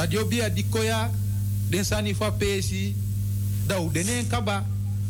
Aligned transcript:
radio 0.00 0.24
bia 0.24 0.48
dikoya 0.50 1.10
den 1.70 1.84
sani 1.84 2.14
fa 2.14 2.30
pesi. 2.30 2.94
Da 3.66 3.80
u 3.80 3.90
denen 3.90 4.26
kaba 4.28 4.64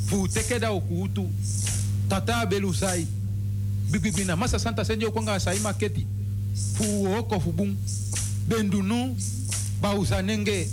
fu 0.06 0.28
teke 0.28 0.58
da 0.58 0.72
u 0.72 0.80
kutu 0.80 1.30
tata 2.08 2.46
belu 2.46 2.74
sai. 2.74 3.06
Bibibina 3.90 4.36
masa 4.36 4.58
santa 4.58 4.84
senjo 4.84 5.10
konga 5.12 5.38
sai 5.40 5.58
maketi. 5.58 6.06
Fu 6.74 7.06
oko 7.18 7.40
fu 7.40 7.52
bum 7.52 7.76
bendunu 8.48 9.16
ba 9.80 9.94
usanenge 9.94 10.68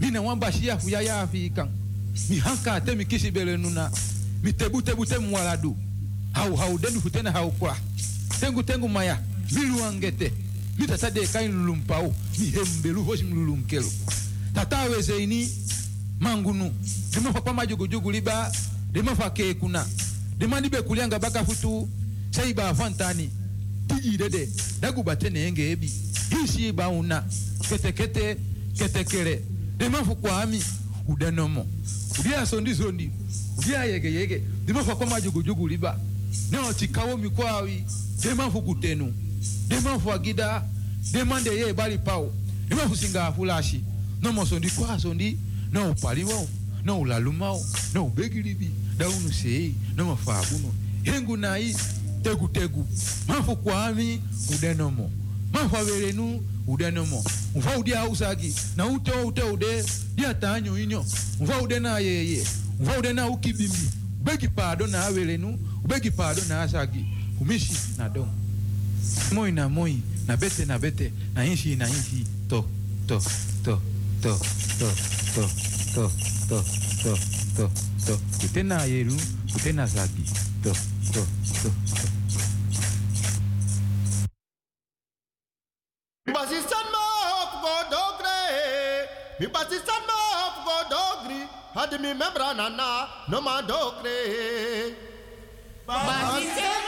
mina 0.00 0.22
wan 0.22 0.38
bashia 0.38 0.78
fu 0.78 0.88
ya 0.88 1.00
ya 1.00 1.20
afikan 1.20 1.68
mi 2.30 2.38
hanka 2.38 2.80
te 2.80 2.94
mi 2.94 3.04
kisi 3.04 3.30
bele 3.30 3.56
nuna. 3.56 3.90
Mi 4.42 4.52
tebu 4.52 4.82
tebu 4.82 5.06
te 5.06 5.18
mwaladu. 5.18 5.76
Hau 6.32 6.56
hau 6.56 6.78
denu 6.78 7.00
fu 7.00 7.10
tena 7.10 7.32
hau 7.32 7.50
kwa. 7.50 7.76
Tengu 8.40 8.62
tengu 8.62 8.88
maya. 8.88 9.18
Milu 9.52 9.84
angete 9.84 10.32
vita 10.76 10.98
sadeka 10.98 11.42
inlulumpau 11.42 12.14
mihembelu 12.38 13.02
vosimlulunkelo 13.02 13.92
tatawe 14.54 15.02
zeini 15.02 15.48
mangunu 16.20 16.72
limafa 17.14 17.52
majugujugu 17.54 18.10
liba 18.12 18.52
limafa 18.94 19.30
kekuna 19.30 19.86
limalibe 20.40 20.82
kulianga 20.82 21.18
bakafutu 21.18 21.88
seiba 22.30 22.74
fantani 22.74 23.30
tijidede 23.88 24.48
dagubatene 24.80 25.40
ebi. 25.70 25.92
Isiiba 26.44 26.88
una. 26.88 27.24
Ketekete 27.68 28.36
ketekele 28.78 29.42
limafu 29.78 30.16
kwami 30.16 30.62
udenomo 31.08 31.66
udia 32.20 32.46
sondi 32.46 32.74
sondi 32.74 33.10
udia 33.58 33.84
yege 33.84 34.12
yege. 34.12 34.42
Limafa 34.66 34.96
kwa 34.96 35.06
majugujugu 35.06 35.68
liba 35.68 36.00
neo 36.50 36.72
tikawo 36.72 37.16
mikwawi 37.16 37.84
limafu 38.24 38.62
kutenu 38.62 39.14
dema 39.68 39.98
fu 39.98 40.12
agida 40.12 40.62
dema 41.12 41.40
de 41.40 41.50
ye 41.50 41.72
bali 41.72 41.98
pao. 41.98 42.32
Dema 42.68 42.88
fu 42.88 42.96
singa 42.96 43.32
fulashi 43.32 43.80
no 44.22 44.32
mo 44.32 44.46
sondi 44.46 44.70
kwa 44.70 44.98
sondi 45.00 45.38
no 45.72 45.90
upaliwo 45.90 46.48
no 46.84 47.00
ulalumao 47.00 47.64
no 47.94 48.04
ubegilibi. 48.04 48.70
Daunu 48.98 49.32
sei 49.32 49.74
no 49.96 50.04
mafabuno 50.04 50.72
hengu 51.02 51.36
nai 51.36 51.76
tegu 52.22 52.48
tegu. 52.48 52.86
Mafu 53.28 53.56
kwami 53.56 54.20
udenomo. 54.54 55.10
Mafu 55.52 55.76
averenu 55.76 56.42
udenomo. 56.66 57.24
Mfa 57.56 57.78
udia 57.78 58.04
usagi 58.08 58.54
na 58.76 58.86
ute 58.86 59.10
ute 59.12 59.42
ude 59.42 59.84
dia 60.14 60.34
tanyo 60.34 60.78
inyo. 60.78 61.04
Mfa 61.40 61.60
ude 61.62 61.78
na 61.80 61.98
yeye. 61.98 62.46
Mfa 62.80 62.98
ude 62.98 63.12
na 63.12 63.28
ukibimbi. 63.28 63.88
Ubegi 64.20 64.48
pado 64.48 64.86
na 64.86 65.04
averenu 65.04 65.58
ubegi 65.84 66.10
pado 66.10 66.42
na 66.48 66.62
asagi. 66.62 67.04
Kumishi 67.38 67.72
na 67.98 68.08
dom 68.08 68.28
moi 69.32 69.52
na 69.52 69.68
moi 69.68 70.02
na 70.26 70.36
bete 70.36 70.64
na 70.66 70.78
bete 70.78 71.12
na 71.34 71.44
inshi 71.44 71.76
na 71.76 71.86
inshi 71.86 72.26
to 72.48 72.64
to 73.08 73.18
to 73.64 73.80
to 74.22 74.32
to 74.78 74.88
to 75.36 75.44
to 75.94 76.04
to 76.48 76.58
to 77.04 77.12
to 77.56 77.64
to 78.06 78.14
kutena 78.40 78.84
yeru 78.84 79.16
kutena 79.52 79.86
zagi 79.86 80.24
to 80.62 80.72
to 81.12 81.22
to 81.62 81.70
to 81.94 82.06
Mi 86.26 86.32
basistan 86.32 86.86
ma 86.94 87.02
op 87.42 87.52
go 87.62 87.74
dogre. 87.90 88.38
Mi 89.40 89.46
basistan 89.46 90.02
ma 90.08 90.18
op 90.46 90.56
go 90.66 90.76
dogri. 90.90 91.40
Hadi 91.74 91.98
mi 91.98 92.10
membra 92.14 92.52
nana 92.56 93.08
no 93.28 93.40
ma 93.40 93.62
dogre. 93.62 94.18
Basistan 95.86 96.85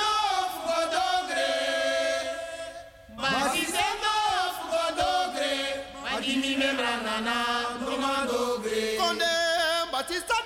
that 10.09 10.17
is 10.17 10.38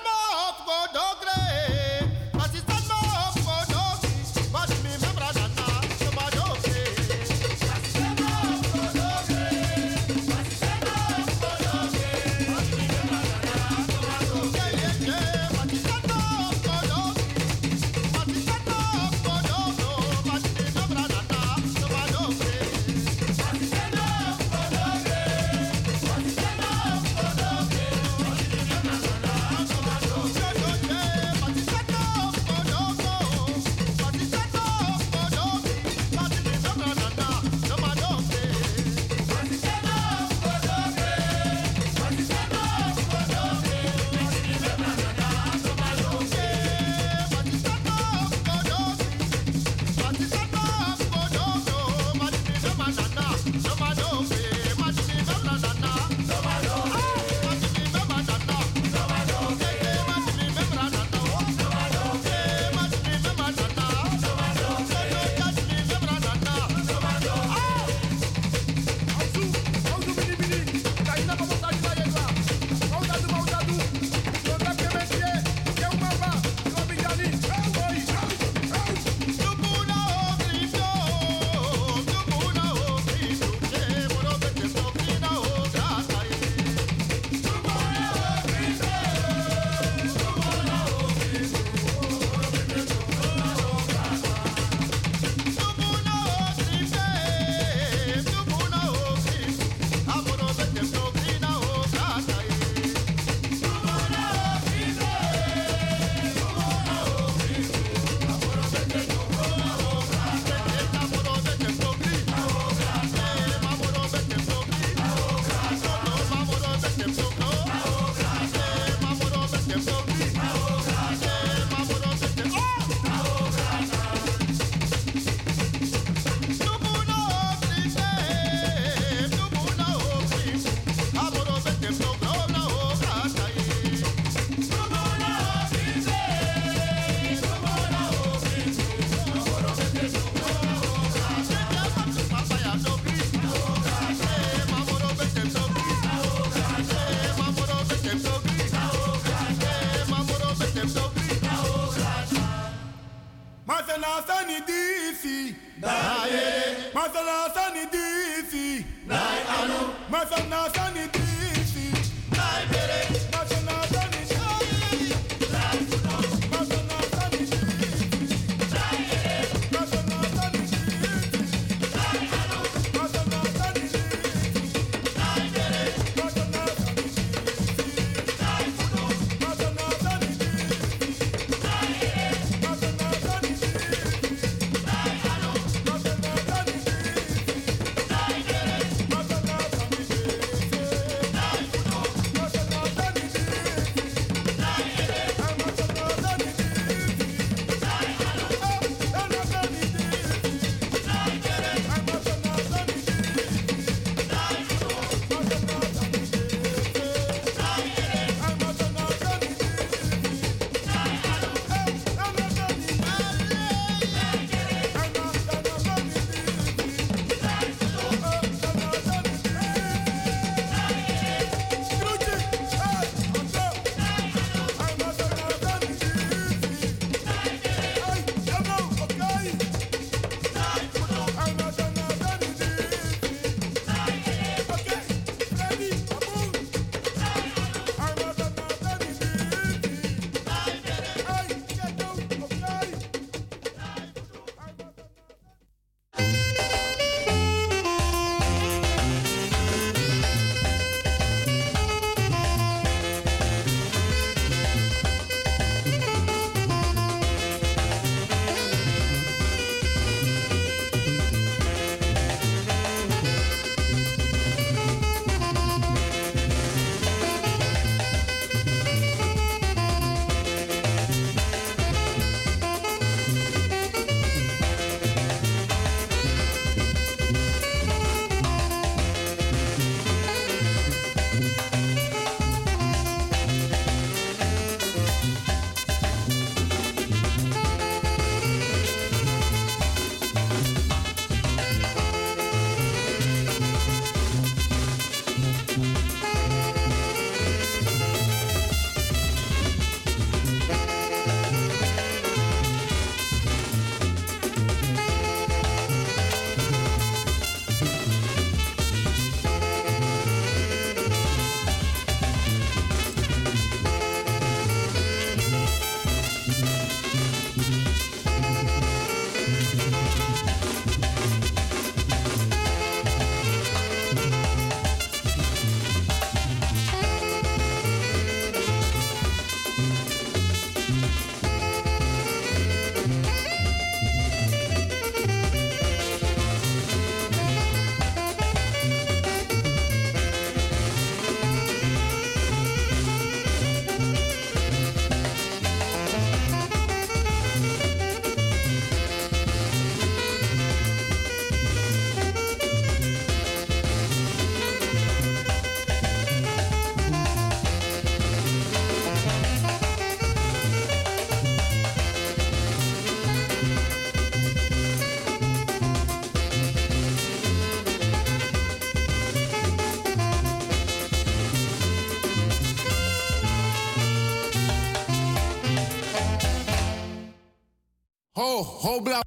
Ho, 378.43 378.63
ho, 378.65 379.01
bla. 379.01 379.23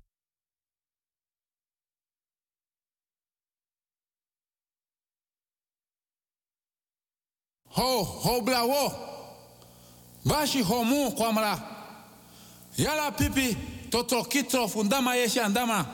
Ho, 7.70 8.04
ho, 8.04 8.42
bla, 8.42 8.66
wo. 8.66 8.92
Bashi 10.26 10.62
ho 10.62 10.84
mu 10.84 11.12
kwamra. 11.12 11.58
Yala 12.78 13.12
pipi, 13.12 13.56
toto 13.90 14.22
kitro 14.24 14.68
fundama 14.68 15.16
yeshi 15.16 15.40
andama. 15.40 15.86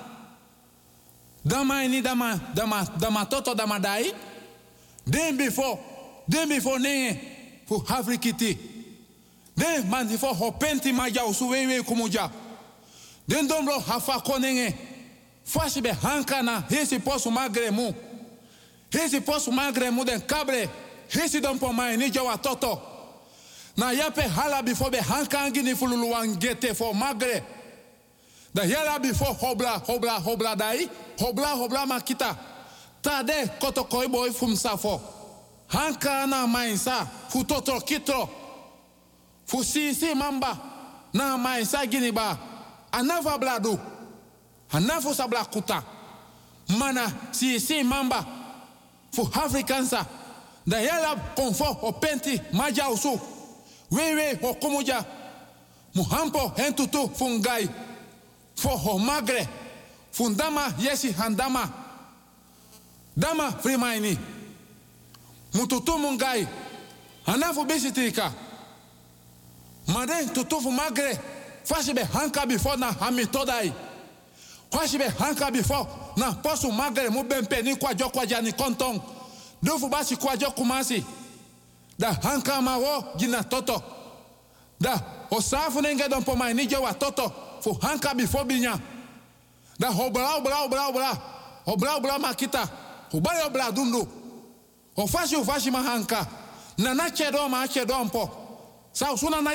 Dama 1.45 1.83
ini 1.83 2.01
dama, 2.01 2.39
dama, 2.55 2.87
dama 2.97 3.25
toto 3.25 3.53
dama 3.53 3.79
dai. 3.79 4.11
Den 5.05 5.37
before, 5.37 5.77
den 6.27 6.49
before 6.49 6.79
nenge, 6.79 7.19
fu 7.67 7.77
hafrikiti. 7.85 8.57
Den 9.55 9.87
man 9.91 10.07
before 10.07 10.33
ho 10.33 10.51
penti 10.51 10.91
maja 10.91 11.23
usuwewe 11.25 11.83
kumuja. 11.83 12.31
Den 13.27 13.47
dombro 13.47 13.79
hafa 13.79 14.19
konenge. 14.21 14.73
Fashi 15.45 15.81
be 15.81 15.89
hankana, 15.89 16.63
hesi 16.69 16.99
posu 16.99 17.31
magre 17.31 17.71
mu. 17.71 17.93
Hesi 18.91 19.19
posu 19.21 19.51
magre 19.51 19.91
mu 19.91 20.03
den 20.05 20.21
kabre. 20.21 20.69
Hesi 21.09 21.41
don 21.41 21.57
po 21.59 21.71
mai 21.73 21.95
ni 21.97 22.09
jawa 22.09 22.37
toto. 22.41 22.81
Na 23.77 23.91
yape 23.91 24.21
hala 24.21 24.61
before 24.63 24.91
be 24.91 24.97
hankangi 24.97 25.63
ni 25.63 25.73
fululu 25.73 26.11
wangete 26.13 26.75
for 26.75 26.93
magre. 26.93 27.43
Da 28.53 28.63
yala 28.63 28.99
before 29.01 29.33
hobla 29.33 29.81
hobla 29.85 30.19
hobla 30.19 30.55
dai. 30.57 30.89
Hobla 31.17 31.55
hobla 31.55 31.85
makita. 31.85 32.37
Tade 33.01 33.59
koto 33.59 33.83
koi 33.85 34.07
boy 34.07 34.29
fum 34.31 34.55
safo. 34.55 35.01
Hanka 35.69 36.27
na 36.27 36.45
mainsa 36.47 37.07
fu 37.29 37.43
toto 37.43 37.79
kitro. 37.79 38.29
Fu 39.45 39.63
si 39.63 39.93
si 39.93 40.13
mamba. 40.13 40.57
Na 41.13 41.37
mainsa 41.37 41.85
gini 41.87 42.11
ba. 42.91 42.97
Anava 42.97 43.37
bladu. 43.37 43.79
Anafo 44.71 45.13
sabla 45.13 45.45
kuta. 45.45 45.83
Mana 46.77 47.11
si 47.31 47.59
si 47.59 47.83
mamba. 47.83 48.25
Fu 49.11 49.21
Afrikansa. 49.33 50.05
Da 50.65 50.79
yala 50.79 51.15
konfo 51.35 51.77
o 51.81 51.91
penti 51.91 52.39
maja 52.53 52.89
usu. 52.89 53.19
Wewe 53.91 54.39
o 54.43 54.53
kumuja. 54.53 55.05
Muhampo 55.95 56.53
hentutu 56.55 57.09
fungai. 57.15 57.69
Fo 58.55 58.69
ho 58.69 58.97
magre. 58.99 59.47
Fundama 60.11 60.73
yesi 60.79 61.11
handama. 61.11 61.69
Dama 63.17 63.51
frimaini. 63.51 64.17
Mututu 65.53 65.97
mungai. 65.97 66.47
Anafu 67.25 67.65
bisitika 67.65 68.31
Made 69.87 70.25
tutufu 70.33 70.71
magre. 70.71 71.19
Fashi 71.65 71.93
be 71.95 72.01
hanka 72.01 72.47
before 72.47 72.77
na 72.77 72.91
hami 72.91 73.25
todai. 73.25 73.73
Fashi 74.71 74.97
be 74.97 75.05
hanka 75.05 75.51
before 75.51 75.87
na 76.17 76.31
posu 76.33 76.71
magre 76.71 77.09
mu 77.09 77.23
bempe 77.23 77.61
ni 77.63 77.75
kwajo 77.75 78.09
kontong. 78.11 79.01
Dufu 79.63 79.89
basi 79.89 80.15
kwajo 80.15 80.51
kumasi. 80.55 81.03
Da 81.97 82.13
hanka 82.13 82.61
ma 82.61 82.77
wo 82.77 83.03
gina 83.17 83.43
toto. 83.43 83.81
Da 84.79 84.97
osafu 85.29 85.81
nenge 85.81 86.09
don 86.09 86.23
po 86.23 86.35
mai 86.35 86.53
nije 86.53 86.77
wa 86.81 86.93
toto. 86.93 87.31
Fu 87.61 87.73
hanka 87.73 88.15
before 88.15 88.45
binya. 88.45 88.79
Da 89.79 89.91
hobra 89.91 90.37
obra 90.37 90.63
obra 90.65 90.87
obra. 90.87 91.21
Obra 91.67 91.95
obra 91.97 92.17
makita. 92.19 92.67
Hubari 93.11 93.45
obra 93.45 93.71
dundu. 93.71 94.07
Ofashi 94.97 95.35
ufashi 95.35 95.69
mahanka. 95.71 96.25
Na 96.77 96.93
na 96.93 97.09
chedo 97.11 97.47
ma 97.49 97.67
chedo 97.67 98.03
mpo. 98.05 98.29
Sa 98.93 99.13
usuna 99.13 99.41
na 99.41 99.51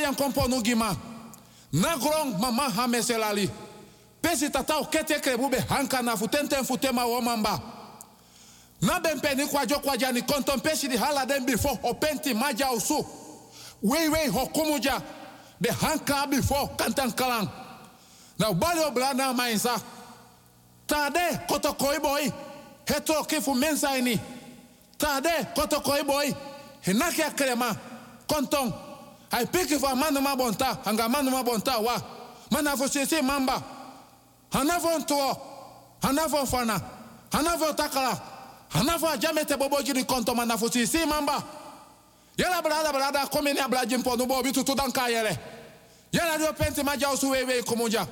nugima. 0.49 0.97
Grong 1.97 2.41
mama 2.41 2.71
hameselali. 2.71 3.51
Pesi 4.23 4.51
tata 4.51 4.79
ukete 4.81 5.21
krebube 5.21 5.59
hanka 5.69 6.03
na 6.03 6.17
futenten 6.17 6.65
futema 6.65 7.05
womamba. 7.05 7.61
Na 8.81 9.01
bempe 9.01 9.35
ni 9.35 9.47
kwajo 9.47 9.79
konton 10.23 10.61
pesi 10.61 10.89
hala 10.97 11.27
before 11.47 11.79
openti 11.83 12.35
maja 12.35 12.71
usu. 12.73 13.05
Wei 13.83 14.09
wei 14.09 14.29
hokumuja. 14.29 15.03
De 15.61 15.71
hanka 15.71 16.27
before 16.29 16.69
kantan 16.77 17.13
kalang. 17.13 17.49
Na 18.39 18.53
mainsa. 19.33 19.81
Tade 20.87 21.47
koto 21.49 21.73
koi 21.73 21.99
boy. 21.99 22.31
Hetro 22.87 23.25
kifu 23.25 23.55
mensa 23.55 23.97
ini. 23.99 24.21
Tade 24.99 25.55
koto 25.55 25.81
koi 25.81 26.03
boy. 26.03 26.33
Hinaki 26.85 27.23
akrema. 27.23 27.77
Konton. 28.29 28.73
Ai 29.37 29.45
piki 29.47 29.79
fa 29.79 29.95
manu 29.95 30.21
ma 30.21 30.35
bonta. 30.35 30.79
anga 30.87 31.09
manu 31.09 31.31
ma 31.31 31.43
wa. 31.43 32.03
Mana 32.51 32.75
fo 32.77 32.87
sese 32.89 33.21
mamba. 33.23 33.63
Hanafo 34.51 34.99
ntuo. 34.99 35.37
Hanafo 36.03 36.47
fana. 36.47 36.81
Hanafo 37.33 37.73
takala. 37.75 38.19
Hanafo 38.71 39.07
ajamete 39.09 39.57
bobo 39.59 39.83
jiri 39.83 40.05
konto 40.05 40.35
mana 40.35 40.57
fo 40.57 40.69
sese 40.71 41.05
mamba. 41.05 41.43
Yala 42.39 42.63
brada 42.63 42.93
brada 42.93 43.27
komini 43.27 43.59
abla 43.61 43.85
jimpo 43.85 44.17
nubo 44.17 44.43
bitu 44.43 44.65
tudanka 44.65 45.07
yele. 45.09 45.39
Yala 46.13 46.39
dio 46.39 46.53
penti 46.55 46.83
maja 46.83 47.11
usu 47.11 47.31
wewe 47.31 47.63
kumunja. 47.63 48.07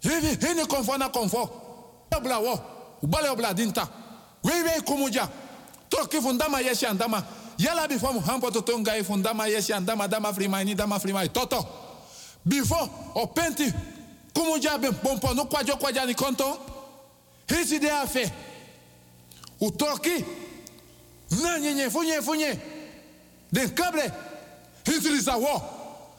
Hivi 0.00 0.46
hini 0.46 0.64
konfo 0.66 0.96
na 0.96 1.08
konfo. 1.10 1.50
Obla 2.16 2.38
wo. 2.38 2.58
Ubale 3.02 3.28
obla 3.28 3.52
dinta. 3.52 3.86
Wewe 4.42 4.80
kumuja. 4.80 5.28
Toki 5.90 6.18
fundama 6.20 6.60
yeshi 6.60 6.86
andama. 6.86 7.22
Yala 7.58 7.88
before 7.88 8.12
muhampo 8.12 8.50
totonga 8.50 8.92
fundama 9.04 9.46
yeshi 9.48 9.72
andama 9.72 10.08
dama 10.08 10.32
dama. 10.32 11.28
Toto. 11.28 11.66
Before 12.46 12.88
openti 13.14 13.72
kumuja 14.34 14.78
ben 14.80 14.92
pompo 14.94 15.34
no 15.34 15.44
kwajo 15.46 15.76
kwaja 15.78 16.06
ni 16.06 16.14
konto. 16.14 16.58
Afe. 18.02 18.30
Utoki. 19.60 20.24
Na 21.42 21.58
nyenye 21.58 21.90
funye 21.90 22.22
funye. 22.22 22.58
Den 23.52 23.70
kable. 23.70 24.12
Hisi 24.84 25.08
lisa 25.08 25.36
wo. 25.36 25.62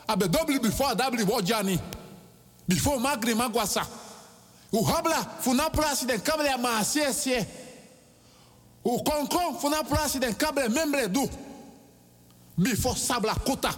Abe 0.08 0.28
dobli 0.28 0.60
before 0.60 0.96
dabli 0.96 1.24
wo 1.24 1.42
jani. 1.42 1.80
Before 2.68 2.98
magri 3.00 3.36
magwasa. 3.36 3.86
U 4.74 4.84
habla 4.84 5.24
funa 5.42 5.70
plasi 5.70 6.06
den 6.08 6.20
kable 6.20 6.50
U 8.84 9.04
konkon 9.04 9.60
funa 9.62 9.84
plasi 9.84 10.20
den 10.20 10.36
kable 10.36 10.70
membre 10.70 11.08
du. 11.08 11.30
Before 12.58 12.96
sabla 12.96 13.36
kuta. 13.36 13.72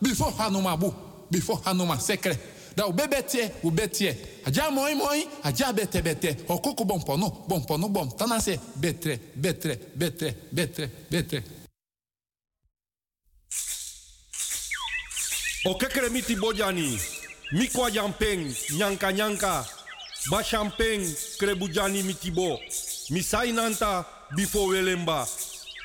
Before 0.00 0.32
hanuma 0.38 0.76
bu. 0.76 0.92
Before 1.30 1.60
hanuma 1.64 1.98
sekre. 1.98 2.38
Da 2.76 2.86
u 2.86 2.92
bebe 2.92 3.22
tie, 3.22 3.50
u 3.62 3.70
be 3.70 3.88
tie. 3.88 4.16
Aja 4.46 4.70
moi 4.70 4.94
moi, 4.94 5.26
aja 5.42 5.72
bete 5.72 6.02
bete. 6.02 6.36
Okoko 6.48 6.84
bon 6.84 7.00
pono, 7.00 7.30
pono 7.66 7.88
bom. 7.88 8.10
Tanase 8.16 8.58
betre, 8.74 9.18
betre, 9.34 9.78
betre, 9.94 10.34
betre, 10.50 10.90
betre. 11.10 11.42
O 15.66 15.74
kekere 15.74 16.10
miti 16.10 16.36
bojani. 16.36 16.98
Mikwa 17.52 17.90
jampeng, 17.90 18.54
nyanka 18.76 19.12
nyanka. 19.12 19.64
Ba 20.30 20.42
krebujani 21.38 22.02
mitibo. 22.02 22.58
Misai 23.10 23.52
bifo 24.30 24.66
welemba. 24.66 25.26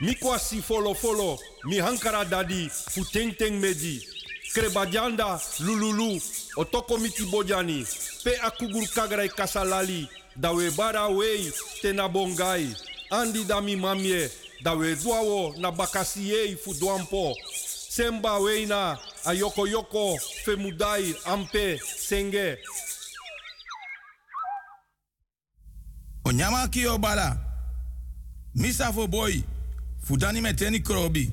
Mikwa 0.01 0.39
si 0.39 0.61
folo 0.61 0.93
folo, 0.93 1.39
mi 1.65 1.77
hankara 1.77 2.25
dadi, 2.25 2.69
fu 2.69 3.03
teng 3.05 3.35
teng 3.37 3.59
meji. 3.59 4.07
Krebajanda, 4.53 5.39
lululu, 5.59 6.21
otoko 6.55 6.97
miti 6.97 7.25
bojani. 7.25 7.85
Pe 8.23 8.37
akugur 8.41 8.87
kagrai 8.87 9.29
kasalali, 9.29 10.07
dawe 10.35 10.71
bara 10.71 11.07
wei, 11.09 11.51
tena 11.81 12.07
bongai. 12.07 12.75
Andi 13.11 13.43
dami 13.43 13.75
mamie, 13.75 14.29
dawe 14.63 14.95
duawo 14.95 15.53
na 15.57 15.71
bakasiei 15.71 16.55
fu 16.55 16.73
duampo. 16.73 17.35
Semba 17.89 18.39
weina, 18.39 18.97
ayoko 19.25 19.67
yoko, 19.67 20.17
femudai, 20.45 21.15
ampe, 21.25 21.79
senge. 21.97 22.57
Onyama 26.25 26.69
obala. 26.93 27.48
Misa 28.59 28.93
fo 28.93 29.07
boy. 29.07 29.41
Fudani 30.03 30.41
meteni 30.41 30.79
krobi. 30.79 31.31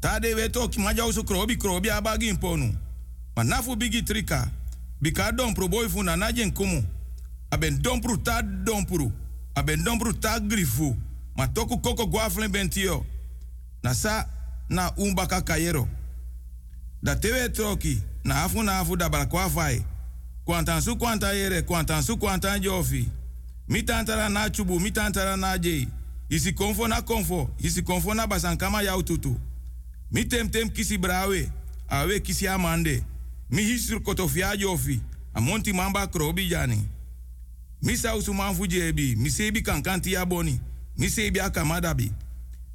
Tade 0.00 0.34
weto 0.34 0.68
ki 0.68 0.80
maja 0.80 1.06
usu 1.06 1.24
krobi 1.24 1.56
krobi 1.56 1.90
abagi 1.90 2.28
imponu. 2.28 2.74
Manafu 3.36 3.76
bigi 3.76 4.02
trika. 4.02 4.50
Bika 5.00 5.32
dompru 5.32 5.68
boy 5.68 5.88
fu 5.88 6.02
nanajen 6.02 6.52
kumu. 6.52 6.84
Aben 7.50 7.82
dompru 7.82 8.16
ta 8.18 8.42
dompru. 8.42 9.12
Aben 9.54 9.84
dompru 9.84 10.12
ta 10.12 10.40
grifu. 10.40 10.96
Matoku 11.36 11.78
koko 11.78 12.06
guaflen 12.06 12.50
bentio. 12.50 13.06
Nasa 13.82 14.26
na 14.68 14.92
umbaka 14.96 15.40
kayero. 15.40 15.88
Da 17.02 17.14
tewe 17.16 17.48
troki. 17.48 18.02
Na 18.24 18.42
afu 18.44 18.62
na 18.62 18.78
afu 18.78 18.96
da 18.96 19.08
balakwa 19.08 19.50
fai. 19.50 19.84
Kwantan 20.44 20.80
su 20.80 20.96
kwanta 20.96 21.32
yere, 21.32 21.62
kwantan 21.62 22.02
su 22.02 22.16
kwantan 22.16 22.60
jofi. 22.60 23.08
Mi 23.68 23.82
tantara 23.82 24.28
na 24.28 24.50
chubu, 24.50 24.80
mi 24.80 24.90
tantara 24.90 25.36
na 25.36 25.58
jei. 25.58 25.88
Isi 26.30 26.52
konfo 26.52 26.88
na 26.88 27.02
konfo, 27.02 27.50
isi 27.58 27.82
konfo 27.82 28.14
na 28.14 28.26
basankama 28.26 28.82
yau 28.82 29.02
tutu. 29.02 29.36
Mi 30.12 30.24
tem 30.24 30.48
tem 30.48 30.70
kisi 30.70 30.98
brawe, 30.98 31.50
awe 31.88 32.20
kisi 32.20 32.48
amande. 32.48 33.02
Mi 33.50 33.62
hisru 33.62 34.00
kotofia 34.00 34.56
jofi, 34.56 35.00
A 35.34 35.40
monti 35.40 35.72
mamba 35.72 36.06
krobi 36.06 36.48
jani. 36.48 36.88
Misa 37.82 38.16
usuman 38.16 38.54
fujebi. 38.54 39.16
Misebi 39.16 39.62
kankanti 39.62 40.12
ya 40.12 40.26
boni. 40.26 40.60
Misebi 40.96 41.40
akamadabi. 41.40 42.12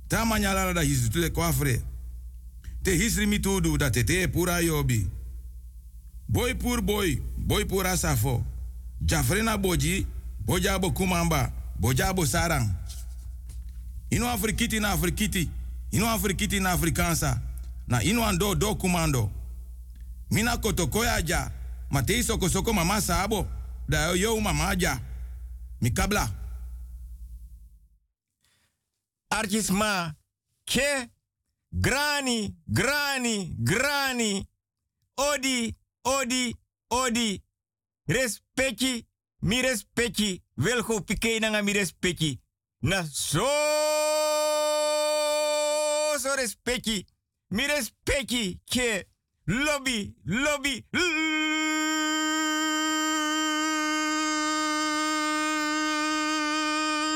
Ta 0.08 0.26
manyala 0.26 0.74
da 0.74 0.82
hisu 0.82 1.10
tule 1.10 1.30
kwafre. 1.30 1.82
Te 2.84 2.96
hisri 2.96 3.26
mi 3.26 3.40
tudu 3.40 3.78
da 3.78 3.90
tete 3.92 4.28
pura 4.28 4.60
yobi. 4.60 5.08
Boy 6.30 6.54
pur 6.54 6.82
boy. 6.82 7.18
Boy 7.38 7.66
pura 7.66 7.98
safo. 7.98 8.44
Jafrena 9.02 9.58
boji. 9.58 10.08
Boja 10.46 10.80
bo 10.80 10.92
kumamba. 10.92 11.52
Boja 11.80 12.14
bo 12.14 12.26
sarang. 12.26 12.70
Ino 14.14 14.30
afrikiti 14.30 14.80
na 14.80 14.92
afrikiti. 14.92 15.50
Ino 15.92 16.10
afrikiti 16.10 16.60
na 16.60 16.72
afrikansa. 16.72 17.42
Na 17.88 18.04
ino 18.04 18.26
ando 18.26 18.56
do 18.56 18.76
kumando. 18.76 19.32
Mina 20.32 20.58
kotokoya 20.58 21.22
ja. 21.22 21.52
Matei 21.90 22.24
soko 22.24 22.50
soko 22.50 22.74
mama 22.74 23.02
sabo. 23.02 23.48
Da 23.90 24.12
yo 24.12 24.40
mama 24.40 24.76
ja. 24.76 25.00
Mikabla. 25.82 26.30
Artisma. 29.30 30.14
Ke. 30.66 31.10
Grani, 31.72 32.56
grani, 32.68 33.56
grani. 33.58 34.48
Odi, 35.18 35.76
odi, 36.06 36.56
odi. 36.90 37.42
Respecti, 38.08 39.06
mi 39.42 39.62
respecti. 39.62 40.42
Welgo 40.58 41.02
pike 41.02 41.40
nanga 41.40 41.62
mi 41.62 41.74
respecti. 41.74 42.40
Na 42.84 43.04
so 43.08 43.48
so 46.20 46.36
respecti. 46.36 47.06
Mi 47.48 47.66
respecti 47.66 48.60
ke 48.66 49.08
lobby, 49.46 50.14
lobby, 50.24 50.86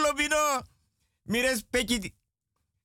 lobby 0.03 0.27
no. 0.27 0.61
Mi 1.23 1.41
respecti 1.41 2.15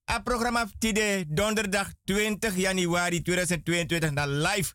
a 0.04 0.20
programma 0.20 0.66
tide 0.78 1.24
donderdag 1.28 1.94
20 2.04 2.50
januari 2.56 3.22
2022 3.22 4.10
na 4.10 4.26
live. 4.26 4.74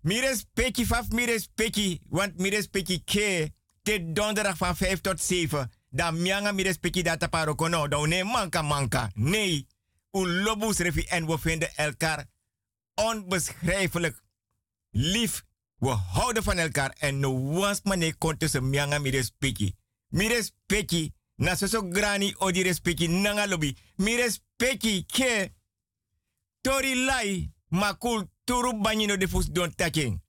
Mi 0.00 0.20
respecti 0.20 0.86
faf 0.86 1.08
mi 1.10 1.24
respecti, 1.24 2.00
want 2.10 2.38
mi 2.38 2.50
respecti 2.50 3.04
ke 3.04 3.52
te 3.82 4.12
donderdag 4.12 4.58
van 4.58 4.76
5 4.76 5.00
tot 5.00 5.20
7. 5.20 5.77
Da 5.90 6.10
mianga 6.10 6.52
mi 6.52 6.62
respecti 6.62 7.02
data 7.02 7.28
paro 7.28 7.54
kono, 7.54 7.88
da 7.88 8.06
ne 8.06 8.24
manka 8.24 8.62
manka. 8.62 9.10
Nee, 9.14 9.66
u 10.12 10.26
lobus 10.26 10.78
refi 10.78 11.06
en 11.08 11.26
we 11.26 11.38
vinden 11.38 11.76
elkaar 11.76 12.26
onbeschrijfelijk 12.94 14.22
lief. 14.90 15.44
We 15.78 15.88
houden 15.88 16.42
van 16.42 16.58
elkaar 16.58 16.90
en 16.98 17.18
no 17.18 17.52
wans 17.52 17.82
mane 17.82 18.14
kon 18.18 18.36
tussen 18.36 18.68
mianga 18.70 18.98
mi 18.98 19.10
respecti. 19.10 19.74
Mi 20.08 20.28
respecti 20.28 21.12
na 21.36 21.54
grani 21.90 22.34
o 22.38 22.50
di 22.50 22.62
respecti 22.62 23.08
nanga 23.08 23.46
lobby. 23.46 23.76
Mi 23.96 24.16
respecti 24.16 25.04
ke 25.06 25.52
tori 26.60 27.04
lai 27.04 27.52
makul 27.68 28.28
turu 28.44 28.80
banyino 28.80 29.16
de 29.16 29.28
fus 29.28 29.46
don 29.46 29.74
taking. 29.74 30.20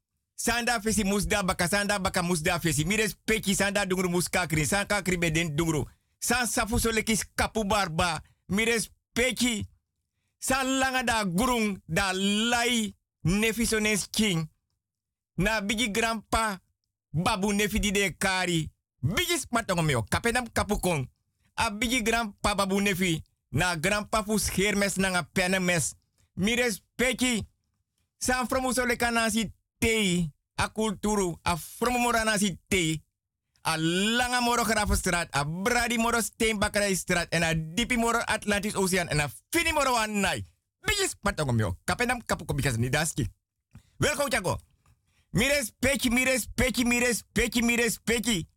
Sanda 0.42 0.80
fesi 0.80 1.04
musda 1.04 1.44
baka 1.44 1.68
sanda 1.68 2.00
baka 2.00 2.24
musda 2.24 2.60
fesi. 2.60 2.86
Mi 2.86 2.96
respecti 2.96 3.56
sanda 3.56 3.86
dungru 3.86 4.10
muskakri. 4.10 4.66
Sanka 4.66 5.02
kribe 5.02 5.32
den 5.32 5.56
dungru. 5.56 5.86
San 6.20 6.48
safu 6.48 6.80
so 6.80 6.92
lekis 6.92 7.26
kapu 7.36 7.64
barba. 7.64 8.22
Mi 8.48 8.66
respecti. 8.66 9.68
San 10.40 10.80
langa 10.80 11.04
da 11.04 11.26
gurung 11.26 11.82
da 11.88 12.14
lai 12.14 12.96
nefi 13.24 13.66
so 13.66 13.80
nes 13.80 14.08
king. 14.08 14.50
Na 15.38 15.62
bigi 15.62 15.92
grandpa 15.92 16.60
babu 17.12 17.52
nefi 17.54 17.80
di 17.80 17.92
de 17.92 18.16
kari. 18.18 18.72
Bigi 19.02 19.38
smatongo 19.38 19.82
meo. 19.84 20.04
Kapenam 20.04 20.48
kapukong. 20.54 21.08
A 21.56 21.70
bigi 21.70 22.02
grandpa 22.02 22.56
babu 22.56 22.80
nefi. 22.82 23.22
Na 23.52 23.76
grandpa 23.76 24.24
fu 24.24 24.40
schermes 24.40 24.98
na 24.98 25.10
nga 25.10 25.24
penemes. 25.24 25.96
Mi 26.36 26.56
respecti. 26.56 27.46
San 28.18 28.48
fromu 28.48 28.74
tei. 29.80 30.32
A 30.56 30.68
kulturu. 30.70 31.40
A 31.42 31.58
fromu 31.58 32.00
mora 32.00 32.24
nasi 32.24 32.60
tei. 32.68 33.04
A 33.62 33.78
langa 33.78 34.40
moro 34.40 34.64
gravenstraat. 34.64 35.28
A 35.32 35.44
bradi 35.46 35.98
moro 35.98 36.22
steenbakkerijstraat. 36.22 37.34
En 37.34 37.44
a 37.44 37.54
dipi 37.54 37.98
moro 37.98 38.20
Atlantisch 38.20 38.76
Oceaan. 38.76 39.08
En 39.08 39.20
a 39.20 39.30
fini 39.50 39.74
moro 39.74 39.96
an 39.96 40.20
nai. 40.20 40.46
Bigi 40.82 41.08
smatongo 41.08 41.54
meo. 41.54 41.78
Kapenam 41.84 42.26
kapuko 42.26 42.54
daski. 42.90 43.28
Welkom 43.98 44.30
Chago. 44.30 44.60
Mi 45.32 45.48
respecti, 45.48 46.10
mi 46.10 46.24
respecti, 46.24 46.86
mi 46.86 47.00
respecti, 47.00 47.62
mi 47.62 47.76
respecti. 47.76 48.48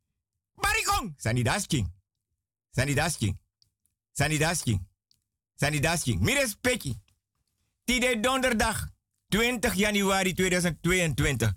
Barikong! 0.55 1.15
Sani 1.17 1.43
dasking. 1.43 1.93
Sani 2.71 2.95
dasking. 2.95 3.39
Sani 4.13 4.39
dasking. 4.39 4.89
Sani 5.55 5.81
dasking. 5.81 6.21
Mi 6.21 6.35
respecti. 6.35 6.95
Tide 7.85 8.21
donderdag 8.21 8.89
20 9.33 9.75
januari 9.75 10.33
2022. 10.33 11.55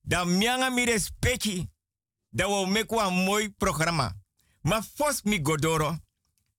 Dan 0.00 0.36
mianga 0.36 0.70
mi. 0.70 0.84
Dat 2.30 2.48
we 2.48 2.98
een 2.98 3.14
mooi 3.14 3.50
programma. 3.50 4.16
Maar 4.60 4.82
fos 4.82 5.22
mi 5.22 5.40
godoro. 5.42 5.98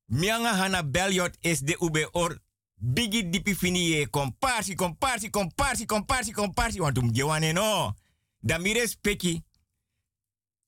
Mianga 0.06 0.56
hana 0.56 0.84
beljot 0.84 1.38
is 1.40 1.60
de 1.60 1.78
ube 1.80 2.12
or. 2.12 2.40
Bigi 2.76 3.30
dipi 3.30 3.56
finie. 3.56 4.10
Comparsi, 4.10 4.76
comparsi, 4.76 5.30
comparsi, 5.30 5.86
comparsi, 5.86 6.32
comparsi. 6.32 6.80
Want 6.80 6.98
um 6.98 7.14
gewane 7.14 7.52
no. 7.52 7.94
Dan 8.40 8.62
mi. 8.62 9.44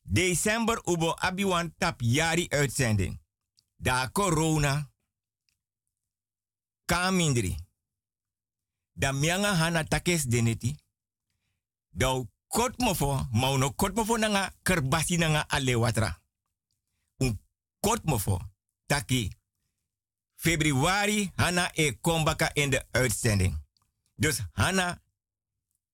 December 0.02 0.82
ubo 0.84 1.14
abiwan 1.14 1.74
tap 1.78 2.02
jari 2.02 2.48
uitzending. 2.50 3.20
Da 3.76 4.10
corona. 4.12 4.90
Kamindri. 6.86 7.65
Da 8.98 9.12
hana 9.12 9.84
takes 9.84 10.24
deneti. 10.24 10.76
Da 11.90 12.24
kot 12.48 12.78
mofo, 12.78 13.28
mauno 13.32 13.74
kot 13.76 13.96
mofo 13.96 14.18
nanga 14.18 14.54
kerbasi 14.64 15.18
nanga 15.18 15.46
alewatra. 15.48 16.22
Un 17.18 17.40
kot 17.80 18.04
mofo. 18.04 18.40
Taki. 18.86 19.36
Februari 20.36 21.32
hana 21.36 21.72
e 21.74 21.98
kombaka 22.02 22.50
in 22.54 22.70
de 22.70 22.86
uitzending. 22.92 23.64
Dus 24.16 24.40
hana 24.52 25.02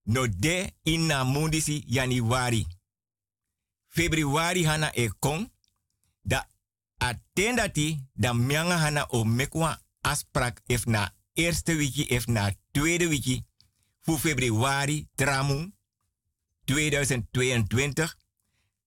no 0.04 0.28
de 0.28 0.74
in 0.84 1.06
na 1.06 1.24
mundisi 1.24 1.84
januari. 1.88 2.68
Februari 3.88 4.66
hana 4.66 4.92
e 4.94 5.10
kon. 5.20 5.52
Da 6.22 6.48
attendati 6.98 8.08
da 8.14 8.34
mianga 8.34 8.78
hana 8.78 9.06
o 9.10 9.24
mekwa 9.24 9.82
afspraak 10.02 10.62
if 10.66 10.86
na 10.86 11.12
eerste 11.34 11.76
wiki 11.76 12.04
if 12.04 12.26
na 12.28 12.54
tweede 12.72 13.08
wiki. 13.08 13.46
Voor 14.02 14.20
februari 14.20 15.08
tramu 15.15 15.72
2022. 16.65 18.17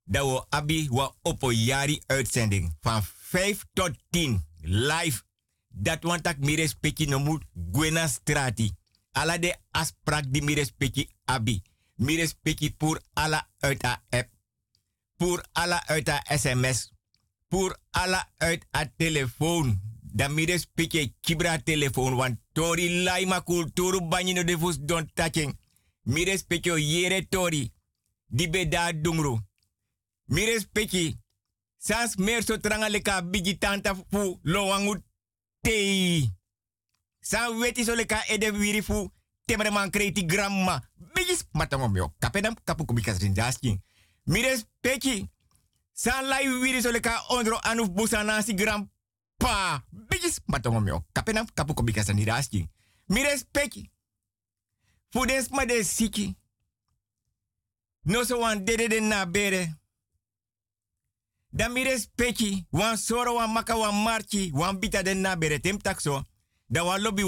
Dat 0.04 0.26
we 0.26 0.46
abi 0.48 0.88
wa 0.88 1.14
jari 1.52 2.02
uitzending. 2.07 2.76
Van 2.80 3.02
5 3.02 3.64
tot 3.72 3.90
10 4.11 4.44
live. 4.61 5.22
Dat 5.68 6.02
want 6.02 6.26
ik 6.26 6.38
mi 6.38 6.54
respecti 6.54 7.07
no 7.07 7.18
moet 7.18 7.44
gwena 7.72 8.07
strati. 8.07 8.72
De 9.12 9.57
afspraak 9.70 10.24
die 10.33 10.42
mi 10.42 10.54
respecti 10.54 11.09
abi. 11.24 11.62
Respecti 11.96 12.74
pour 12.74 13.00
ala 13.12 13.48
uit 13.59 13.85
a 13.85 14.02
app. 14.11 14.28
Pour 15.16 15.44
alla 15.52 15.87
uit 15.87 16.09
a 16.09 16.22
sms. 16.37 16.92
Pour 17.48 17.78
alla 17.90 18.33
uit 18.37 18.66
a 18.76 18.92
telefoon. 18.96 19.93
Dan 20.14 20.31
mi 20.33 20.44
respecti 20.46 21.16
kibra 21.20 21.59
telefoon. 21.59 22.14
Want 22.14 22.38
tori 22.53 23.03
laima 23.03 23.40
kulturu 23.40 24.00
banyino 24.09 24.44
de 24.44 24.59
fus 24.59 24.79
don 24.79 25.11
touching. 25.14 25.59
Mi 26.03 26.24
respecti 26.24 26.70
o 26.70 26.77
yere 26.77 27.27
tori. 27.29 27.72
Di 28.27 28.48
be 28.48 28.68
da 28.68 28.92
dungru. 28.92 29.40
Mi 30.24 30.44
respecti. 30.44 31.18
Sans 31.79 32.16
mer 32.16 32.42
so 32.42 32.59
tranga 32.59 32.88
leka 32.88 33.22
bigi 33.22 33.59
tanta 33.59 33.94
fu 34.11 34.38
lowangu 34.42 35.03
tei. 35.61 36.31
San 37.20 37.59
weti 37.59 37.85
so 37.85 37.94
leka 37.94 38.22
ede 38.29 38.50
wiri 38.53 38.83
fu 38.83 39.11
temre 39.44 39.70
man 39.70 39.90
kreti 39.90 40.24
gramma. 40.24 40.81
Bigis 41.12 41.44
matango 41.53 41.88
mio. 41.88 42.14
Kapenam 42.18 42.55
kapu 42.64 42.85
kubikas 42.85 43.18
rindasking. 43.18 43.83
Mi 44.24 44.42
respecti. 44.42 45.29
San 45.92 46.27
lai 46.27 46.48
wiri 46.48 46.81
so 46.83 46.90
leka 46.90 47.22
ondro 47.29 47.59
anuf 47.62 47.88
busanasi 47.90 48.55
grandpa. 49.44 49.83
Bigis 50.09 50.40
matango 50.46 50.80
mio. 50.80 51.04
Kapenam 51.12 51.46
kapu 51.54 51.74
kubikas 51.74 52.09
rindasking. 52.09 52.68
Mi 53.09 53.22
respecti. 53.22 53.90
Fudens 55.11 55.50
ma 55.50 55.64
de 55.64 55.85
siki. 55.85 56.37
No 58.04 58.24
so 58.24 58.38
wan 58.38 58.64
dede 58.64 58.88
de 58.88 59.00
na 59.00 59.26
bere. 59.26 59.74
Dan 61.50 61.72
mi 61.72 61.85
respecti. 61.85 62.66
Wan 62.70 62.96
soro 62.96 63.35
wan 63.35 63.52
maka 63.52 63.76
wan 63.76 64.02
marchi. 64.02 64.50
Wan 64.54 64.78
bita 64.78 65.02
de 65.02 65.14
na 65.14 65.37
bere 65.37 65.61
tem 65.61 65.78
takso. 65.78 66.24
Dan 66.66 66.85
wan 66.87 67.02
lobby. 67.02 67.24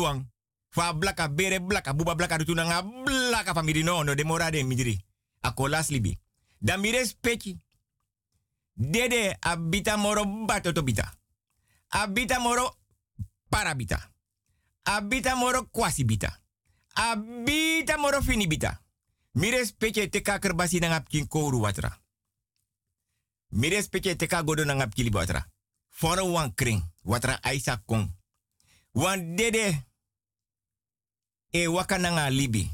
Fa 0.70 0.92
blaka 0.92 1.28
bere 1.28 1.60
blaka 1.60 1.92
buba 1.94 2.14
blaka 2.14 2.36
rutu 2.36 2.52
nga 2.54 2.82
blaka 2.82 3.54
famiri 3.54 3.82
no 3.82 4.02
no 4.02 4.14
de 4.14 4.24
morade 4.24 4.62
midiri. 4.64 5.04
akolas 5.42 5.90
libi. 5.90 6.18
Da 6.60 6.76
mi 6.76 6.90
respecti. 6.90 7.56
Dede 8.74 9.36
abita 9.40 9.96
moro 9.96 10.24
batoto 10.46 10.82
bita. 10.82 11.15
Abita 11.96 12.38
moro 12.38 12.76
parabita. 13.48 14.12
Abita 14.84 15.34
moro 15.34 15.64
kwasi 15.70 16.04
bita. 16.04 16.40
Abita 16.94 17.96
moro 17.96 18.22
fini 18.22 18.46
bita. 18.46 18.82
Mi 19.32 19.50
respecti 19.50 20.08
te 20.08 20.20
kaker 20.20 20.54
basi 20.54 20.78
nang 20.78 20.92
apkin 20.92 21.26
kouru 21.28 21.60
watra. 21.60 22.00
Mi 23.48 23.68
respecti 23.68 24.16
te 24.16 24.26
ka 24.26 24.42
godo 24.42 24.64
nang 24.64 24.80
apkili 24.80 25.10
watra. 25.10 25.46
Foro 25.88 26.24
wan 26.32 26.54
kring 26.54 26.92
watra 27.02 27.38
aisa 27.42 27.82
kong. 27.86 28.12
Wan 28.92 29.36
dede 29.36 29.86
e 31.50 31.66
waka 31.66 31.98
nanga 31.98 32.30
libi. 32.30 32.70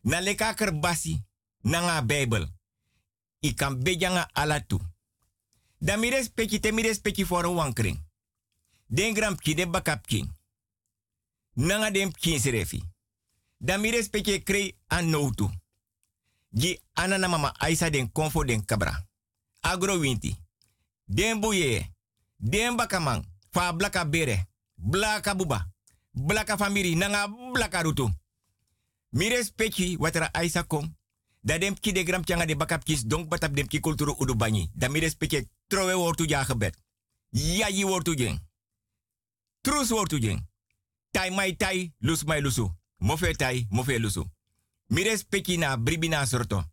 Na 0.00 0.20
leka 0.20 0.54
kerbasi 0.54 1.24
nanga 1.60 2.02
Bijbel. 2.02 2.48
I 3.40 3.54
kan 3.54 3.82
bejanga 3.82 4.28
alatu. 4.32 4.80
Da 5.78 5.96
mi 5.96 6.10
respecti 6.10 6.60
te 6.60 6.72
mi 6.72 6.82
respecti 6.82 7.24
for 7.24 7.44
een 7.44 7.54
wankring. 7.54 8.08
Den 8.92 9.14
gram 9.14 9.36
de 9.36 10.00
king. 10.06 10.36
Nanga 11.54 11.90
dem 11.90 12.12
kin 12.12 12.40
serefi. 12.40 12.82
Da 13.58 13.78
mi 13.78 13.90
respecti 13.90 14.42
krei 14.42 14.76
an 14.86 15.10
noutu. 15.10 15.50
Gi 16.50 16.80
anana 16.92 17.28
mama 17.28 17.54
aisa 17.58 17.90
den 17.90 18.12
konfo 18.12 18.44
den 18.44 18.64
kabra. 18.64 19.06
Agro 19.60 19.98
winti. 19.98 20.36
Den 21.04 21.40
buye. 21.40 21.92
Den 22.36 22.76
bakamang. 22.76 23.24
Fa 23.50 23.72
blaka 23.72 24.04
bere. 24.08 24.48
Blaka 24.74 25.34
buba. 25.34 25.72
Blaka 26.10 26.56
famiri. 26.56 26.94
Nanga 26.94 27.28
blaka 27.52 27.82
rutu. 27.82 28.10
Mi 29.08 29.28
respecti 29.28 29.96
watra 29.98 30.32
aisa 30.32 30.62
kom. 30.62 30.96
Da 31.40 31.58
dem 31.58 31.74
de 31.80 32.02
gram 32.02 32.24
de 32.24 32.56
bakap 32.56 32.84
kis 32.84 33.06
donk 33.06 33.28
batap 33.28 33.54
dem 33.54 33.66
ki 33.66 33.80
kulturu 33.80 34.14
udu 34.18 34.34
banyi. 34.34 34.70
Da 34.74 34.88
mi 34.88 34.98
respecte 34.98 35.48
trowe 35.66 35.94
wortu 35.94 36.24
ja 36.28 36.44
wortu. 37.86 38.49
Trus 39.60 39.90
wortu 39.90 40.18
jeng. 40.18 40.48
Tai 41.10 41.30
mai 41.30 41.56
tai, 41.56 41.94
lus 41.98 42.24
mai 42.24 42.40
lusu. 42.40 42.70
Mofe 42.96 43.32
tai, 43.32 43.66
mofe 43.70 43.98
lusu. 43.98 44.24
Mi 44.86 45.02
respecti 45.02 45.56
na 45.56 45.76
bribina 45.76 46.26
sorto. 46.26 46.64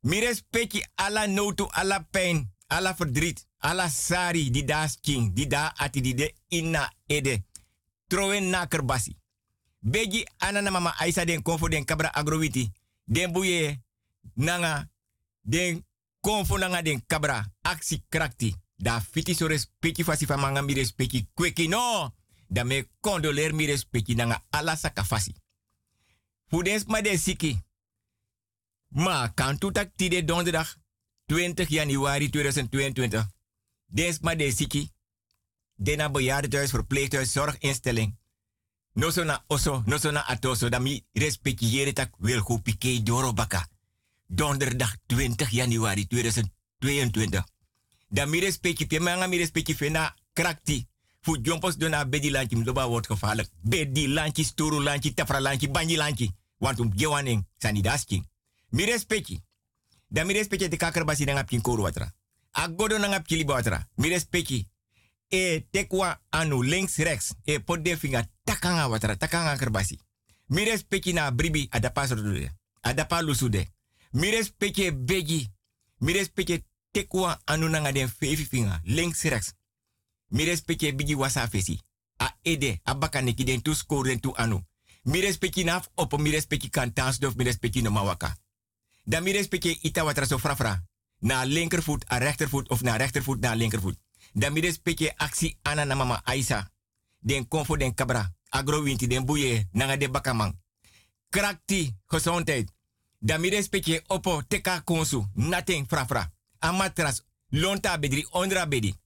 Mi 0.00 0.20
respecti 0.20 0.84
ala 0.94 1.26
notu, 1.26 1.66
ala 1.70 2.06
pijn, 2.10 2.52
ala 2.66 2.94
verdriet, 2.94 3.46
ala 3.58 3.88
sari, 3.88 4.50
di 4.50 4.64
da 4.64 4.88
king, 5.00 5.32
di 5.32 5.46
da 5.46 5.72
ati 5.76 6.00
di 6.00 6.14
de 6.14 6.34
inna 6.48 6.92
ede. 7.06 7.44
Trowe 8.06 8.40
na 8.40 8.66
kerbasi. 8.66 9.16
Begi 9.78 10.26
anana 10.38 10.70
mama 10.70 10.94
aisa 10.98 11.24
den 11.24 11.42
konfo 11.42 11.68
den 11.68 11.84
kabra 11.84 12.12
agrowiti. 12.14 12.72
Den 13.04 13.32
buye 13.32 13.82
nanga 14.34 14.90
den 15.40 15.84
konfo 16.20 16.58
nanga 16.58 16.82
den 16.82 17.02
kabra 17.06 17.52
aksi 17.62 18.04
krakti. 18.08 18.54
Da 18.76 19.00
fiti 19.00 19.34
so 19.34 19.46
respecti 19.46 20.04
fasi 20.04 20.26
fa 20.26 20.36
manga 20.36 20.62
mi 20.62 20.74
respecti 20.74 21.28
kweki 21.34 21.68
no. 21.68 22.12
Da 22.52 22.64
me 22.64 22.88
condoler 23.00 23.54
mi 23.54 23.66
respecti 23.66 24.14
nanga 24.14 24.44
ala 24.50 24.76
sakafasi. 24.76 25.34
Fudens 26.46 26.84
ma 26.84 27.00
de 27.00 27.18
siki. 27.18 27.56
Ma 28.88 29.32
kan 29.34 29.58
tak 29.58 29.92
tide 29.96 30.24
donderdag 30.24 30.76
20 31.26 31.66
januari 31.68 32.28
2022. 32.28 33.26
Des 33.86 34.20
ma 34.20 34.34
de 34.34 34.50
siki. 34.52 34.90
Dena 35.76 36.10
bejaardentehuis, 36.10 36.70
verpleeghuis, 36.70 37.32
zorginstelling. 37.32 38.18
No 38.92 39.10
so 39.10 39.24
na 39.24 39.44
oso, 39.46 39.82
no 39.86 39.98
so 39.98 40.10
na 40.10 40.26
atoso, 40.26 40.68
da 40.68 40.78
mi 40.78 41.04
respectiëren 41.12 41.94
tak 41.94 42.14
wil 42.18 42.40
go 42.40 42.58
pike 42.58 43.02
doro 43.02 43.32
baka. 43.32 43.68
Donderdag 44.26 44.96
20 45.06 45.48
januari 45.50 46.06
2022. 46.06 47.44
Da 48.08 48.26
mi 48.26 48.40
respecti, 48.40 48.86
pe 48.86 49.00
manga 49.00 49.26
mi 49.26 49.36
respecti 49.36 49.74
fena 49.74 50.14
krakti. 50.32 50.91
Fu 51.24 51.36
jompos 51.42 51.76
dona 51.76 52.04
bedi 52.04 52.30
lanchi, 52.30 52.56
mdoba 52.56 52.88
wordt 52.88 53.06
gevaarlijk. 53.06 53.50
Bedi 53.62 54.08
lanchi, 54.08 54.44
sturu 54.44 54.80
lanchi, 54.80 55.14
tafra 55.14 55.56
banji 55.70 55.96
lanchi. 55.96 56.30
Want 56.58 56.80
um 56.80 56.92
gewaning, 56.96 57.46
sanidaski. 57.58 58.24
Mi 58.68 58.84
respecti. 58.84 59.40
Da 60.08 60.24
mi 60.24 60.32
respecti 60.32 60.68
te 60.68 60.76
kakar 60.76 61.04
basi 61.04 61.24
nangap 61.24 61.48
kin 61.48 61.60
koru 61.60 61.82
watra. 61.82 62.12
Agodo 62.50 62.98
nangap 62.98 63.26
kili 63.26 63.44
watra. 63.44 63.88
Mi. 63.94 64.66
E 65.28 65.66
tekwa 65.70 66.20
anu 66.30 66.62
links 66.62 66.96
rechts. 66.96 67.34
E 67.44 67.60
pot 67.60 67.84
de 67.84 67.96
finger 67.96 68.26
takanga 68.44 68.88
watra, 68.88 69.16
takanga 69.16 69.56
kerbasi. 69.56 69.98
Mi 70.46 70.64
respecti 70.64 71.12
na 71.12 71.30
bribi 71.30 71.66
adapa 71.70 72.06
sordude. 72.06 72.50
Adapa 72.80 73.22
lusude. 73.22 73.66
Mi 74.10 74.30
respecti 74.30 74.92
begi. 74.92 75.48
Mi 75.98 76.12
respecti 76.12 76.64
tekwa 76.90 77.40
anu 77.44 77.68
nanga 77.68 77.92
den 77.92 78.08
fefi 78.08 78.44
finger. 78.44 78.80
Links 78.82 79.22
rechts. 79.22 79.52
Mi 80.32 80.44
respecti 80.44 80.92
bigi 80.94 81.14
wasa 81.14 81.48
fesi. 81.48 81.80
A 82.16 82.36
ede, 82.42 82.80
abaka 82.82 83.20
neki 83.20 83.44
den 83.44 83.62
tu 83.62 83.74
score 83.74 84.08
den 84.08 84.20
tu 84.20 84.32
anu. 84.34 84.60
Mi 85.02 85.36
naf 85.64 85.88
op 85.94 86.18
mi 86.18 86.30
respecti 86.30 86.68
kan 86.68 86.92
tansdof, 86.92 87.34
mi 87.34 87.44
respecti 87.44 87.82
no 87.82 87.90
mawaka. 87.90 88.36
Da 89.04 89.20
mi 89.20 89.32
respecti 89.32 89.78
ita 89.82 90.04
watra 90.04 90.26
so 90.26 90.38
frafra. 90.38 90.82
Na 91.18 91.44
linkervoet, 91.44 92.04
a 92.08 92.18
rechtervoet 92.18 92.68
of 92.68 92.82
na 92.82 92.96
rechtervoet 92.96 93.40
na 93.40 93.54
linkervoet. 93.54 93.98
Da 94.32 94.50
mi 94.50 94.60
respecti 94.60 95.10
aksi 95.16 95.58
ana 95.62 95.84
na 95.84 95.94
mama 95.94 96.20
Aisa. 96.24 96.72
Den 97.18 97.48
konfo 97.48 97.76
den 97.76 97.94
kabra. 97.94 98.32
Agrowinti 98.48 99.06
den 99.06 99.24
buye 99.24 99.68
nanga 99.72 99.96
de 99.96 100.08
bakamang. 100.08 100.58
Krakti 101.28 101.96
gezondheid. 102.06 102.72
Da 103.18 103.38
mi 103.38 103.50
opo 104.06 104.42
teka 104.48 104.80
konsu. 104.80 105.26
Nothing 105.34 105.86
frafra. 105.88 106.32
A 106.58 106.72
matras. 106.72 107.22
Lonta 107.48 107.98
bedri 107.98 108.26
ondra 108.30 108.66
bedi. 108.66 109.01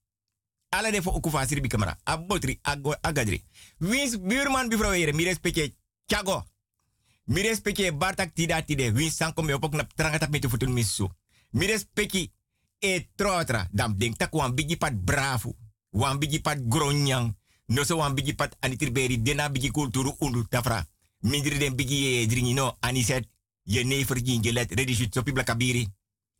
Ala 0.76 0.90
de 0.90 1.00
fo 1.02 1.10
okufa 1.10 1.46
sirbi 1.46 1.68
kamera. 1.68 1.96
Abotri 2.04 2.58
agadri. 3.00 3.42
Wins 3.78 4.20
buurman 4.20 4.68
bivrouweren. 4.68 5.14
Mi 5.14 5.24
respecti 5.24 5.74
Tiago. 6.06 6.44
Mi 7.24 7.42
respecti 7.42 7.92
Bartak 7.92 8.34
tida 8.34 8.62
tide. 8.62 8.92
Wins 8.92 9.16
sanko 9.16 9.42
me 9.42 9.54
opok 9.54 9.74
na 9.74 9.86
trangatap 9.94 10.30
met 10.30 10.46
futun 10.46 10.72
misu. 10.72 11.08
Mi 11.50 11.66
respecti 11.66 12.32
e. 12.78 13.08
Dam 13.72 13.96
denk 13.98 14.16
tak 14.16 14.30
bigi 14.54 14.76
pat 14.76 15.04
bravo. 15.04 15.56
Wan 15.90 16.18
bigi 16.18 16.40
pat 16.40 16.58
gronyang. 16.68 17.34
No 17.66 17.84
so 17.84 17.96
wan 17.96 18.14
bigi 18.14 18.34
pat 18.34 18.56
anitrirberi. 18.60 19.22
Dena 19.22 19.48
bigi 19.50 19.70
kulturu 19.70 20.14
undu 20.18 20.46
tafra. 20.48 20.86
Mindri 21.20 21.58
den 21.58 21.74
bigi 21.74 21.94
ye 21.94 22.26
dringi 22.26 22.52
no. 22.52 22.76
Aniset. 22.80 23.28
Je 23.62 23.84
never 23.84 24.22
gingelet. 24.22 24.72
Redi 24.74 24.94
shit 24.94 25.14
sopi 25.14 25.32
blakabiri. 25.32 25.88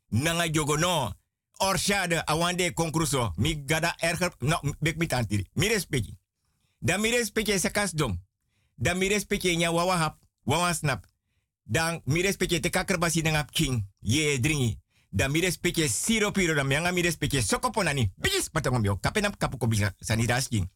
Nanga 0.09 0.49
jogo 0.49 0.77
no. 0.77 1.15
Orshade 1.57 2.23
awande 2.25 2.73
concurso. 2.73 3.33
Mi 3.37 3.65
gada 3.65 3.95
erger. 3.99 4.33
No, 4.39 4.61
bek 4.79 4.97
mi 4.97 5.07
tantiri. 5.07 5.47
Mi 5.53 5.69
respecti. 5.69 6.19
Dan 6.79 7.01
mi 7.01 7.11
respecti 7.11 7.59
sekas 7.59 7.93
dom. 7.93 8.25
Dan 8.75 8.99
mi 8.99 9.09
respecti 9.09 9.57
nya 9.57 9.73
wawa 9.73 9.97
hap. 9.97 10.19
Snap. 10.73 11.05
Dan 11.63 12.01
mi 12.05 12.23
respecti 12.23 12.61
te 12.61 12.71
kakerbasi 12.71 13.23
nangap 13.23 13.51
king. 13.51 13.87
Ye 13.99 14.41
dringi. 14.41 14.79
Dan 15.11 15.31
mi 15.31 15.41
respecti 15.41 15.89
siro 15.89 16.31
piro 16.31 16.55
dan 16.55 16.67
mianga 16.67 16.93
mi 16.93 17.03
respecti 17.03 17.43
sokoponani. 17.43 18.13
Bigis 18.17 18.49
patangom 18.49 18.85
yo. 18.85 18.99
Kapenam 19.01 19.37
kapuko 19.37 19.67
bisa 19.67 19.95
sanidas 19.99 20.49
king. 20.49 20.71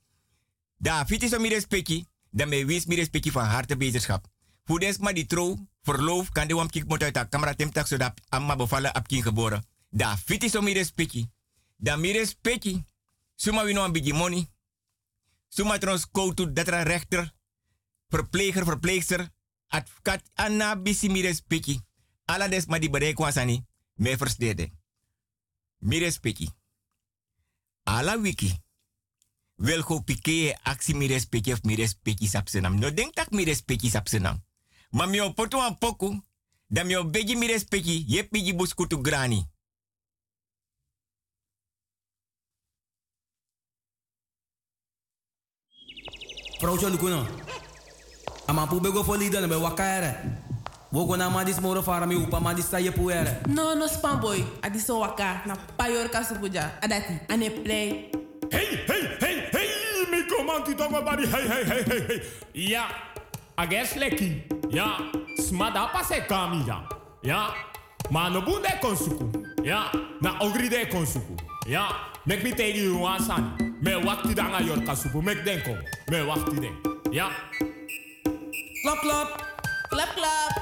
Da 0.76 1.04
fiti 1.04 1.28
so 1.28 1.38
mi 1.38 1.48
respecti. 1.48 2.06
Dan 2.30 2.48
me 2.48 2.64
wins 2.64 2.86
mi 2.86 2.94
respecti 2.94 3.30
van 3.30 3.46
harte 3.46 3.76
bezigschap. 3.76 4.26
Voedens 4.64 4.98
maar 4.98 5.14
die 5.14 5.26
trouw, 5.26 5.56
verloof, 5.82 6.28
kan 6.28 6.48
de 6.48 6.54
wam 6.54 6.70
kik 6.70 6.84
uit 7.02 7.14
de 7.14 7.28
camera 7.28 7.54
temtak 7.54 7.86
zodat 7.86 8.20
amma 8.28 8.56
bevallen 8.56 8.94
op 8.94 9.06
king 9.06 9.22
geboren. 9.22 9.64
Da 9.90 10.16
fiti 10.16 10.48
so 10.48 10.62
mi 10.62 10.72
respecti. 10.72 11.30
Da 11.76 11.96
mi 11.96 12.12
respecti. 12.12 12.86
Suma 13.34 13.64
wino 13.64 13.84
een 13.84 13.92
beetje 13.92 14.12
money. 14.12 14.48
Suma 15.48 15.78
trons 15.78 16.10
koutu 16.10 16.52
dat 16.52 16.68
er 16.68 16.86
rechter, 16.86 17.32
verpleger, 18.08 18.64
verpleegster, 18.64 19.28
advocaat, 19.66 20.30
anna 20.34 20.76
bisi 20.76 21.08
mi 21.08 21.20
respecti. 21.20 21.80
Alla 22.24 22.48
des 22.48 22.66
ma 22.66 22.78
di 22.78 22.90
bereik 22.90 23.18
wasani, 23.18 23.66
me 23.94 24.16
verstede. 24.16 24.70
Mi 25.78 25.98
respecti. 25.98 26.50
Alla 27.82 28.18
wiki. 28.18 28.58
Wil 29.54 29.82
go 29.82 30.00
pike 30.00 30.58
aksi 30.62 30.94
mi 30.94 31.06
respecti 31.06 31.52
of 31.52 31.62
mi 31.62 31.74
respecti 31.74 32.26
sapsenam. 32.26 32.78
No 32.78 32.92
denk 32.94 33.14
tak 33.14 33.30
mi 33.30 33.44
respecti 33.44 33.90
sapsenam. 33.90 34.44
Ma 34.90 35.06
mi 35.06 35.20
opotu 35.20 35.58
an 35.58 35.78
poku, 35.78 36.22
da 36.66 36.84
mi 36.84 36.96
obegi 36.96 37.36
mi 37.36 37.46
respecti, 37.46 38.04
yep 38.06 38.30
mi 38.30 38.54
buskutu 38.54 39.00
grani. 39.00 39.50
Vrouwtje 46.60 46.90
Lukuno. 46.90 47.26
Ama 48.46 48.66
pu 48.66 48.80
bego 48.80 49.04
fo 49.04 49.16
lida 49.16 49.40
na 49.40 49.46
be 49.48 49.54
wakaere. 49.54 50.14
Wogo 50.92 51.16
na 51.16 51.30
ma 51.30 51.44
dis 51.44 51.60
moro 51.60 51.82
fara 51.82 52.06
mi 52.06 52.14
upa 52.16 52.40
ma 52.40 52.52
dis 52.54 52.66
sa 52.66 52.78
ye 52.78 52.90
puere. 52.90 53.46
No, 53.48 53.74
no 53.74 53.86
spam 53.86 54.20
boy. 54.20 54.44
Adi 54.62 54.78
so 54.78 54.98
waka 55.00 55.42
na 55.46 55.56
payor 55.78 56.08
kasupuja. 56.10 56.70
Adati 56.82 57.20
ane 57.28 57.50
play. 57.50 58.10
Hey, 58.50 58.76
hey, 58.86 59.02
hey, 59.20 59.48
hey, 59.52 60.04
mi 60.10 60.22
komanti 60.24 60.74
tongo 60.74 61.04
bari, 61.04 61.26
hey, 61.26 61.48
hey, 61.48 61.64
hey, 61.64 61.82
hey, 61.82 62.00
hey. 62.06 62.20
Ja, 62.54 62.84
ages 63.56 63.94
leki. 63.94 64.42
Ja, 64.70 64.98
smada 65.38 65.88
pase 65.92 66.26
kami 66.28 66.66
ja. 66.66 66.82
Ja, 67.22 67.54
Maar 68.10 68.30
no 68.30 68.42
bunde 68.42 68.78
konsuku. 68.80 69.30
Ja, 69.62 69.90
na 70.20 70.34
ogri 70.38 70.68
de 70.68 70.86
konsuku. 70.88 71.34
Ja, 71.68 71.96
mek 72.24 72.42
mi 72.42 72.54
tegi 72.54 72.82
you 72.82 72.98
wasan. 72.98 73.69
Me 73.80 73.96
wakti 74.04 74.36
dan 74.36 74.52
a 74.52 74.60
yor 74.60 74.76
ya. 74.84 74.92
Mek 75.24 75.40
den 75.44 75.58
kom. 75.64 75.78
Me 76.12 76.20
wakti 76.28 76.60
den. 76.60 76.74
Ya. 77.12 77.32
Klap, 78.84 79.00
klap. 79.00 79.28
Klap, 79.88 80.10
klap. 80.12 80.52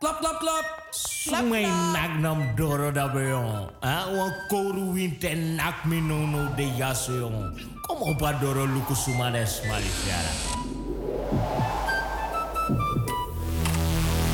Klap, 0.00 0.16
klap, 0.20 0.36
klap. 0.40 0.66
Sumai 0.92 1.68
nak 1.92 2.20
nam 2.24 2.56
doro 2.56 2.88
da 2.90 3.08
beyon. 3.12 3.68
Ha? 3.84 4.08
Wan 4.16 4.32
koru 4.48 4.96
winte 4.96 5.36
nak 5.36 5.84
minono 5.84 6.56
de 6.56 6.64
yaseyon. 6.80 7.52
Kom 7.84 8.00
op 8.00 8.22
a 8.22 8.32
doro 8.40 8.64
luku 8.64 8.96
sumanes 8.96 9.60
malifiara. 9.68 10.32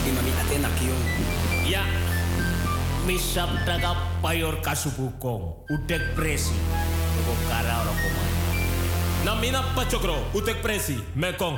Imami 0.07 0.31
atena 0.39 0.71
kiyon. 0.79 1.03
Ya. 1.67 1.83
Yeah. 1.83 2.00
Misap 3.09 3.49
taga 3.65 3.97
payor 4.21 4.61
kasupukong. 4.61 5.65
Utek 5.73 6.13
presi. 6.13 6.53
Tuko 7.17 7.33
kara 7.49 7.81
ora 7.81 7.93
komay. 7.97 8.31
Na 9.25 9.33
mina 9.41 9.65
pachokro. 9.73 10.21
Utek 10.37 10.61
presi. 10.61 11.01
Mekong. 11.17 11.57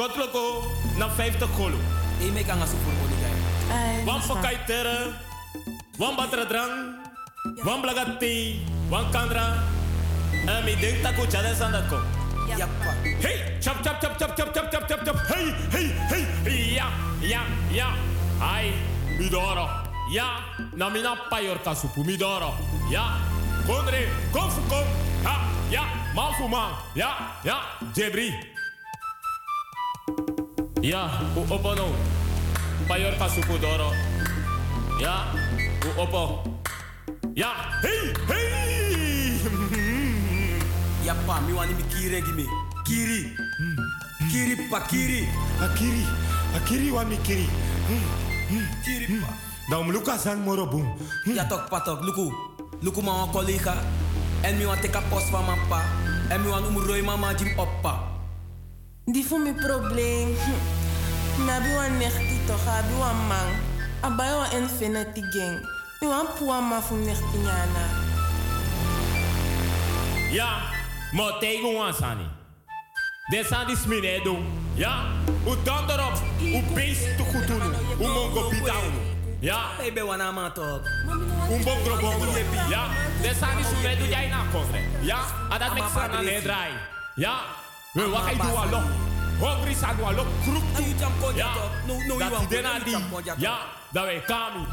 Kotloko. 0.00 0.64
Na 0.96 1.12
50 1.12 1.44
golo. 1.60 1.76
E 2.24 2.32
me 2.32 2.40
kanga 2.40 2.64
supur 2.64 2.88
mo 2.88 3.04
ligay. 3.12 3.36
Wan 4.08 4.20
pakai 4.24 4.56
tere. 4.64 5.12
Wan 6.00 6.16
batra 6.16 6.48
drang. 6.48 6.96
Wan 7.60 7.84
blagati. 7.84 8.64
Wan 8.88 9.12
kandra. 9.12 9.60
En 10.48 10.64
mi 10.64 10.72
denk 10.80 11.04
taku 11.04 11.28
chade 11.28 11.52
sandako. 11.52 12.00
Yappa. 12.48 12.96
Hey, 13.20 13.60
chap 13.60 13.76
chap 13.84 14.00
chap 14.00 14.16
chap 14.16 14.32
chap 14.32 14.48
chap 14.56 14.66
chap 14.72 14.84
chap 14.88 15.00
chap. 15.04 15.16
Hey, 15.28 15.52
hey, 15.68 15.88
hey. 16.08 16.24
Ja, 16.80 16.88
ja, 17.20 17.44
ja. 17.68 17.92
Ai, 18.40 18.72
midoro 19.20 19.89
ja 20.10 20.42
namina 20.76 21.16
payorka 21.30 21.74
supumidoro. 21.74 22.54
ja 22.90 23.04
kondre, 23.66 24.08
konfukom. 24.32 24.86
Ha, 25.24 25.34
ya, 25.70 25.84
mafuma. 26.14 26.82
Ja, 26.94 27.38
ja, 27.44 27.56
jebri. 27.96 28.34
Ja, 30.82 31.10
u 31.36 31.54
opono. 31.54 31.86
Payorka 32.88 33.28
supudoro. 33.28 33.92
ja 35.00 35.24
u 35.86 36.00
opo. 36.00 36.44
Hey, 37.82 38.12
hey. 38.28 39.38
ya 41.06 41.14
pa, 41.26 41.40
mi 41.40 41.52
wani 41.52 41.74
gimi. 42.26 42.46
Kiri. 42.84 43.36
Hmm, 43.58 43.76
hmm. 43.76 44.30
Kiri 44.30 44.68
pa 44.70 44.80
kiri. 44.80 45.28
Akiri. 45.60 46.04
Akiri 46.56 46.90
wani 46.90 47.16
kiri. 47.16 47.46
Hmm. 47.86 48.29
Dan 49.70 49.86
luka 49.86 50.18
sang 50.18 50.42
moro 50.42 50.66
boom. 50.66 50.82
Ja 51.30 51.46
tok 51.46 51.70
patok, 51.70 52.02
luku. 52.02 52.26
Luku 52.82 53.00
ma 53.06 53.22
wan 53.22 53.30
collega. 53.30 53.74
En 54.42 54.58
mi 54.58 54.66
wan 54.66 54.80
teka 54.80 54.98
post 55.08 55.30
van 55.30 55.44
mijn 55.46 55.58
pa. 55.68 55.82
En 56.28 56.42
mi 56.42 56.48
wan 56.48 56.64
umroi 56.66 57.02
mama 57.02 57.30
jim 57.38 57.54
oppa. 57.58 58.02
Die 59.04 59.26
voor 59.26 59.38
mijn 59.38 59.54
probleem. 59.54 60.34
Hm. 60.34 61.44
Nabi 61.46 61.74
wan 61.74 61.98
nechti 61.98 62.38
toch, 62.46 62.66
abi 62.66 62.94
wan 62.98 63.16
man. 63.30 63.48
Abai 64.00 64.34
wan 64.34 64.50
infinity 64.58 65.22
gang. 65.30 65.62
Mi 66.00 66.06
wan 66.08 66.26
puwa 66.38 66.60
ma 66.60 66.82
fu 66.82 66.94
nechti 66.94 67.38
nyana. 67.38 67.84
Ja, 70.30 70.50
maar 71.12 71.38
tegen 71.38 71.86
ons 71.86 72.02
aan. 72.02 72.18
Dit 73.30 73.46
zijn 73.46 73.66
die 73.66 73.76
smine 73.76 74.20
doen. 74.22 74.44
Ja, 74.74 75.04
u 75.46 75.54
dan 75.64 75.90
erop. 75.90 76.18
U 76.42 76.62
beest 76.74 77.16
te 77.16 77.22
goed 77.22 77.46
doen. 77.46 77.62
U 78.00 78.06
mongo 78.06 78.48
pitao. 78.48 79.09
Ja. 79.40 79.72
Baby 79.78 80.02
wana 80.02 80.32
ma 80.32 80.52
ja, 80.56 80.62
Un 81.48 81.64
bon 81.64 81.82
gro 81.84 81.96
bon 81.96 82.20
gro. 82.20 82.32
Ja. 82.68 82.88
De 83.22 83.34
sani 83.34 83.64
su 83.64 83.76
me 83.82 83.96
du 83.96 84.04
jai 84.04 84.28
na 84.28 84.44
kofre. 84.52 84.84
Ja. 85.02 85.18
Adat 85.50 85.70
sana 85.94 86.20
ne 86.22 86.40
drai. 86.40 86.70
Ja. 87.16 87.40
We 87.94 88.10
wa 88.10 88.20
kai 88.20 88.34
du 88.36 88.56
alok. 88.56 88.84
Hungry 89.40 89.74
san 89.74 89.96
wa 89.98 90.12
lok 90.12 90.26
kruk 90.44 90.64
tu. 90.76 90.82
Ja. 91.36 91.54
No 91.86 91.94
no 92.06 92.18
you 92.18 92.30
want. 92.30 92.50
Dena 92.50 92.80
ja, 93.24 93.34
Ja. 93.38 93.58
Da 93.92 94.04
we 94.04 94.20
kami. 94.26 94.66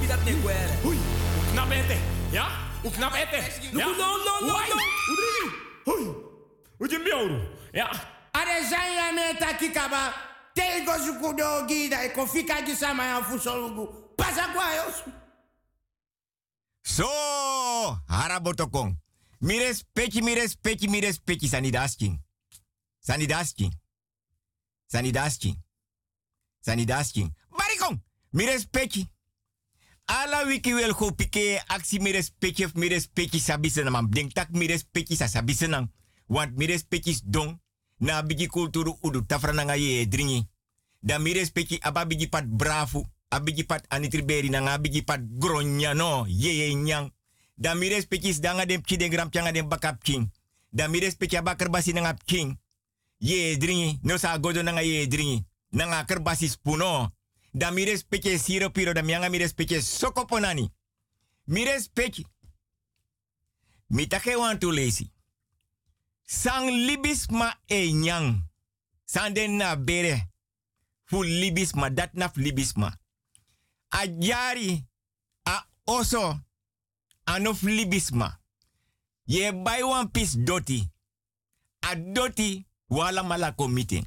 Pidat 0.00 0.24
ne 0.24 0.32
guere. 0.42 0.76
Hui. 0.82 0.98
Knap 1.52 1.70
ete. 1.72 1.96
Ja. 2.30 2.46
U 2.82 2.90
knap. 2.90 3.12
Ja. 3.14 3.24
No 3.72 3.92
no 3.96 4.16
no 4.24 4.46
no. 4.46 4.58
Hui. 5.84 6.14
Ujimbi 6.78 7.12
ouro. 7.12 7.40
Ja. 7.72 7.88
Are 8.32 8.60
jai 8.70 8.98
ame 9.08 9.38
takikaba. 9.38 10.33
Tego 10.54 10.98
zuku 10.98 11.34
do 11.36 11.66
gida 11.66 12.04
e 12.04 12.08
confika 12.14 12.62
de 12.62 12.76
sama 12.76 13.04
ya 13.04 13.22
fusolugu. 13.22 13.86
Pasa 14.16 14.48
kwa 14.52 14.74
yosu. 14.74 15.12
So, 16.82 17.06
harabotokong. 18.06 18.96
Mires 19.40 19.84
peki 19.94 20.22
mires 20.22 20.56
peki 20.56 20.88
mires 20.88 21.18
peki 21.18 21.48
sanidaskin. 21.48 22.18
Sanidaskin. 23.00 23.72
Sanidaskin. 24.86 25.56
Sanidaskin. 26.60 27.34
Barikon, 27.50 28.00
Mires 28.32 28.64
peki. 28.66 29.08
Ala 30.06 30.44
wiki 30.46 30.74
wel 30.74 30.92
go 30.92 31.10
pike 31.10 31.62
aksi 31.68 31.98
mires 31.98 32.30
peki 32.38 32.64
of 32.64 32.74
mires 32.74 33.06
peki 33.06 33.40
sabisenam. 33.40 34.10
Denk 34.10 34.32
tak 34.34 34.50
mires 34.50 34.84
peki 34.92 35.16
sa 35.16 35.26
sabisenam. 35.26 35.88
Want 36.28 36.56
mires 36.56 36.84
is 37.06 37.20
don. 37.20 37.60
Na 37.98 38.22
kulturu 38.22 38.98
udu 39.02 39.26
tafrananga 39.26 39.76
ye 39.76 40.06
dringi. 40.06 40.48
Da 41.00 41.18
mi 41.18 41.32
respecti 41.32 41.78
aba 41.80 42.06
pat 42.30 42.46
brafu. 42.46 43.06
Abigi 43.28 43.64
pat 43.64 43.84
anitriberi 43.88 44.48
na 44.48 44.60
nga 44.60 44.78
bigi 44.78 45.02
pat 45.02 45.20
gronya 45.38 45.94
no. 45.94 46.26
Ye 46.28 46.52
ye 46.52 46.74
nyang. 46.74 47.12
Da 47.56 47.74
mi 47.74 47.88
respecti 47.88 48.40
danga 48.40 48.64
dem 48.66 48.82
chi 48.82 48.96
den 48.96 49.10
gram 49.10 49.28
pianga 49.28 49.52
dem 49.52 49.68
bakap 49.68 50.02
king. 50.02 50.30
Da 50.70 50.88
mi 50.88 50.98
respecti 50.98 51.36
aba 51.36 51.56
king. 52.24 52.58
Ye 53.18 53.56
dringi. 53.56 53.98
No 54.02 54.16
sa 54.16 54.38
godo 54.38 54.62
na 54.62 54.72
nga 54.72 54.82
ye 54.82 55.06
dringi. 55.06 55.44
Na 55.70 55.84
nga 55.86 56.04
kerbasi 56.04 56.48
spuno. 56.48 57.12
Da 57.52 57.70
mi 57.70 57.84
respecti 57.84 58.38
siro 58.38 58.70
piro 58.70 58.92
da 58.92 59.02
mi 59.02 59.38
respecti 59.38 59.80
sokoponani. 59.82 60.70
Mi 61.44 61.64
respecti. 61.64 62.26
Mi 63.88 64.08
want 64.36 64.60
to 64.60 64.70
lazy. 64.70 65.13
Sang 66.26 66.70
libis 66.70 67.30
ma 67.30 67.54
e 67.68 67.92
nyang. 67.92 68.42
Na 69.48 69.76
bere. 69.76 70.28
Fu 71.04 71.22
libis 71.22 71.74
ma 71.74 71.90
dat 71.90 72.14
naf 72.14 72.36
libis. 72.36 72.74
A 73.90 74.06
jari. 74.06 74.84
A 75.44 75.66
oso. 75.86 76.40
Anof 77.26 77.62
libis 77.62 78.10
ma. 78.10 78.38
Ye 79.26 79.52
bay 79.52 79.82
wan 79.82 80.10
pis 80.10 80.36
doti. 80.36 80.90
A 81.80 81.94
doti 81.94 82.66
wala 82.88 83.22
meeting. 83.68 84.06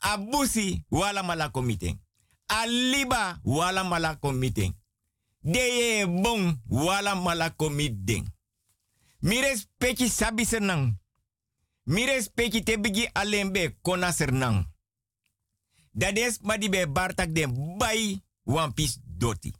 A 0.00 0.18
busi 0.18 0.84
wala 0.90 1.22
meeting. 1.62 1.98
A 2.48 2.66
liba 2.66 3.40
wala 3.44 3.84
malako 3.84 4.32
meeting. 4.32 4.74
De 5.42 5.58
ye 5.58 6.06
bon 6.06 6.60
wala 6.68 7.14
malako 7.14 7.70
meeting. 7.70 8.26
Mi 9.22 9.40
respecti 9.40 10.08
sabi. 10.08 10.44
Mires 11.90 12.28
Peki 12.34 12.62
te 12.62 12.78
bigi 12.78 13.08
alleen 13.12 13.52
be 13.52 13.74
kona 13.82 14.12
sernang. 14.12 14.66
Dat 15.90 16.16
is 16.18 16.38
maar 16.40 16.90
bartak 16.92 17.34
den 17.34 17.76
bai 17.78 18.22
wampis 18.42 18.98
doti. 19.02 19.52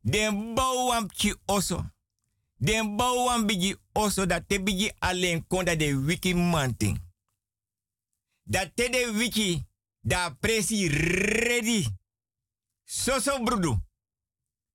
Den 0.00 0.54
bouw 0.54 0.86
wampje 0.86 1.36
osso. 1.44 1.84
Den 2.56 2.96
bouw 2.96 3.24
wamp 3.24 3.46
bigi 3.46 3.76
osso 3.92 4.26
dat 4.26 4.48
te 4.48 4.62
bigi 4.62 4.92
alleen 4.98 5.46
konda 5.46 5.76
de 5.76 6.04
wiki 6.04 6.34
manting. 6.34 7.00
Dat 8.42 8.70
te 8.74 8.88
de 8.90 9.12
wiki 9.12 9.66
da 10.00 10.30
presi 10.30 10.88
ready. 10.88 11.86
Soso 12.84 13.42
brudu. 13.42 13.76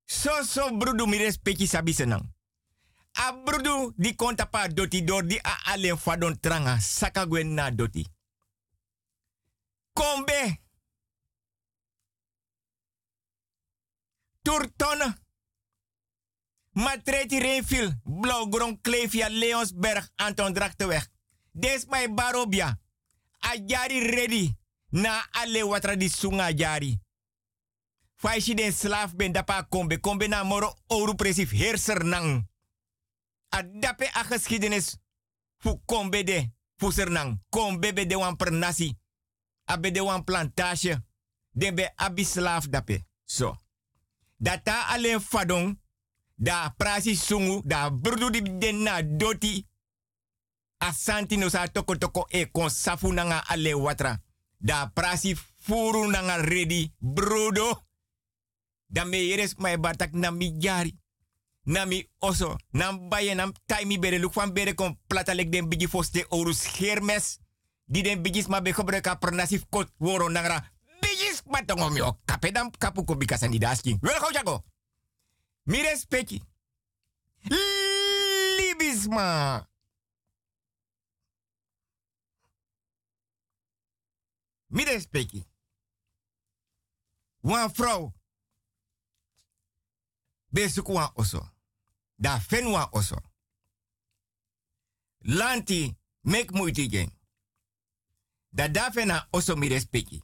Soso 0.05 0.77
brudu 0.77 1.07
mires 1.07 1.37
peki 1.37 1.67
sabi 1.67 1.93
senang. 1.93 2.33
A 3.13 3.33
brudu 3.43 3.93
di 3.95 4.15
konta 4.15 4.45
pa 4.45 4.67
doti 4.67 5.03
door 5.03 5.23
di 5.23 5.37
a 5.41 5.71
alleen 5.71 5.97
fadon 5.97 6.39
tranga 6.39 6.79
saka 6.79 7.25
gwen 7.25 7.53
na 7.53 7.69
doti. 7.71 8.05
Kombe. 9.93 10.61
Turtona. 14.41 15.17
Matreti 16.73 17.39
Reenville, 17.39 17.99
Blauwgrond, 18.03 18.81
Klevia, 18.81 19.29
Leonsberg, 19.29 20.09
Anton 20.15 20.53
Drachteweg. 20.53 21.09
Des 21.51 21.85
my 21.85 22.07
barobia. 22.13 22.79
A 23.39 23.57
jari 23.65 23.99
ready. 23.99 24.57
Na 24.89 25.27
alle 25.31 25.63
watra 25.63 25.95
di 25.95 26.09
sunga 26.09 26.53
jari. 26.53 26.99
Faishi 28.15 28.53
den 28.53 28.71
slaaf 28.73 29.15
ben 29.15 29.31
dapa 29.31 29.63
kombe. 29.63 29.99
Kombe 29.99 30.27
na 30.27 30.43
moro 30.43 30.75
oru 30.87 31.15
presif 31.15 31.51
heerser 31.51 32.03
nang. 32.03 32.50
A 33.51 33.63
dape 33.63 34.09
a 34.13 34.23
geschiedenis. 34.23 34.97
Fu 35.57 35.81
kombe 35.85 36.23
de. 36.23 36.51
Fu 36.77 36.91
sernang. 36.91 37.41
Kombe 37.49 37.93
be 37.93 38.05
de 38.05 38.17
wan 38.17 38.35
per 38.35 38.51
nasi. 38.51 38.97
Abe 39.65 39.91
de 39.91 40.03
wan 40.03 40.23
plantage. 40.23 41.03
Den 41.51 41.75
be 41.75 41.91
abi 41.95 42.23
slaaf 42.23 42.69
dape. 42.69 43.05
So. 43.25 43.57
Data 44.37 44.87
alleen 44.87 45.21
fadon. 45.21 45.81
Da 46.35 46.73
prasi 46.77 47.15
sungu. 47.15 47.61
Da 47.65 47.91
brudu 47.91 48.29
di 48.29 48.57
den 48.57 48.83
na 48.83 49.01
doti. 49.01 49.67
Asanti 50.77 51.37
no 51.37 51.49
sa 51.49 51.67
toko 51.67 51.97
toko 51.97 52.25
e 52.29 52.45
kon 52.51 52.69
safu 52.69 53.11
nanga 53.11 53.43
ale 53.47 53.73
watra. 53.73 54.21
Da 54.57 54.87
prasi 54.93 55.35
furu 55.57 56.07
nanga 56.07 56.35
ready. 56.35 56.93
Brudo. 56.99 57.83
Da 58.87 59.05
me 59.05 59.17
yeres 59.17 59.55
mai 59.55 59.77
batak 59.77 60.13
na. 60.13 60.31
Na 61.63 61.85
mi 61.85 62.09
oso. 62.19 62.55
Nam 62.71 63.09
baye 63.09 63.35
nam 63.35 63.53
taimi 63.65 63.99
bere 63.99 64.19
luk 64.19 64.33
van 64.33 64.53
bere 64.53 64.73
kon 64.73 64.97
plata 65.07 65.33
lek 65.33 65.51
den 65.51 65.69
bigi 65.69 65.87
foste 65.87 66.25
orus 66.29 66.65
hermes. 66.77 67.39
Di 67.85 68.01
den 68.01 68.21
bigis 68.21 68.47
ma 68.47 68.61
be 68.61 68.71
gebruika 68.73 69.15
pernasif 69.15 69.65
kot 69.69 69.91
woro 69.97 70.29
nangra. 70.29 70.71
Bigis 71.01 71.43
matongom 71.45 71.95
yo. 71.95 72.17
Kapedam 72.25 72.71
kapu 72.77 73.03
ko 73.03 73.15
bikasan 73.15 73.51
di 73.51 73.59
dasking. 73.59 73.97
Wel 74.01 74.19
gauw 74.19 74.31
jago. 74.31 74.63
Mi 75.63 75.81
respecti. 75.81 76.41
Libisma. 78.57 79.67
Mi 84.67 84.83
respecti. 84.83 85.45
Wan 87.41 87.69
vrouw. 87.73 88.13
Besuku 90.47 90.93
wan 90.93 91.11
oso. 91.13 91.50
Da 92.21 92.39
fen 92.39 92.69
wan 92.69 92.87
oso. 92.91 93.17
Lanti 95.17 95.97
mek 96.21 96.51
moeite 96.51 96.87
gen. 96.89 97.09
Da 98.49 98.67
da 98.67 98.91
fen 98.91 99.07
na 99.07 99.27
oso 99.31 99.55
mi 99.55 99.67
respecti. 99.67 100.21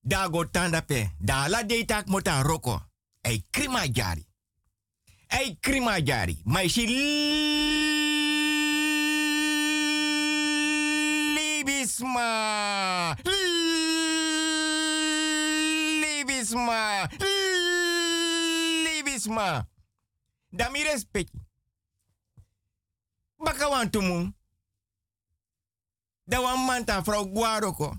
Da 0.00 0.28
go 0.28 0.44
tanda 0.50 0.80
pe. 0.80 1.10
Da 1.18 1.48
la 1.48 1.62
de 1.62 1.84
tak 1.84 2.06
mota 2.06 2.42
roko. 2.42 2.80
Ei 3.20 3.46
krima 3.50 3.84
jari. 3.92 4.26
Ei 5.26 5.56
krima 5.60 5.98
jari. 5.98 6.40
Maar 6.44 6.68
si 6.68 6.86
libisma. 6.86 7.50
Libisma. 16.00 17.08
Libisma. 17.08 17.39
Da 20.50 20.68
mi 20.70 20.82
respecti. 20.82 21.38
Baka 23.36 23.68
wan. 23.68 23.90
Da 26.24 26.40
wan 26.40 26.64
manta 26.64 27.02
vrouw 27.02 27.24
Guaroko. 27.32 27.96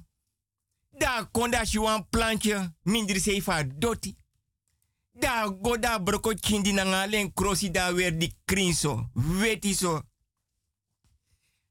Da 0.89 1.26
konda 1.32 1.65
si 1.65 1.78
wan 1.80 2.07
plantje 2.09 2.74
mindri 2.84 3.19
seifa 3.19 3.63
doti. 3.63 4.15
Da 5.11 5.49
go 5.49 5.78
da 5.78 5.99
broko 5.99 6.34
kindi 6.34 6.72
na 6.74 6.84
ngalen 6.84 7.34
krosi 7.34 7.72
da 7.72 7.91
weer 7.93 8.17
di 8.17 8.36
krinso. 8.45 9.09
Weti 9.13 9.74
so. 9.74 10.01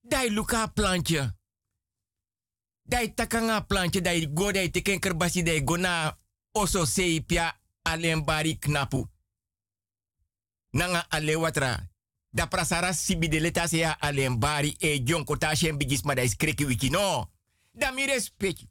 Dai 0.01 0.31
luka 0.31 0.69
plantje. 0.69 1.33
Dai 2.83 3.15
takanga 3.15 3.61
plantje 3.61 4.01
dai 4.01 4.27
go 4.33 4.53
dai 4.53 4.71
teken 4.71 4.99
kerbasi 5.01 5.43
dai 5.43 5.65
go 5.65 5.77
na 5.77 6.17
oso 6.53 6.85
seipia 6.87 7.61
alen 7.83 8.25
bari 8.25 8.59
knapu. 8.59 9.09
Nanga 10.71 11.07
ale 11.09 11.37
watra. 11.37 11.89
Da 12.33 12.47
prasara 12.47 12.93
sibi 12.93 13.29
de 13.29 13.41
leta 13.41 13.67
ya 13.71 13.97
alen 14.01 14.39
bari 14.39 14.77
e 14.79 15.03
jonko 15.03 15.37
ta 15.37 15.55
shen 15.55 15.77
bigis 15.77 16.03
da 16.03 16.23
iskreki 16.23 16.65
wiki 16.65 16.91
no. 16.91 17.31
Da 17.73 17.91
mi 17.91 18.07
respecti. 18.07 18.69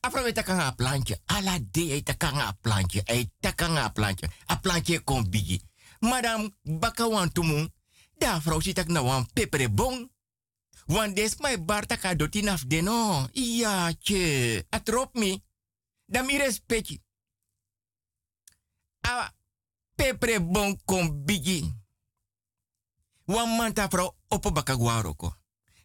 Afra 0.00 0.22
we. 0.22 0.32
Ala 1.26 1.58
de 1.70 1.96
e 1.96 2.02
takanga 2.02 2.52
plantje. 2.60 3.02
E 3.04 3.30
takanga 3.40 3.90
plantje. 3.90 4.28
A 4.46 4.56
plantje 4.56 5.04
kon 5.04 5.28
bigi. 5.30 5.60
Madam 6.00 6.56
baka. 6.62 7.04
Da 8.18 8.40
vrouw 8.40 8.60
si 8.60 8.72
tak 8.72 8.88
na 8.88 9.02
wan 9.02 9.26
pepere 9.32 9.68
bon. 9.68 10.10
Wan 10.86 11.14
des 11.14 11.36
mai 11.38 11.58
barta 11.58 11.96
ka 11.96 12.14
doti 12.14 12.42
naf 12.42 12.64
de 12.66 12.80
no. 12.80 13.28
Ja, 13.32 13.92
che. 14.02 14.66
Atrop 14.68 15.14
mi. 15.14 15.44
Da 16.06 16.22
mi 16.22 16.36
respecti. 16.36 17.02
A 19.00 19.34
pepere 20.02 20.40
bon 20.40 20.76
kon 20.84 21.24
bigi. 21.24 21.62
Wan 23.24 23.56
manta 23.56 23.86
vrouw 23.88 24.14
opo 24.28 24.50
baka 24.50 24.74
guaroko. 24.74 25.34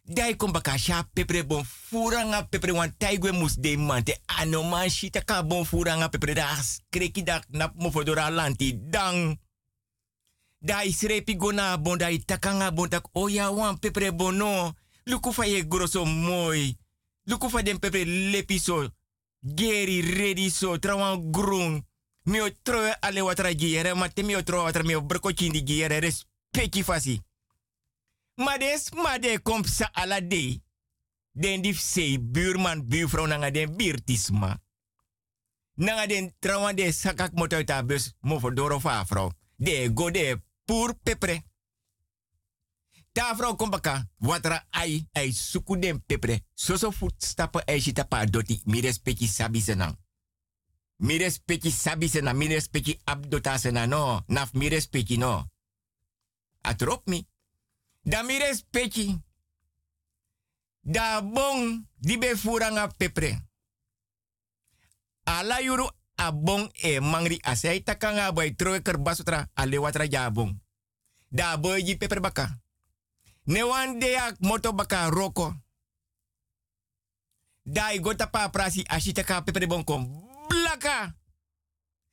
Dai 0.02 0.36
kon 0.36 0.52
baka 0.52 0.76
sha 0.78 1.02
pepere 1.12 1.44
bon 1.46 1.64
furanga 1.64 2.42
pepere 2.42 2.72
wan 2.72 2.94
taigwe 2.98 3.32
mus 3.32 3.54
de 3.54 3.76
mante 3.76 4.18
ano 4.26 4.62
man 4.62 4.90
shita 4.90 5.42
bon 5.42 5.64
furanga 5.64 6.08
pepere 6.08 6.34
da 6.34 6.56
kreki 6.90 7.22
da 7.22 7.42
nap 7.48 7.74
mo 7.76 7.90
fodora 7.90 8.30
lanti 8.30 8.72
dang. 8.90 9.38
Dai 10.60 10.90
srepi 10.92 11.36
gona 11.36 11.78
bon 11.78 11.98
dai 11.98 12.18
takanga 12.18 12.72
bon 12.72 12.88
tak 12.88 13.08
oya 13.12 13.50
wan 13.50 13.78
pepere 13.78 14.12
bon 14.12 14.36
no. 14.36 14.72
Luku 15.06 15.32
fa 15.32 15.46
ye 15.46 15.66
grosso 15.68 16.04
mooi. 16.04 16.76
Luku 17.26 17.48
fa 17.48 17.62
den 17.62 17.78
pepere 17.78 18.04
lepi 18.04 18.58
so. 18.58 18.88
Geri 19.40 20.02
ready 20.02 20.50
so 20.50 20.78
trawan 20.78 21.30
groen. 22.28 22.42
Mio 22.42 22.52
troe 22.62 22.96
ale 23.00 23.20
watra 23.20 23.54
giere 23.54 23.94
ma 23.94 24.08
te 24.08 24.22
mio 24.22 24.42
troe 24.42 24.62
watra 24.62 24.82
mio 24.82 25.02
broko 25.02 25.32
chindi 25.32 25.62
giere 25.62 26.00
respecti 26.00 26.82
fasi. 26.82 27.22
Mades, 28.34 28.90
made 28.92 29.42
kom 29.42 29.64
sa 29.64 29.90
ala 29.92 30.20
de. 30.20 30.60
Den 31.32 31.62
dif 31.62 31.80
sei 31.80 32.18
buurman, 32.20 32.86
buurvrouw 32.88 33.26
nanga 33.26 33.50
den 33.50 33.76
birtisma. 33.76 34.60
Nanga 35.74 36.06
den 36.06 36.34
trawan 36.38 36.76
de 36.76 36.92
sakak 36.92 37.32
moto 37.32 37.62
mo 38.20 38.38
for 38.38 38.54
doro 38.54 38.80
fa 38.80 39.04
vrouw. 39.04 39.32
De 39.56 39.90
go 39.94 40.10
de 40.10 40.40
pur 40.64 40.94
pepre. 41.02 41.42
Ta 43.12 43.36
vrouw 43.36 43.56
kom 43.56 43.70
watra 44.18 44.66
ai, 44.70 45.08
ai 45.12 45.32
suku 45.32 45.78
den 45.78 46.04
pepre. 46.06 46.44
Soso 46.54 46.90
voetstappen 46.90 47.62
ai 47.66 47.80
shita 47.80 48.04
pa 48.04 48.24
doti, 48.24 48.60
mi 48.64 48.80
respecti 48.80 49.26
sabi 49.26 49.60
senang. 49.60 49.96
Mi 50.98 51.14
respecti 51.14 51.70
sabi 51.70 52.10
senang, 52.10 52.34
mi 52.34 52.50
respecti 52.50 52.98
abdota 53.06 53.54
senang 53.54 53.86
no. 53.86 54.22
Naf 54.26 54.50
mi 54.58 54.66
respecti 54.66 55.14
no. 55.14 55.46
Atrop 56.66 57.06
mi. 57.06 57.22
Da 58.02 58.22
mi 58.22 58.38
respecti. 58.38 59.14
Da 60.82 61.22
bon 61.22 61.86
di 61.94 62.18
be 62.18 62.34
furanga 62.34 62.90
pepre. 62.96 63.46
Ala 65.22 65.60
yuru 65.60 65.86
a 66.14 66.32
bon 66.32 66.66
e 66.82 66.98
mangri 67.00 67.38
asai 67.42 67.82
takanga 67.82 68.32
boy 68.32 68.56
troe 68.56 68.82
kerbasutra 68.82 69.50
ale 69.54 69.78
watra 69.78 70.08
ja 70.10 70.30
bon. 70.30 70.50
Da 71.28 71.56
boy 71.58 71.82
ji 71.84 71.96
pepre 71.96 72.20
baka. 72.20 72.58
Ne 73.44 73.62
wan 73.62 73.98
de 73.98 74.16
ak 74.16 74.40
moto 74.40 74.74
baka 74.74 75.08
roko. 75.08 75.54
Da 77.62 77.92
i 77.92 78.00
gota 78.00 78.26
pa 78.26 78.50
prasi 78.50 78.82
ka 79.22 79.44
pepre 79.44 79.66
bon 79.66 79.84
kom. 80.68 80.80
Blaka. 80.80 81.14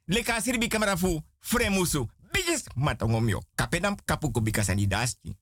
Leka 0.08 0.41
sirbi 0.41 0.68
kamera 0.68 0.97
fu 0.97 1.22
fremusu. 1.39 2.08
Bigis 2.32 2.64
matongom 2.76 3.30
yo. 3.30 3.41
Kapenam 3.56 3.95
kapu 4.06 4.32
ko 4.32 4.41
bikasani 4.41 4.88
daski. 4.88 5.36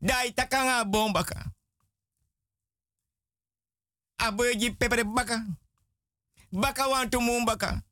Dai 0.00 0.32
takanga 0.32 0.84
bombaka. 0.84 1.52
Aboji 4.16 4.70
pepere 4.76 5.04
baka. 5.04 5.44
Baka 6.50 6.88
wantu 6.88 7.20
mumbaka. 7.20 7.82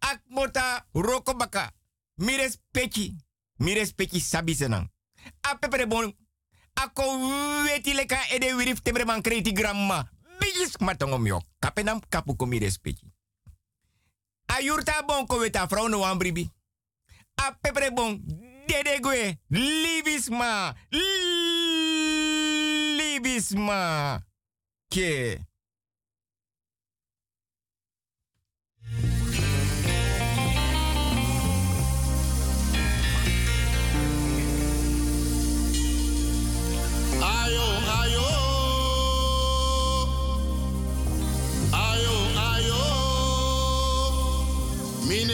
Ak 0.00 0.20
mota 0.28 0.86
roko 0.94 1.34
baka. 1.34 1.72
Mires 2.16 2.58
pechi. 2.70 3.16
Mires 3.58 3.92
pechi 3.92 4.20
sabi 4.20 4.54
senang. 4.54 4.90
A 5.42 5.54
pepere 5.54 5.86
bon. 5.86 6.12
Ako 6.74 7.02
weti 7.64 7.94
leka 7.94 8.18
ede 8.30 8.54
wirif 8.54 8.82
tebre 8.82 9.04
man 9.04 9.22
kreti 9.22 9.52
gramma. 9.52 10.10
Bigis 10.40 10.76
matongom. 10.80 11.42
Kapenam 11.60 12.00
kapu 12.08 12.36
ko 12.36 12.46
mires 12.46 12.78
pechi. 12.78 13.13
A 14.46 14.60
yurta 14.60 15.02
bon 15.06 15.26
ko 15.26 15.38
weta 15.38 15.66
vrouw 15.66 15.88
no 15.88 16.04
ambribi. 16.04 16.50
A 17.34 17.52
pepere 17.60 17.92
bon. 17.92 18.20
Dede 18.66 19.00
gue. 19.00 19.38
Libisma. 19.48 20.74
Libisma. 22.96 24.22
Ke. 24.88 25.38
Meaning 45.06 45.33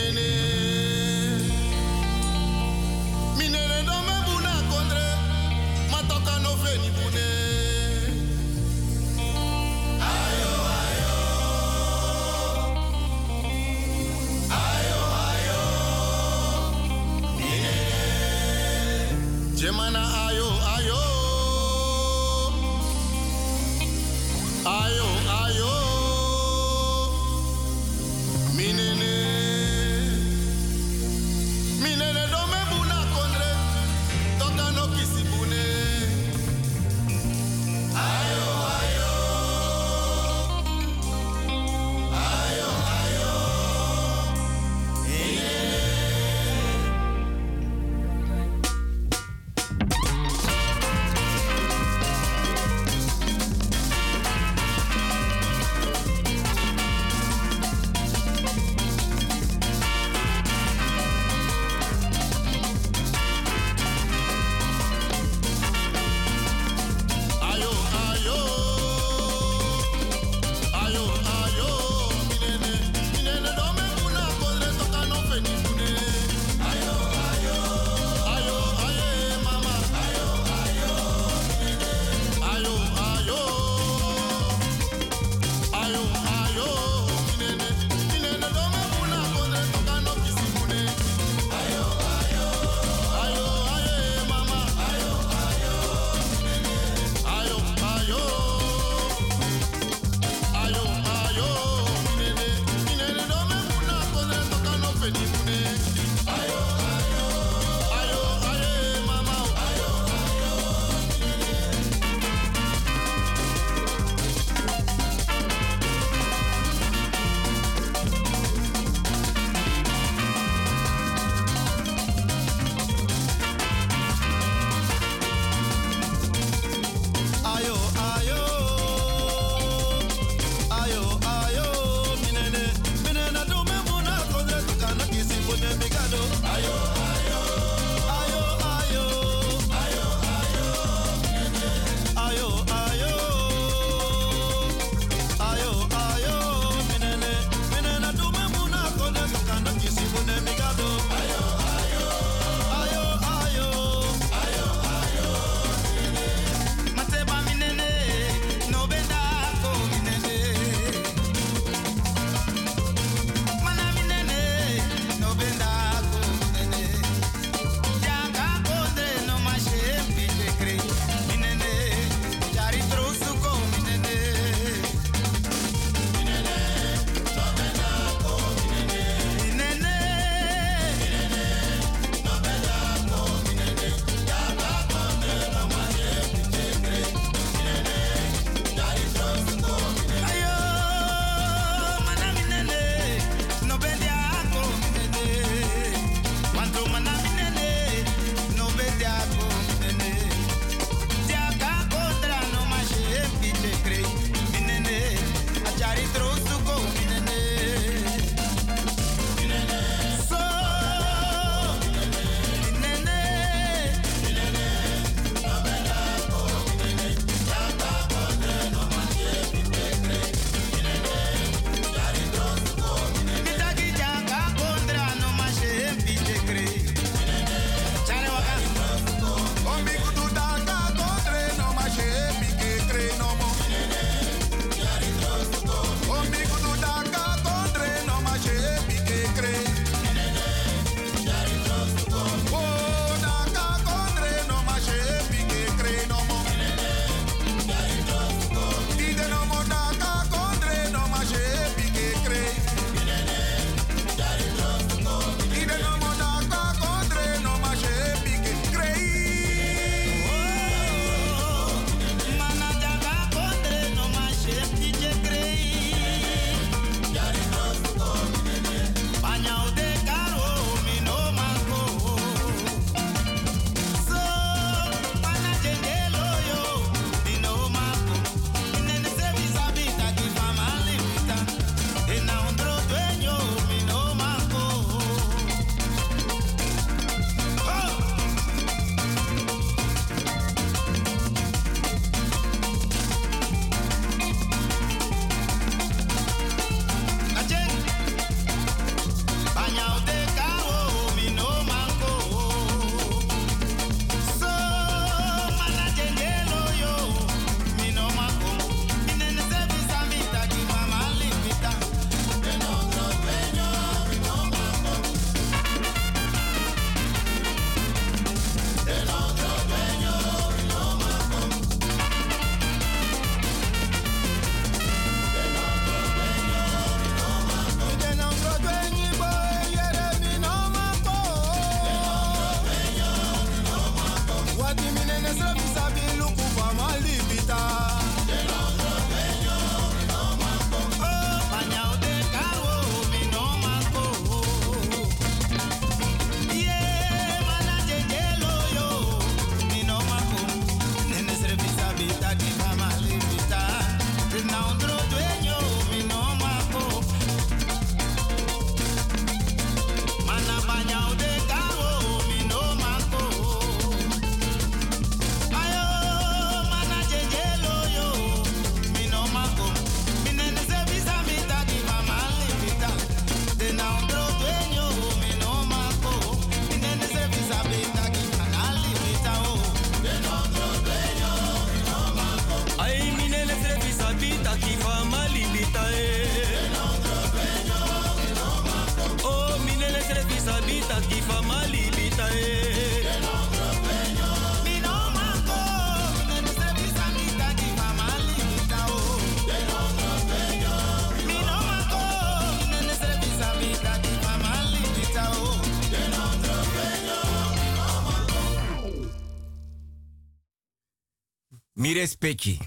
respecti. 412.00 412.58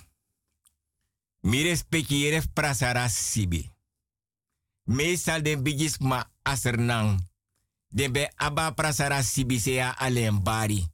Mi 1.41 1.63
respecti 1.63 2.21
yeref 2.21 2.45
prasara 2.53 3.07
sibi. 3.09 3.71
Meestal 4.83 5.41
den 5.41 5.63
bigis 5.63 5.97
ma 5.97 6.21
asernang. 6.41 7.17
Den 7.89 8.11
be 8.11 8.29
aba 8.35 8.71
prasara 8.71 9.21
sibi 9.23 9.59
se 9.59 9.71
ya 9.71 9.95
alleen 9.97 10.43
bari. 10.43 10.85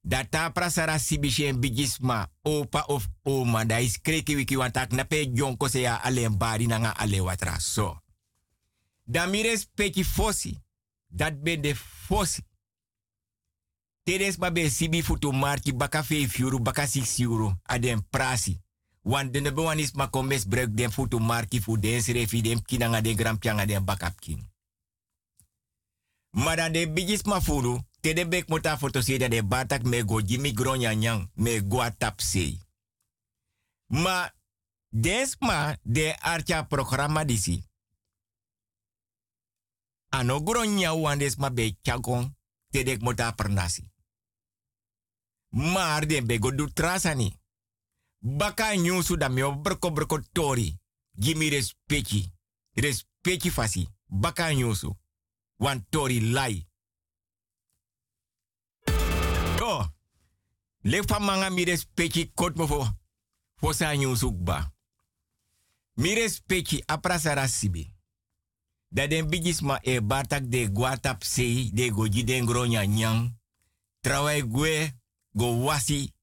Data 0.00 0.50
prasara 0.52 0.98
sibi 0.98 1.32
ma 2.00 2.26
opa 2.42 2.84
of 2.86 3.08
oma 3.22 3.64
da 3.64 3.78
is 3.78 4.00
kreki 4.00 4.34
wiki 4.34 4.56
wantak 4.56 4.92
na 4.92 5.04
pe 5.04 5.30
jonko 5.32 5.68
se 5.68 5.84
bari 6.38 6.66
nanga 6.66 6.94
ale 6.96 7.20
watra 7.20 7.58
so. 7.60 7.98
Da 9.04 9.26
mi 9.26 9.42
respecti 9.42 10.04
fosi. 10.04 10.58
Dat 11.08 11.42
ben 11.42 11.60
de 11.60 11.74
fosi. 11.74 12.42
Tedes 14.04 14.36
ma 14.36 14.50
be 14.50 14.68
sibi 14.70 15.02
futu 15.02 15.32
marki 15.32 15.72
baka 15.72 16.02
5 16.02 16.38
euro, 16.38 16.58
baka 16.58 16.86
6 16.86 17.18
euro. 17.18 17.56
Adem 17.62 18.02
prasi. 18.10 18.60
Want 19.02 19.32
de 19.32 19.40
nebe 19.40 19.60
wan 19.60 19.78
is 19.78 19.92
ma 19.92 20.08
komes 20.08 20.44
breuk 20.48 20.74
den 20.74 20.92
futu 20.92 21.18
marki 21.18 21.60
fu 21.60 21.78
den 21.78 22.02
srefi 22.02 22.40
den 22.40 22.62
kinanga 22.62 23.00
den 23.00 23.16
gram 23.16 23.38
pianga 23.38 23.66
den 23.66 23.84
bakap 23.84 24.20
king. 24.20 24.52
Maar 26.30 26.72
de 26.72 26.88
bigis 26.88 27.22
ma 27.22 27.40
furu, 27.40 27.80
te 28.00 28.12
de 28.12 28.28
bek 28.28 28.48
mota 28.48 28.78
foto 28.78 29.00
de 29.00 29.42
batak 29.42 29.82
me 29.82 30.04
go 30.04 30.20
jimi 30.20 30.52
gronya 30.52 30.94
nyang, 30.94 31.30
me 31.34 31.60
go. 31.68 31.82
Ma 33.86 34.32
des 34.88 35.36
ma 35.38 35.76
de 35.82 36.14
archa 36.20 36.62
programma 36.62 37.24
disi. 37.24 37.62
Ano 40.08 40.42
gronya 40.42 40.94
wan 40.94 41.18
des 41.18 41.36
ma 41.36 41.50
be 41.50 41.76
chagon, 41.82 42.34
te 42.70 42.82
dek 42.82 43.00
mota 43.02 43.32
pernasi. 43.32 43.93
Maar 45.54 46.06
den 46.06 46.26
be 46.26 46.38
go 46.38 46.50
du 46.50 46.72
trasani. 46.72 47.40
Baka 48.18 48.74
nyusu 48.74 49.16
da 49.16 49.28
mio 49.28 49.60
broko 49.60 49.90
broko 49.90 50.18
tori. 50.32 50.78
Gimi 51.12 51.70
fasi. 53.52 53.88
Baka 54.06 54.52
nyusu. 54.52 54.96
Wan 55.56 55.86
tori 55.88 56.20
lai. 56.20 56.66
Yo. 59.58 59.92
Le 60.80 61.02
fa 61.06 61.18
manga 61.18 61.50
mi 61.50 61.64
respecti 61.64 62.32
kot 62.34 62.56
mo 62.56 62.66
fo. 62.66 62.86
Fo 63.54 63.72
sa 63.72 63.94
nyusu 63.94 64.32
ba. 64.32 64.72
Mi 65.94 66.14
respecti 66.14 66.82
aprasara 66.86 67.46
sibi. 67.46 67.92
Da 68.88 69.06
den 69.06 69.28
bigis 69.28 69.60
ma 69.60 69.78
e 69.82 70.00
batak 70.00 70.48
de 70.48 70.72
guatap 70.72 71.22
sei 71.22 71.70
de 71.72 71.90
goji 71.90 72.24
den 72.24 72.46
gronya 72.46 72.86
nyang. 72.86 73.38
Trawai 74.00 74.42
gue 74.42 75.02
go 75.34 75.64
wasi 75.64 76.14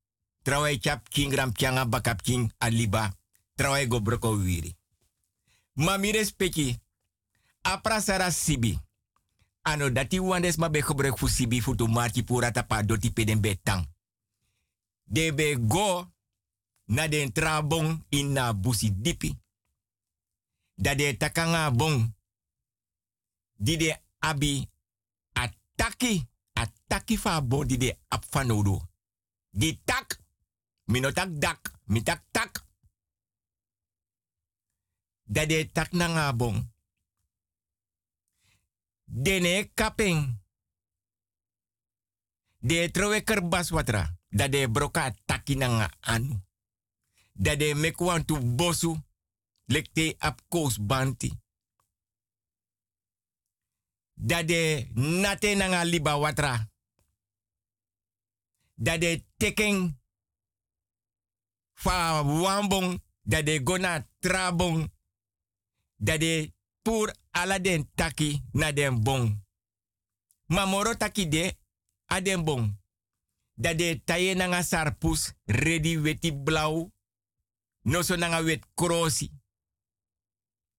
Trawai 0.41 0.81
chap 0.81 1.05
king 1.09 1.29
ram 1.35 1.53
bakap 1.89 2.21
king 2.21 2.51
aliba. 2.59 3.13
Trawai 3.55 3.87
go 3.87 3.99
broko 3.99 4.33
wiri. 4.33 4.75
Ma 5.75 5.97
mi 5.97 6.11
respecti. 6.11 6.79
Apra 7.61 8.01
sibi. 8.31 8.79
Ano 9.63 9.89
dati 9.89 10.19
wandes 10.19 10.57
ma 10.57 10.69
be 10.69 10.81
fu 10.81 11.27
sibi 11.27 11.61
fu 11.61 11.75
marki 11.87 12.23
pura 12.23 12.51
tapa 12.51 12.83
doti 12.83 13.11
peden 13.11 13.39
betang. 13.39 13.85
De 15.05 15.31
be 15.31 15.55
go 15.67 16.07
na 16.87 17.07
den 17.07 17.31
trabong 17.31 18.03
in 18.09 18.33
na 18.33 18.53
busi 18.53 18.91
dipi. 18.91 19.37
Da 20.75 20.95
de 20.95 21.17
takanga 21.17 21.71
bong. 21.71 22.13
Di 23.57 23.77
de 23.77 24.01
abi 24.19 24.67
ataki. 25.33 26.29
Ataki 26.53 27.17
fa 27.17 27.41
bon 27.41 27.65
di 27.67 27.77
de 27.77 27.97
apfanodo. 28.07 28.90
Di 29.51 29.79
tak 29.83 30.21
Minotak 30.91 31.31
dak, 31.39 31.71
mitak 31.87 32.19
tak. 32.35 32.67
Dade 35.23 35.71
tak 35.71 35.95
na 35.95 36.07
nga 36.11 36.35
bong. 36.35 36.59
Dene 39.07 39.71
kaping. 39.71 40.19
De 42.59 42.91
trowe 42.91 43.23
kerbas 43.23 43.71
watra. 43.71 44.19
Dade 44.27 44.67
broka 44.67 45.15
taki 45.25 45.55
anu. 46.01 46.35
Dade 47.31 47.73
mekwan 47.75 48.25
tu 48.25 48.35
bosu. 48.39 48.99
Lekte 49.65 50.15
ap 50.19 50.41
kous 50.47 50.77
banti. 50.77 51.31
Dade 54.13 54.91
nate 54.93 55.55
na 55.55 55.67
nga 55.67 55.83
liba 55.83 56.19
watra. 56.19 56.67
Dade 58.75 59.30
teken 59.41 60.01
fa 61.73 62.23
wambong 62.23 63.01
dat 63.21 63.45
de 63.45 63.61
gona 63.63 64.07
trabong 64.19 64.91
dat 65.95 66.19
de 66.19 66.53
pur 66.81 67.15
ala 67.31 67.59
den 67.59 67.89
taki 67.95 68.43
na 68.51 68.71
den 68.71 69.03
bong. 69.03 69.43
Mamoro 70.45 70.97
taki 70.97 71.27
de 71.27 71.57
bong. 72.43 72.79
Dat 73.53 74.05
taye 74.05 74.63
sarpus 74.63 75.33
ready 75.45 75.99
weti 75.99 76.33
blau. 76.33 76.91
No 77.81 78.01
so 78.01 78.15
nanga 78.15 78.43
wet 78.43 78.65
krosi. 78.73 79.29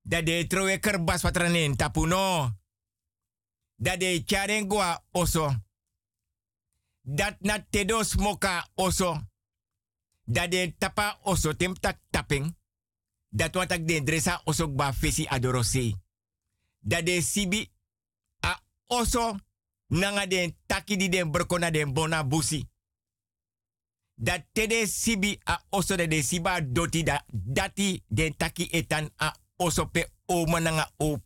Dat 0.02 0.48
trowe 0.48 0.78
kerbas 0.78 1.22
watranen 1.22 1.76
tapu 1.76 2.06
no. 2.06 2.50
Dat 3.76 4.00
de 4.00 4.24
oso. 5.10 5.62
Dat 7.02 7.36
na 7.40 7.58
tedo 7.70 8.02
smoka 8.02 8.70
oso 8.74 9.20
dat 10.24 10.50
de 10.50 10.74
tapa 10.78 11.18
oso 11.22 11.56
tem 11.56 11.74
tak 11.74 11.98
tapping, 12.10 12.56
dat 13.28 13.54
wat 13.54 13.68
de 13.68 14.02
dresa 14.02 14.40
oso 14.44 14.68
ba 14.68 14.92
fesi 14.92 15.26
adorose. 15.26 15.94
Dat 16.78 17.06
de 17.06 17.22
sibi 17.22 17.70
a 18.40 18.62
oso 18.86 19.36
nanga 19.86 20.26
den 20.26 20.56
taki 20.66 20.96
di 20.96 21.08
den 21.08 21.30
brokona 21.30 21.70
den 21.70 21.92
bona 21.92 22.24
busi. 22.24 22.68
Dat 24.14 24.44
tede 24.52 24.86
sibi 24.86 25.40
a 25.44 25.62
oso 25.70 25.96
de 25.96 26.06
de 26.06 26.22
siba 26.22 26.60
doti 26.60 27.02
da 27.02 27.24
dati 27.28 28.02
den 28.06 28.36
taki 28.36 28.68
etan 28.70 29.10
a 29.16 29.34
oso 29.56 29.86
pe 29.86 30.06
oma 30.26 30.60
nanga 30.60 30.90
o. 30.96 31.18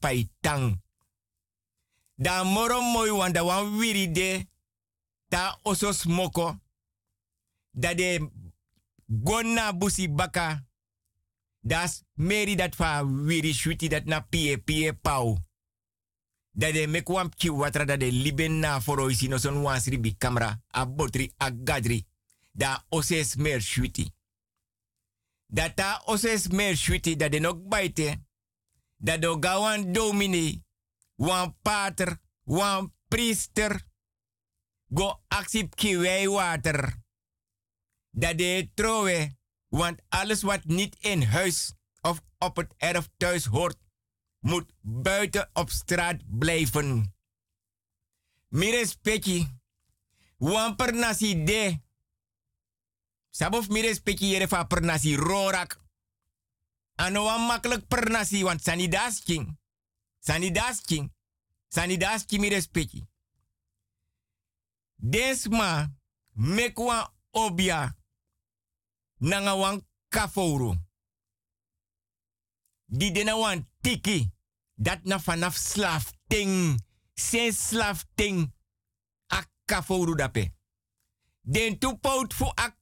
Da 2.15 2.45
moro 2.45 2.81
moi 2.81 3.11
wanda 3.11 3.45
wan 3.45 3.77
wiri 3.79 4.13
de 4.13 4.47
ta 5.29 5.59
oso 5.63 5.93
smoko. 5.93 6.59
Dat 7.71 7.97
de 7.97 8.31
gonna 9.25 9.77
busi 9.77 10.09
baka. 10.09 10.65
Das 11.61 12.03
meri 12.15 12.57
dat 12.57 12.75
fa 12.75 13.07
wiri 13.07 13.53
shuti 13.53 13.89
dat 13.89 14.05
na 14.05 14.21
pie 14.21 14.59
pie 14.59 14.93
pau. 14.95 15.39
Dat 16.51 16.73
de 16.73 16.87
mekwam 16.87 17.29
ki 17.37 17.51
watra 17.51 17.85
dat 17.85 18.01
de 18.01 18.13
liben 18.13 18.59
na 18.59 18.81
foro 18.81 19.09
isi 19.09 19.29
no 19.29 19.37
son 19.39 19.63
wansri 19.63 20.01
bi 20.01 20.17
kamera 20.19 20.63
a 20.71 20.87
botri 20.87 21.33
a. 21.37 21.51
Da 22.53 22.85
oses 22.89 23.35
mer 23.37 23.61
shuti. 23.61 24.15
Dat 25.47 25.77
ta 25.77 26.03
oses 26.05 26.49
mer 26.49 26.77
shuti 26.77 27.17
dat 27.17 27.33
de 27.33 27.39
nok 27.39 27.69
baite. 27.69 28.25
Dat 28.97 29.23
do 29.23 29.37
gawan 29.41 29.93
domini, 29.93 30.63
wan 31.15 31.57
pater, 31.63 32.21
wan 32.45 32.95
priester. 33.09 33.86
Go 34.89 35.23
aksip 35.29 35.75
ki 35.75 35.97
wij 35.99 36.29
water 36.29 37.05
dat 38.17 38.39
de 38.39 38.71
trowe, 38.75 39.37
want 39.69 40.03
alles 40.09 40.43
wat 40.43 40.65
niet 40.65 40.97
in 40.99 41.23
huis 41.23 41.75
of 42.01 42.23
op 42.39 42.57
het 42.57 42.75
erf 42.77 43.09
thuis 43.17 43.45
hoort, 43.45 43.77
moet 44.39 44.73
buiten 44.81 45.51
op 45.53 45.71
straat 45.71 46.39
blijven. 46.39 47.15
Mire 48.49 48.87
speki, 48.87 49.59
wan 50.37 50.77
per 50.77 50.95
nasi 50.95 51.45
de. 51.45 51.81
Sabof 53.31 53.69
mire 53.69 53.95
speki 53.95 54.29
jere 54.29 54.67
per 54.67 54.83
nasi 54.83 55.17
rorak. 55.17 55.81
Ano 56.95 57.25
wan 57.25 57.41
makkelijk 57.41 57.87
per 57.87 58.11
nasi, 58.11 58.43
want 58.43 58.63
sanidas 58.63 59.21
king. 59.21 59.59
Sanidas 60.19 60.81
king. 60.81 61.13
Sanidas 61.69 62.25
king 62.25 62.41
mire 62.41 62.61
speki. 62.61 63.05
Desma, 64.97 65.95
mekwa 66.33 67.15
obia 67.31 67.97
nanga 69.19 69.55
wan 69.55 69.87
kafouru. 70.09 70.75
Di 72.87 73.25
wan 73.25 73.69
tiki. 73.81 74.35
Dat 74.75 75.05
na 75.05 75.19
vanaf 75.19 75.57
slaaf 75.57 76.13
ting. 76.27 76.81
Sen 77.15 77.53
slaaf 77.53 78.05
ting. 78.15 78.55
A 79.27 79.45
dape. 80.17 80.55
Den 81.41 81.79
tu 81.79 81.99
pout 81.99 82.35
fu 82.35 82.45
a 82.55 82.77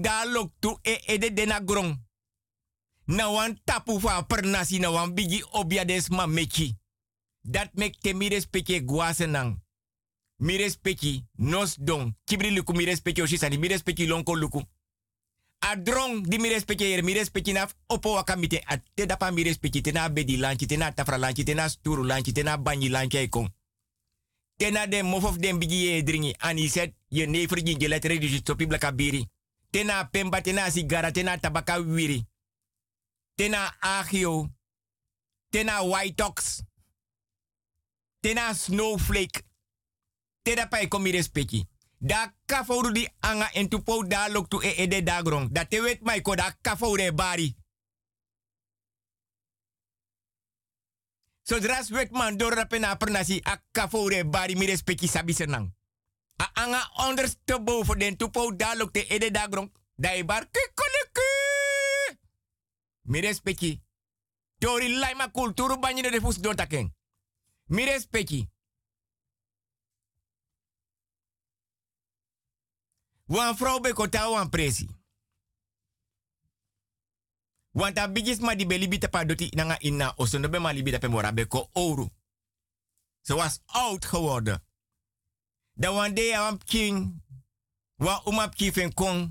da 0.00 0.48
tu 0.58 0.78
e 0.82 0.92
ede 1.06 1.32
dena 1.32 1.60
grong. 1.60 2.02
Na 3.04 3.30
wan 3.30 3.60
tapu 3.64 4.00
fa 4.00 4.22
per 4.22 4.44
nasi 4.44 4.78
na 4.78 4.90
wan 4.90 5.14
bigi 5.14 5.44
obia 5.50 5.84
des 5.84 6.08
ma 6.08 6.26
mechi. 6.26 6.78
Dat 7.40 7.74
mek 7.74 8.00
te 8.00 8.14
mi 8.14 8.28
respecte 8.28 8.84
guasenang. 8.84 9.63
Mi 10.44 10.58
respecte 10.58 11.24
nos 11.36 11.76
don. 11.78 12.16
Kibri 12.24 12.50
luku 12.50 12.72
mi 12.72 12.84
respecte 12.84 13.22
oshisani. 13.22 13.58
Mi 13.58 13.68
respecte 13.68 14.06
lonko 14.06 14.34
luku. 14.34 14.62
A 15.58 15.76
drong 15.76 16.26
di 16.26 16.38
mi 16.38 16.48
respecte 16.48 16.84
hier, 16.84 17.02
mi 17.02 17.12
respecte 17.12 17.52
na 17.52 17.68
opo 17.86 18.12
wakamite. 18.12 18.60
A 18.64 18.76
te 18.94 19.06
dapa 19.06 19.30
mi 19.30 19.42
respecte 19.42 19.80
tena 19.80 20.08
bedi 20.08 20.36
lanchi, 20.36 20.66
tena 20.66 20.92
tafra 20.92 21.16
lanchi, 21.16 21.44
tena 21.44 21.68
sturu 21.68 22.04
lanchi, 22.04 22.32
tena 22.32 22.58
banyi 22.58 22.88
lanchi 22.88 23.16
ay 23.16 23.28
kon. 23.28 23.48
Tena 24.56 24.86
de 24.86 25.02
mof 25.02 25.24
of 25.24 25.38
den 25.38 25.58
bigi 25.58 25.84
ye 25.84 26.02
dringi. 26.02 26.34
Ani 26.38 26.68
set 26.68 26.94
ye 27.08 27.26
never 27.26 27.62
jinje 27.62 27.88
letre 27.88 28.18
di 28.18 28.66
blaka. 28.66 28.92
Tena 29.70 30.04
pemba, 30.04 30.40
tena 30.42 30.70
sigara, 30.70 31.10
tena 31.10 31.38
tabaka 31.38 31.78
wiri. 31.78 32.26
Tena 33.34 33.74
agio. 33.80 34.50
Tena 35.50 35.82
white 35.82 36.20
ox. 36.20 36.62
Tena 38.20 38.54
snowflake. 38.54 39.42
Tena 40.44 40.68
pa 40.68 40.80
e 40.80 40.88
komi. 40.88 41.24
Da 41.98 42.34
kafouru 42.46 42.92
di 42.92 43.08
anga 43.20 43.48
en 43.52 43.68
tupo 43.68 44.04
da 44.04 44.28
lok 44.28 44.48
tu 44.48 44.60
e 44.60 44.74
ede 44.76 45.02
dagrong. 45.02 45.48
Da 45.52 45.64
te 45.64 45.80
wet 45.80 46.02
mai 46.02 46.20
ko 46.20 46.34
da 46.34 46.56
kafoure 46.60 47.12
bari. 47.14 47.56
Zodra 51.42 51.80
wet 51.90 52.10
man 52.10 52.36
door 52.36 52.52
rapen 52.52 52.80
na 52.80 52.96
pernasi 52.96 53.40
a 53.42 53.60
bari 54.30 54.54
mi 54.56 54.66
respecti 54.66 55.06
sabi 55.06 55.32
senang. 55.32 55.74
A 56.36 56.50
anga 56.52 56.90
onderste 57.08 57.62
boven 57.62 57.98
den 57.98 58.16
tupo 58.16 58.52
da 58.56 58.74
lok 58.74 58.92
te 58.92 59.06
ede 59.08 59.30
dagrong. 59.30 59.72
Da 59.96 60.12
e 60.12 60.24
bar 60.24 60.48
kikoleke. 60.50 62.18
Mi 63.02 63.20
respecti. 63.20 63.82
Tori 64.58 64.98
laima 64.98 65.30
kulturu 65.30 65.78
banyi 65.78 66.02
de 66.02 66.20
fus 66.20 66.40
don 66.40 66.56
taken. 66.56 66.94
Mi. 67.66 68.53
Wan 73.26 73.54
vrouw 73.56 73.80
be 73.80 73.92
kota 73.92 74.30
wan 74.30 74.48
presi. 74.48 74.88
Want 77.72 77.98
a 77.98 78.08
bigis 78.08 78.38
ma 78.40 78.54
di 78.54 78.66
beli 78.66 78.88
bita 78.88 79.08
pa 79.08 79.24
doti 79.24 79.50
nanga 79.54 79.76
inna 79.80 80.14
osondo 80.16 80.48
be 80.48 80.58
ma 80.58 80.70
li 80.70 80.82
bita 80.82 80.98
pe 80.98 81.08
mora 81.08 81.32
be 81.32 81.46
ko 81.46 81.70
ouro. 81.74 82.10
Ze 83.26 83.34
was 83.34 83.60
oud 83.74 84.04
geworden. 84.06 84.60
Da 85.74 85.90
wan 85.92 86.14
day 86.14 86.32
a 86.32 86.56
king. 86.64 87.22
Wa 87.98 88.20
umap 88.26 88.54
kifen 88.54 88.92
kong. 88.94 89.30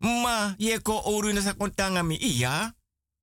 Ma 0.00 0.54
ye 0.58 0.78
ko 0.78 1.02
ouro 1.04 1.32
na 1.32 1.40
sa 1.40 1.54
kontanga 1.54 2.02
mi. 2.02 2.16
Iya. 2.16 2.74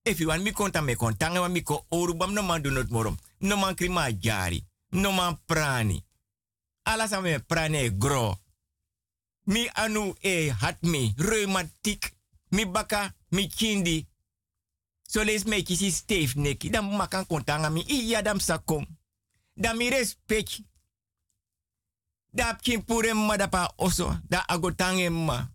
If 0.03 0.19
you 0.19 0.31
mi 0.39 0.51
konta 0.51 0.81
me 0.81 0.95
kontanga 0.95 1.41
wa 1.41 1.47
mi 1.47 1.61
ko 1.61 1.85
ouro 1.91 2.13
bam 2.13 2.33
no 2.33 2.41
man 2.41 2.61
do 2.61 2.71
not 2.71 2.89
morom. 2.89 3.17
No 3.41 3.55
man 3.57 3.75
krima 3.75 4.11
jari. 4.11 4.63
No 4.91 5.11
man 5.11 5.37
prani. 5.45 6.03
Ala 6.85 7.07
sa 7.07 7.21
me 7.21 7.39
prani 7.39 7.77
e 7.77 7.89
gro. 7.89 8.35
Mi 9.47 9.69
anu 9.73 10.15
e 10.19 10.49
hat 10.51 10.81
mi 10.81 11.13
reumatiek. 11.17 12.13
Mi 12.49 12.65
baka 12.65 13.15
mi 13.29 13.47
kindi. 13.47 14.07
So 15.07 15.23
les 15.23 15.43
me 15.45 15.63
kisi 15.63 16.33
neki. 16.35 16.69
Dan 16.69 16.95
makan 16.95 17.25
kontanga 17.25 17.69
mi 17.69 17.81
iya 17.87 18.21
dam 18.21 18.39
sakom. 18.39 18.85
Dan 19.53 19.77
mi 19.77 19.89
respect. 19.89 20.61
Da 22.31 22.55
kin 22.55 22.83
pure 22.83 23.13
ma 23.13 23.37
da 23.37 23.47
pa 23.47 23.73
oso. 23.77 24.19
Da 24.29 24.43
agotange 24.47 25.09
ma. 25.09 25.47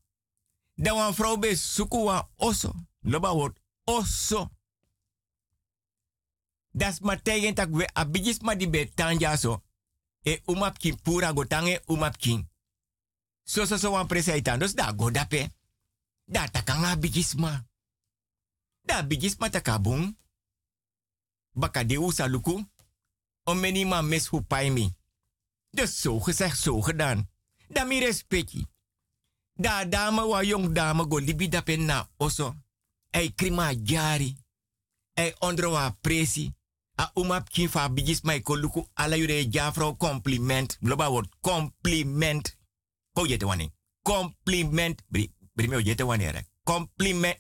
Da 0.75 0.95
wan 0.95 1.13
vrouw 1.13 1.37
be 1.37 1.55
suku 1.57 2.05
wan 2.05 2.29
oso. 2.37 2.73
Loba 3.03 3.35
word 3.35 3.59
oso. 3.85 4.51
Das 6.71 7.01
ma 7.01 7.17
tak 7.17 7.69
we 7.71 7.87
abigis 7.95 8.41
ma 8.41 8.55
di. 8.55 8.89
E 10.25 10.41
umap 10.47 10.79
kin 10.79 10.97
pura 11.03 11.29
agotange 11.29 11.81
umap 11.89 12.17
kin. 12.17 12.52
So 13.53 13.67
so 13.67 13.77
so 13.77 13.91
wan. 13.91 14.09
Dus 14.59 14.75
da 14.75 14.93
go 14.93 15.11
dape. 15.11 15.51
Da 16.25 16.49
takanga 16.49 16.97
bigisma. 16.97 17.67
Da 18.83 19.03
bigisma 19.03 19.51
takabung. 19.51 20.17
Baka 21.55 21.85
de 21.85 21.99
usa 21.99 22.27
luku. 22.29 22.65
Om 23.45 23.61
meni 23.61 23.85
ma 23.85 24.03
mes 24.03 24.27
hupai 24.27 24.71
mi. 24.71 24.95
Dus 25.71 26.01
zo 26.01 26.21
gezegd, 26.21 26.59
zo 26.59 26.81
gedaan. 26.81 27.29
Da 27.69 27.85
mi 27.85 27.99
respecti. 27.99 28.67
Da 29.55 29.85
dame 29.85 30.27
wa 30.27 30.45
jong 30.45 30.73
dame 30.73 31.05
go 31.07 31.19
libi 31.19 31.49
dape 31.49 31.77
na 31.77 32.09
oso. 32.17 32.55
Ei 33.11 33.35
krima 33.35 33.75
jari. 33.75 34.37
Ei 35.15 35.35
ondro 35.39 35.71
wa 35.71 35.91
presi. 36.01 36.55
A 36.95 37.11
umap 37.15 37.49
kin 37.49 37.69
fa 37.69 37.91
luku 38.45 38.89
ala 38.95 39.17
yure 39.17 39.49
jafro 39.51 39.97
compliment. 39.97 40.79
Loba 40.81 41.11
word 41.11 41.29
compliment. 41.41 42.61
Ko 43.13 43.27
yete 43.27 43.45
wani. 43.45 43.73
Compliment. 44.03 45.03
Bri, 45.09 45.35
bri 45.53 45.69
me 45.69 45.83
yete 45.83 46.05
wani. 46.05 46.31
Compliment. 46.63 47.39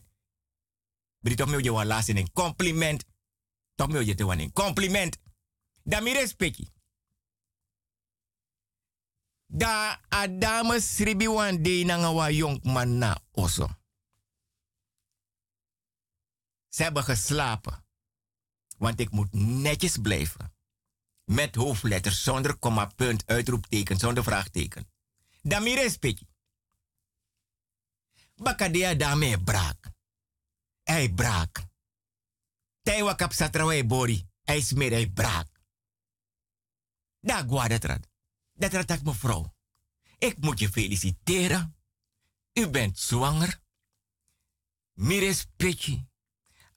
Bri 1.22 1.34
toch 1.34 1.48
me 1.48 1.56
oje 1.56 1.72
wan 1.72 2.02
ding. 2.04 2.32
Compliment. 2.32 3.04
Toch 3.74 3.88
me 3.88 4.14
te 4.14 4.24
wani. 4.24 4.52
Compliment. 4.52 5.18
Da 5.84 6.00
mi 6.00 6.12
respecti. 6.12 6.68
Da 9.46 10.00
adame 10.08 10.80
sribi 10.80 11.28
wan 11.28 11.62
de 11.62 11.84
nanga 11.84 12.12
wa 12.12 12.58
man 12.62 12.98
na 12.98 13.20
oso. 13.32 13.68
Ze 16.68 16.82
hebben 16.82 17.04
geslapen. 17.04 17.84
Want 18.78 19.00
ik 19.00 19.10
moet 19.10 19.32
netjes 19.32 19.96
blijven. 19.96 20.54
Met 21.24 21.54
hoofdletters, 21.54 22.22
zonder 22.22 22.56
komma, 22.56 22.86
punt, 22.86 23.26
uitroepteken, 23.26 23.98
zonder 23.98 24.22
vraagteken. 24.22 24.91
Dami 25.42 25.74
respecti. 25.74 26.26
Bakadea 28.34 28.94
dame 28.94 29.42
braak. 29.42 29.90
Hij 30.82 31.12
braak. 31.12 31.66
Taiwa 32.82 33.14
kap 33.14 33.32
satrawe 33.32 33.86
bori. 33.86 34.28
Hij 34.42 34.60
smeer 34.60 34.90
hij 34.90 35.10
braak. 35.10 35.48
Da 37.20 37.42
gwa 37.42 37.68
dat 37.68 37.84
rad. 37.84 38.08
Dat 38.52 38.72
rad 38.72 38.90
ik 38.90 39.02
mevrouw. 39.02 39.54
Ik 40.18 40.36
moet 40.38 40.58
je 40.58 40.68
feliciteren. 40.68 41.76
U 42.52 42.68
bent 42.68 42.98
zwanger. 42.98 43.60
Mi 44.92 45.18
respecti. 45.18 46.06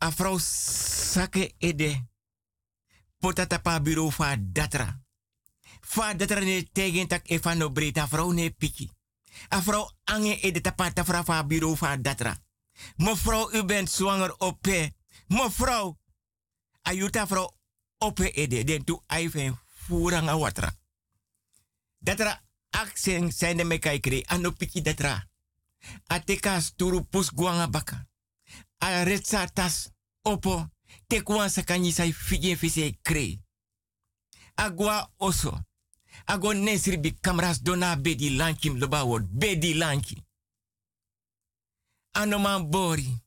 A 0.04 0.12
vrouw 0.12 0.38
sake 0.38 1.54
ede. 1.58 2.08
Potata 3.18 3.60
pa 3.60 3.82
bureau 3.82 4.12
fa 4.12 4.36
datra. 4.40 5.05
Fa 5.86 6.14
datra 6.14 6.40
ne 6.40 6.64
tegen 6.72 7.08
tak 7.08 7.30
e 7.30 7.40
no 7.56 7.72
breta 7.72 8.08
vrouw 8.08 8.32
ne 8.32 8.50
piki. 8.50 8.90
A 9.54 9.62
vrouw 9.62 9.92
ange 10.04 10.40
ede 10.40 10.62
tapa 10.62 10.92
tafra 10.94 11.24
fa 11.24 11.44
bureau 11.44 11.76
fa 11.76 11.98
datra. 11.98 12.44
Mevrouw, 12.96 13.52
u 13.54 13.64
bent 13.64 13.92
zwanger 13.92 14.36
op 14.38 14.68
Mevrouw, 15.28 15.98
ayuta 16.82 17.28
vrouw 17.28 17.52
op 17.98 18.20
ede. 18.20 18.64
Den 18.64 18.84
tu 18.84 19.00
aifen 19.06 19.60
furanga 19.66 20.38
watra. 20.38 20.76
Datra 21.98 22.42
aksen 22.70 23.32
zijn 23.32 23.58
de 23.58 23.64
mekai 23.64 24.00
kre. 24.00 24.26
Ano 24.26 24.52
piki 24.52 24.82
datra. 24.82 25.28
Ateka 26.08 26.62
sturu 26.62 27.04
pus 27.04 27.30
guanga. 27.36 27.70
A 28.84 29.04
retsa 29.04 29.48
tas 29.48 29.90
opo. 30.22 30.70
Tekwan 31.08 31.50
sakanyi 31.50 31.92
sai 31.92 32.14
fige 32.14 32.58
fise 32.58 32.98
kre. 33.02 33.40
Agua 34.56 35.12
oso. 35.18 35.64
Ago 36.26 36.54
nesri 36.54 36.98
bi 36.98 37.20
kamras 37.22 37.62
dona 37.62 37.96
bedi 37.96 38.30
lankim 38.30 38.78
loba 38.78 39.06
word. 39.06 39.28
Bedi 39.32 39.74
lanki. 39.74 40.24
Anoman 42.12 42.70
bori. 42.70 43.24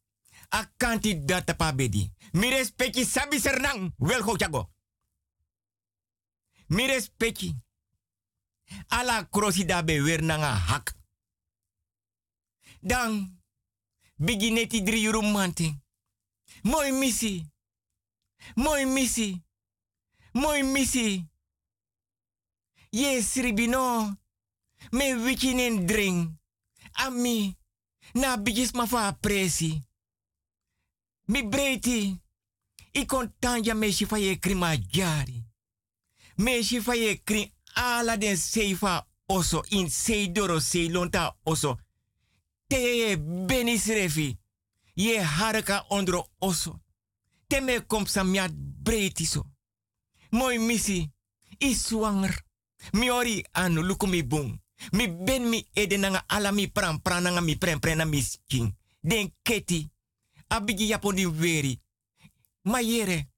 A 0.48 0.64
kanti 0.76 1.24
data 1.24 1.54
pa 1.54 1.72
bedi. 1.72 2.12
Mi 2.32 2.64
sabi 3.04 3.38
sernang. 3.40 3.92
Wel 3.98 4.22
go 4.22 4.36
chago. 4.36 4.70
Mi. 6.66 6.86
Ala 8.88 9.28
krosi 9.30 9.64
da 9.64 9.82
be 9.82 10.02
weer 10.02 10.22
nanga 10.22 10.54
hak. 10.54 10.94
Dan. 12.80 13.36
Bigineti 14.16 14.82
drie 14.82 15.04
euro 15.04 15.20
manting. 15.20 15.82
Mooi 16.62 16.92
missie. 16.92 17.50
Mooi 18.54 18.84
missie. 18.84 19.44
Mooi 20.32 20.62
missie. 20.62 21.28
Yes, 22.90 23.36
ribino. 23.36 24.16
Me 24.92 25.14
wikinin 25.14 25.86
drink. 25.86 26.30
Ami. 26.94 27.56
Na 28.14 28.36
bigis 28.36 28.72
ma 28.72 28.86
fa 28.86 29.12
presi. 29.12 29.82
Mi 31.26 31.42
breiti. 31.42 32.20
I 32.92 33.04
kontanja 33.04 33.74
me 33.74 33.92
si 33.92 34.04
fa 34.06 34.16
ye 34.18 34.38
krima 34.38 34.76
jari. 34.76 35.44
Me 36.36 36.62
si 36.62 36.80
fa 36.80 36.94
ye 36.94 37.20
kri 37.24 37.52
ala 37.76 38.16
den 38.16 38.36
seifa 38.36 39.06
oso 39.28 39.62
in 39.70 39.90
seidoro 39.90 40.60
seilonta 40.60 41.36
oso. 41.44 41.76
Te 42.66 43.16
benis 43.16 43.86
refi. 43.86 44.38
Ye 44.94 45.20
haraka 45.20 45.84
ondro 45.90 46.26
oso. 46.40 46.80
Te 47.46 47.60
me 47.60 47.80
kom 47.86 48.04
breiti 48.82 49.26
so. 49.26 49.44
Moi 50.30 50.58
misi. 50.58 51.10
I 51.60 51.74
swanger. 51.74 52.47
Mi 52.90 53.10
ori 53.10 53.44
anu 53.52 53.82
lukumi 53.82 54.26
bung. 54.26 54.60
Mi 54.90 55.08
ben 55.08 55.48
mi 55.48 55.68
ede 55.72 55.96
nanga 55.96 56.24
ala 56.26 56.50
mi 56.52 56.68
pran 56.70 57.02
pran 57.02 57.22
nanga 57.22 57.40
mi 57.40 57.56
pren 57.56 57.78
pren 57.78 58.08
mi 58.08 58.22
skin. 58.22 58.76
den 59.00 59.34
keti, 59.42 59.90
a 60.48 60.60
bigi 60.60 60.86
japon 60.86 61.14
di 61.14 61.26
weri. 61.26 61.80
Ma 62.62 62.80
yere, 62.80 63.30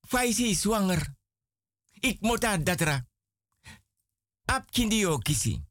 faisi 0.00 0.54
zwanger. 0.54 1.14
Ik 2.00 2.20
mota 2.20 2.56
datra. 2.56 3.06
Ap 4.44 4.70
kindi 4.70 4.98
yo 4.98 5.18
kisi. 5.18 5.62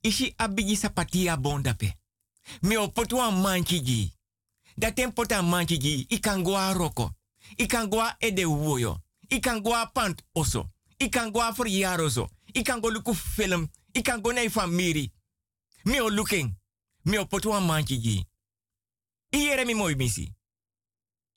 Ishi 0.00 0.32
abigi 0.36 0.76
sapatia 0.76 1.36
bondape. 1.36 1.96
Me 2.60 2.78
o 2.78 2.88
potwa 2.88 3.30
manchigi. 3.30 4.12
Dat 4.74 4.94
tem 4.94 5.12
pota 5.12 5.42
manchigi. 5.42 6.04
Ikangwa 6.08 6.72
roko. 6.72 7.10
Ikangwa 7.56 8.14
ede 8.18 8.44
woyo. 8.46 9.02
Ikangwa 9.28 9.86
pant 9.92 10.22
oso. 10.32 10.70
Ikangwa 10.98 11.52
verjaren 11.52 12.10
zo. 12.10 12.28
Ikangwa 12.52 12.90
luku 12.90 13.14
film. 13.14 13.68
Ikangwa 13.92 14.32
nei 14.32 14.50
famiri. 14.50 15.12
Me 15.84 16.00
o 16.00 16.08
looking. 16.08 16.56
Me 17.02 17.18
o 17.18 17.26
potwa 17.26 17.60
manchigi. 17.60 18.26
Iere 19.30 19.64
mi 19.64 19.74
moi 19.74 19.94
misi. 19.94 20.34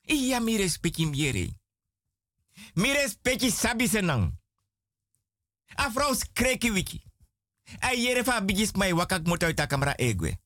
Iya 0.07 0.39
mi 0.39 0.57
respecti 0.57 1.05
miere. 1.05 1.59
Mi 2.73 2.93
respecti 2.93 3.51
sabi 3.51 3.87
senang. 3.87 4.39
A 5.75 5.89
vrouw 5.89 6.15
wiki. 6.73 7.03
A 7.79 7.93
yere 7.93 8.23
fa 8.23 8.41
bigis 8.41 8.71
mai 8.73 8.93
wakak 8.93 9.25
moto 9.27 9.45
uit 9.45 9.67
kamera 9.67 9.95
egwe. 9.97 10.39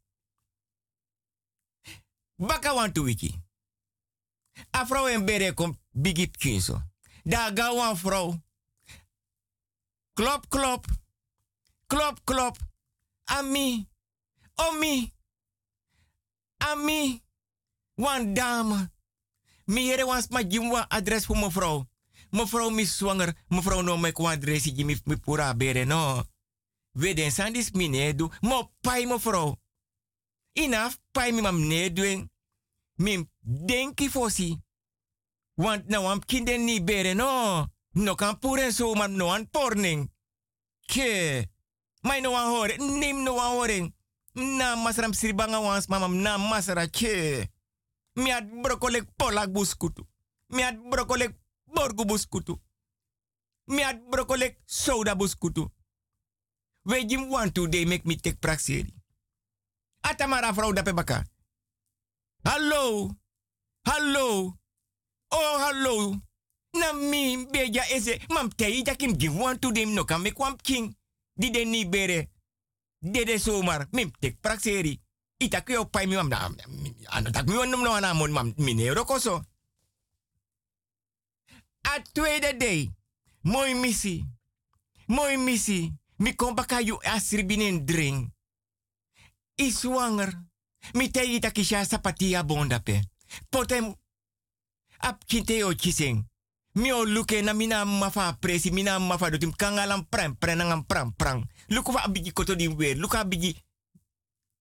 Baka 2.35 2.73
wantu 2.73 3.03
wiki. 3.03 3.43
A 4.71 4.85
vrouw 4.85 5.07
en 5.07 5.25
bere 5.25 5.53
kom 5.53 5.79
bigip 5.91 6.37
kinso. 6.37 6.81
Da 7.23 7.51
ga 7.51 7.73
wan. 7.73 8.43
Klop, 10.15 10.47
klop. 10.49 10.85
Klop, 11.87 12.19
klop. 12.23 12.57
Ami. 13.23 13.87
Omi. 14.55 15.13
Ami. 16.57 17.21
Wan 17.95 18.33
dame. 18.33 18.91
Mi 19.65 19.85
yere 19.85 20.05
wans 20.05 20.27
ma 20.27 20.43
jimwa 20.43 20.85
adres 20.89 21.25
voor 21.25 21.37
mevrouw. 21.37 21.85
Mevrouw 22.29 22.69
mi 22.69 22.85
zwanger. 22.85 23.35
Mevrouw 23.47 23.81
no 23.81 23.97
me 23.97 24.11
kwa 24.11 24.31
adres 24.31 24.71
mi, 24.71 25.01
mi 25.03 25.17
pura 25.17 25.53
bere 25.55 25.83
no. 25.83 26.23
We 26.91 27.13
den 27.13 27.31
sandis 27.31 27.71
mi 27.71 27.87
nedu. 27.87 28.31
Mo 28.41 28.71
pai 28.81 29.05
mevrouw. 29.05 29.55
Inaf 30.53 30.99
pai 31.11 31.31
mi 31.31 31.41
mam 31.41 31.67
neduen. 31.67 32.31
Mim 32.95 33.29
denki 33.39 34.09
fosi. 34.09 34.61
Want 35.53 35.87
na 35.87 36.01
wam 36.01 36.25
kinden 36.25 36.63
ni 36.63 36.83
bere 36.83 37.13
no. 37.13 37.67
No 37.95 38.15
kan 38.15 38.35
puren 38.39 38.71
so 38.71 38.93
man 38.95 39.17
no 39.17 39.31
porning. 39.51 40.09
Ke. 40.87 41.47
Mai 42.03 42.19
no 42.19 42.35
an 42.35 42.49
hore. 42.51 42.77
Nim 42.77 43.23
no 43.23 43.39
an. 43.39 43.93
Na 44.35 44.75
masram 44.75 45.13
siribanga 45.13 45.59
wans 45.61 45.87
mamam 45.87 46.21
na 46.21 46.37
masara 46.37 46.87
ke. 46.87 47.47
Mi 48.15 48.31
at 48.31 48.43
brokolek 48.61 49.07
polak 49.17 49.49
buskutu. 49.51 50.05
Mi 50.49 50.63
at 50.63 50.75
brokolek 50.91 51.33
borgu 51.73 52.05
buskutu. 52.05 52.59
Mi 53.67 53.83
at 53.83 54.01
brokolek 54.09 54.57
soda 54.65 55.15
buskutu. 55.15 55.71
We 56.85 57.05
jim 57.05 57.29
want 57.29 57.55
to 57.55 57.67
they 57.67 57.85
make 57.85 58.05
me 58.05 58.15
take 58.15 58.39
praxeri. 58.41 58.93
Atamara 60.03 60.51
vrouw 60.53 60.73
dape 60.73 60.93
baka. 60.93 61.23
Hallo. 62.45 63.09
Hallo. 63.87 64.53
Oh, 65.31 65.57
hallo. 65.59 66.21
Na 66.75 66.93
mi 66.93 67.45
beja 67.45 67.83
ese. 67.89 68.19
Mam 68.27 68.49
tei 68.55 68.83
jakim 68.83 69.17
jim 69.17 69.37
want 69.37 69.61
to 69.61 69.71
them 69.71 69.93
no 69.93 70.03
kan 70.03 70.21
me 70.21 70.31
kwam 70.31 70.55
king. 70.61 70.95
Di 71.33 71.49
de 71.49 71.65
ni 71.65 71.89
bere. 71.89 72.29
Dede 72.99 73.37
zomaar. 73.37 73.87
Mim 73.91 74.11
tek 74.19 74.39
praxeri. 74.41 74.99
Ita 75.37 75.61
kyo 75.61 75.85
pai 75.85 76.05
mi 76.07 76.15
mam 76.15 76.27
na. 76.27 76.49
Ano 77.05 77.31
tak 77.31 77.47
mi 77.47 77.55
wanum 77.55 77.81
no 77.81 77.93
anamon 77.93 78.31
mam 78.31 78.53
minero 78.57 79.05
koso. 79.05 79.43
A 81.81 82.01
tweede 82.11 82.57
day. 82.57 82.91
Mooi 83.41 83.73
missie. 83.73 84.25
Mooi 85.07 85.37
missie. 85.37 85.93
Mi 86.17 86.35
kom 86.35 86.55
baka 86.55 86.79
yu 86.81 86.97
asribinin 87.03 87.85
drink. 87.85 88.31
I 89.55 89.71
zwanger. 89.71 90.33
Mi 90.93 91.11
te 91.11 91.21
ita 91.23 91.51
kisha 91.51 91.85
sapatia 91.85 92.43
bonda 92.43 92.79
pe. 92.79 92.99
Potem. 93.49 93.95
Ap 94.97 95.25
kinte. 95.25 95.63
Mi 96.75 96.91
o 96.91 97.05
luke 97.05 97.41
na 97.41 97.53
mina 97.53 97.85
mafa 97.85 98.33
presi 98.33 98.71
mina 98.71 98.99
mafa 98.99 99.29
dotim 99.29 99.53
kangalam 99.53 100.05
pram 100.09 100.35
prenangam 100.35 100.83
pram 100.83 101.13
pram. 101.13 101.45
Luku 101.69 101.91
fa 101.91 102.03
abigi 102.03 102.31
koto 102.31 102.55
di 102.55 102.67
weer. 102.67 102.97
Luka 102.97 103.19
abigi 103.19 103.55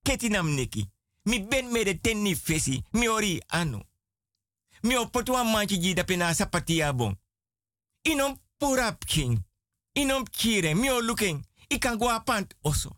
ketinam 0.05 0.55
neki. 0.55 0.89
Mi 1.25 1.41
ben 1.41 1.73
me 1.73 1.85
de 1.85 1.95
tenni 2.01 2.35
fesi. 2.35 2.83
Mi 2.93 3.09
ori 3.09 3.43
anu. 3.49 3.81
Mi 4.83 4.97
o 4.97 5.07
potwa 5.07 5.45
manchi 5.45 5.79
ji 5.79 5.95
da 5.95 6.05
pena 6.05 6.35
sapatia. 6.35 6.95
Inom 8.05 8.39
purap 8.59 9.05
king. 9.05 9.43
Inom 9.95 10.25
kire. 10.25 10.75
Mi 10.75 10.91
o 10.91 11.01
looking. 11.01 11.45
Ikan 11.69 11.97
gwa 11.99 12.21
pant 12.21 12.55
oso. 12.63 12.97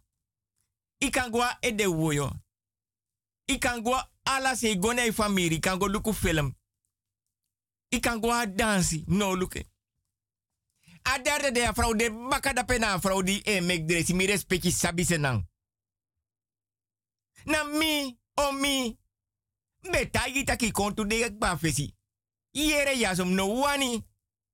Ikan 1.00 1.30
gwa 1.30 1.56
ede 1.62 1.86
woyo. 1.86 2.30
Ikan 3.46 3.82
gwa 3.82 4.10
ala 4.24 4.56
se 4.56 4.76
gone 4.76 5.12
famiri. 5.12 5.56
Ikan 5.56 5.78
go 5.78 5.88
luku 5.88 6.12
film. 6.12 6.52
Ikan 7.97 8.20
gwa 8.20 8.47
dansi. 8.47 9.05
No 9.07 9.34
luke. 9.34 9.64
A 11.03 11.18
derde 11.18 11.53
de 11.53 11.72
vrouw 11.72 11.94
de 11.94 12.11
baka 12.11 12.53
da 12.53 12.64
pena 12.64 12.99
vrouw 12.99 13.22
di 13.22 13.40
e 13.44 13.61
mek 13.61 13.88
dresi. 13.88 14.14
Mi 14.14 14.26
respecti 14.26 14.70
sabi 14.70 15.05
senang. 15.05 15.47
Na 17.44 17.62
mi, 17.64 18.18
o 18.34 18.53
mi. 18.53 18.99
Beta 19.90 20.26
yita 20.26 20.57
ki 20.57 20.70
kontu 20.70 21.07
de. 21.07 21.94
Yere 22.51 22.97
yasom 22.97 23.34
no 23.34 23.47
wani. 23.47 24.05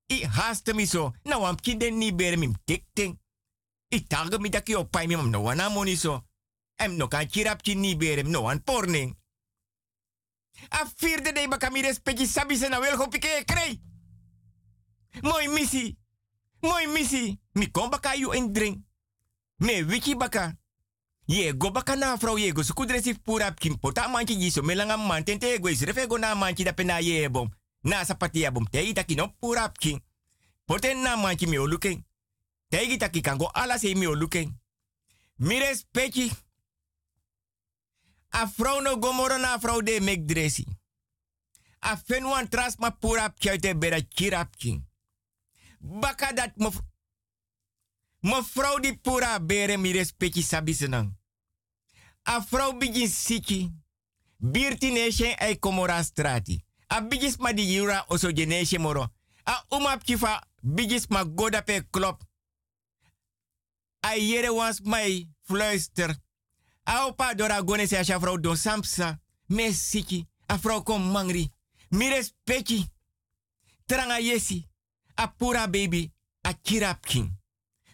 I 0.09 0.27
haste 0.27 0.75
mi 0.75 0.87
so. 0.87 1.13
Na 1.25 1.39
wam 1.39 1.57
kinden 1.57 1.99
ni 1.99 2.13
bere 2.13 2.37
mim 2.37 2.55
tik 2.65 2.85
ting. 2.93 3.19
I 3.89 4.01
tagge 4.07 4.39
mi 4.39 4.49
daki 4.49 4.75
op 4.75 4.91
pai 4.91 5.07
mi 5.07 5.17
mam 5.17 5.31
no 5.31 5.43
wana 5.43 5.69
moni 5.69 5.97
so. 5.97 6.25
Em 6.77 6.97
no 6.97 7.09
kan 7.09 7.27
kirap 7.27 7.63
ki 7.63 7.75
ni 7.75 7.97
bere 7.97 8.23
no 8.23 8.49
an 8.49 8.61
porning. 8.61 9.17
A 10.69 10.85
vierde 10.97 11.33
de 11.33 11.49
baka 11.49 11.71
mi 11.71 11.83
respecti 11.83 12.27
sabi 12.27 12.57
se 12.57 12.69
na 12.69 12.81
wel 12.81 13.09
pike 13.09 13.43
krei. 13.45 13.81
Mooi 15.21 15.49
missie. 15.49 15.99
Mooi 16.61 16.87
missie. 16.87 17.41
Mi 17.53 17.71
kom 17.71 17.91
baka 17.91 18.15
en 18.15 18.53
drink. 18.53 18.85
Me 19.57 19.85
wiki 19.85 20.17
baka. 20.17 20.57
Ye 21.25 21.57
go 21.57 21.71
baka 21.71 21.97
na 21.97 22.17
vrouw 22.17 22.39
ye 22.39 22.53
go 22.53 22.63
sukudresi 22.63 23.15
pura 23.15 23.53
kim 23.55 23.79
pota 23.79 24.09
manchi 24.09 24.37
jiso 24.37 24.63
melanga 24.63 24.97
manten 24.97 25.39
te 25.39 25.59
go 25.61 25.69
isrefe 25.69 26.07
go 26.07 26.17
na 26.17 26.35
manchi 26.35 26.65
da 26.65 26.73
pena 26.73 27.01
ye 27.01 27.29
bom. 27.29 27.49
Na 27.83 28.05
sapati 28.05 28.51
bom 28.53 28.67
te 28.71 28.89
ita 28.89 29.05
kino 29.05 29.29
pura. 29.41 29.73
Poten 30.65 31.03
na 31.03 31.17
manchi 31.17 31.47
mi 31.47 31.59
oluken. 31.59 32.05
Te 32.69 32.79
ita 32.85 33.09
ki 33.09 33.21
kango 33.21 33.51
ala 33.55 33.79
se 33.79 33.95
mi 33.95 34.07
oluken. 34.07 34.61
Mi. 35.39 35.59
A 38.33 38.51
no 38.81 38.99
gomoro 38.99 39.37
na 39.37 39.59
vrouw 39.59 39.83
de 39.83 40.01
mek 40.01 40.29
dresi. 40.29 40.67
A 41.79 41.97
fenwan 41.97 42.49
tras 42.49 42.77
ma 42.77 42.91
pura 42.91 43.35
kjute 43.39 43.79
bera 43.79 44.01
king. 44.57 44.85
Baka 45.79 46.33
dat 46.33 46.57
me 46.57 46.71
Mevrouw 48.23 48.79
die 48.79 48.99
pura 48.99 49.41
bere 49.41 49.77
mi 49.77 49.93
respecti 49.93 50.43
sabi 50.43 50.75
senang. 50.75 51.19
A 52.23 52.41
vrouw 52.41 52.79
siki. 53.07 53.71
Birti 54.37 54.91
nation 54.91 55.35
ay 55.39 55.59
komora 55.59 56.03
strati. 56.03 56.65
A 56.87 57.01
bigis 57.01 57.37
ma 57.37 57.53
di 57.53 57.63
yura 57.63 58.05
oso 58.09 58.31
moro. 58.79 59.13
A 59.45 59.65
umap 59.69 60.05
kifa 60.05 60.49
bigis 60.61 61.07
ma 61.09 61.25
goda 61.25 61.63
pe 61.63 61.83
klop. 61.91 62.23
A 64.01 64.15
yere 64.17 64.51
wans 64.51 64.81
mai 64.81 65.29
fluister. 65.43 66.17
A 66.85 67.07
opa 67.07 67.35
dora 67.35 67.63
gone 67.63 67.87
se 67.87 67.97
a 67.97 68.19
vrouw 68.19 68.39
don 68.39 68.57
samsa. 68.57 69.19
Me 69.47 69.73
siki. 69.73 70.27
A 70.47 70.59
mangri. 70.99 71.51
Mi 71.91 72.09
respecti. 72.09 72.87
Tranga 73.87 74.19
yesi. 74.19 74.69
A 75.15 75.29
pura 75.29 75.67
baby. 75.67 76.11
A 76.43 76.53
kirap 76.55 77.05
king. 77.07 77.31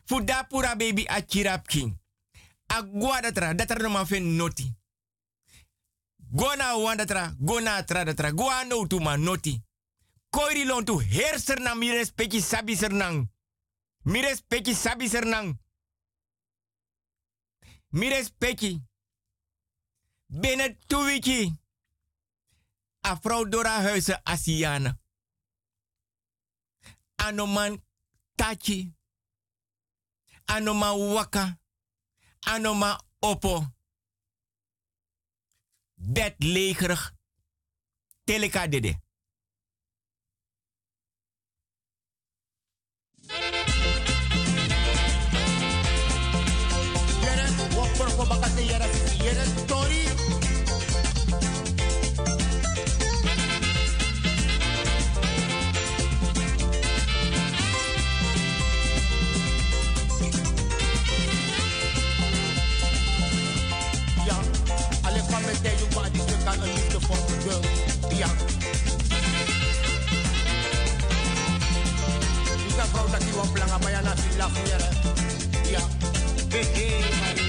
Fuda 0.09 0.47
pura 0.49 0.75
baby 0.75 1.07
a 1.07 1.21
kirap 1.21 1.67
king. 1.67 1.99
A 2.69 2.83
gwa 2.83 3.21
datra, 3.21 3.55
datra 3.55 3.83
no 3.83 3.89
ma 3.91 4.05
noti. 4.21 4.75
Gona 6.31 6.77
wan 6.77 6.97
datra, 6.97 7.35
gona 7.39 7.83
tra 7.83 8.05
datra, 8.05 8.33
gwa 8.33 8.65
no 8.65 8.87
tu 8.87 9.01
ma 9.01 9.17
noti. 9.17 9.63
Koiri 10.31 10.65
lon 10.65 10.85
tu 10.85 10.99
herser 10.99 11.61
na 11.61 11.75
mi 11.75 11.91
sabi 12.41 12.77
sernang. 12.77 13.29
Mi 14.05 14.21
respecti 14.21 14.75
sabi 14.75 15.09
sernang. 15.09 15.59
Mires 17.89 18.31
peki. 18.39 18.83
Binnen 20.27 20.79
twee 20.87 21.53
Afrouw 23.01 23.49
Dora 23.49 23.83
Huizen 23.83 24.21
Asiana. 24.25 24.99
Anoman 27.17 27.85
Tachi. 28.35 28.95
Anoma 30.45 30.97
Waka. 30.97 31.59
Anoma 32.41 33.01
Oppo. 33.19 33.67
Bedlegerig. 35.95 37.13
Teleka 38.25 38.67
dede. 38.67 39.01
Maria. 68.19 68.35
Ika 72.69 72.85
fauta 72.85 73.19
kiwa 73.19 73.47
planga 73.47 73.79
bayana 73.79 74.17
sila 74.17 74.49
fuyere. 74.49 74.85
Ya, 75.65 75.71
yeah. 75.71 75.85
hehe 76.51 77.48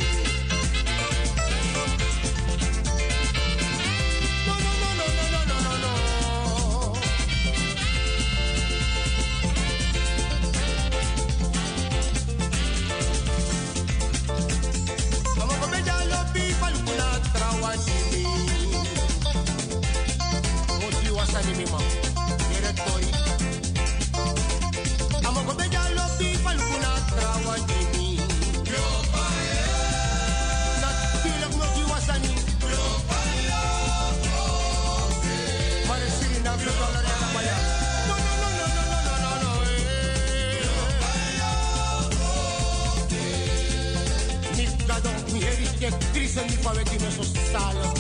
send 46.40 46.52
me 46.52 46.58
for 46.64 46.80
a 46.80 46.84
me 46.86 47.26
social. 47.26 47.94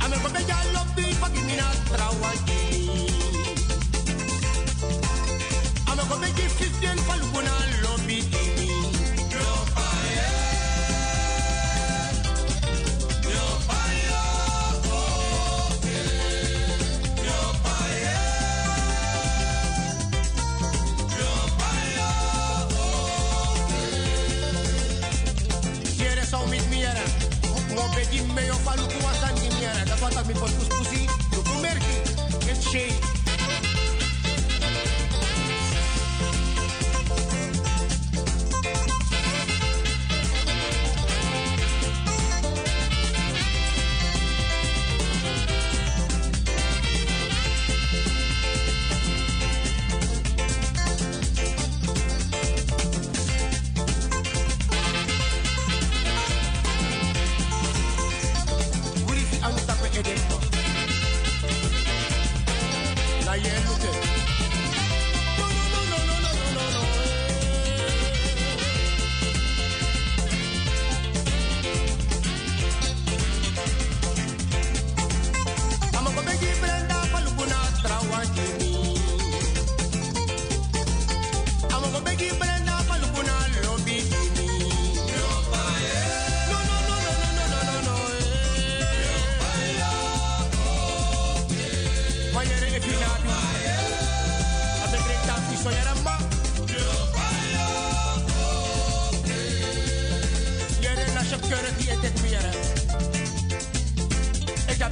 I'm 0.00 0.10
lo 0.10 0.28
baby, 0.32 0.52
I 0.52 0.72
love 0.72 0.94
the 0.96 1.02
fucking 1.20 1.46
me 1.46 2.49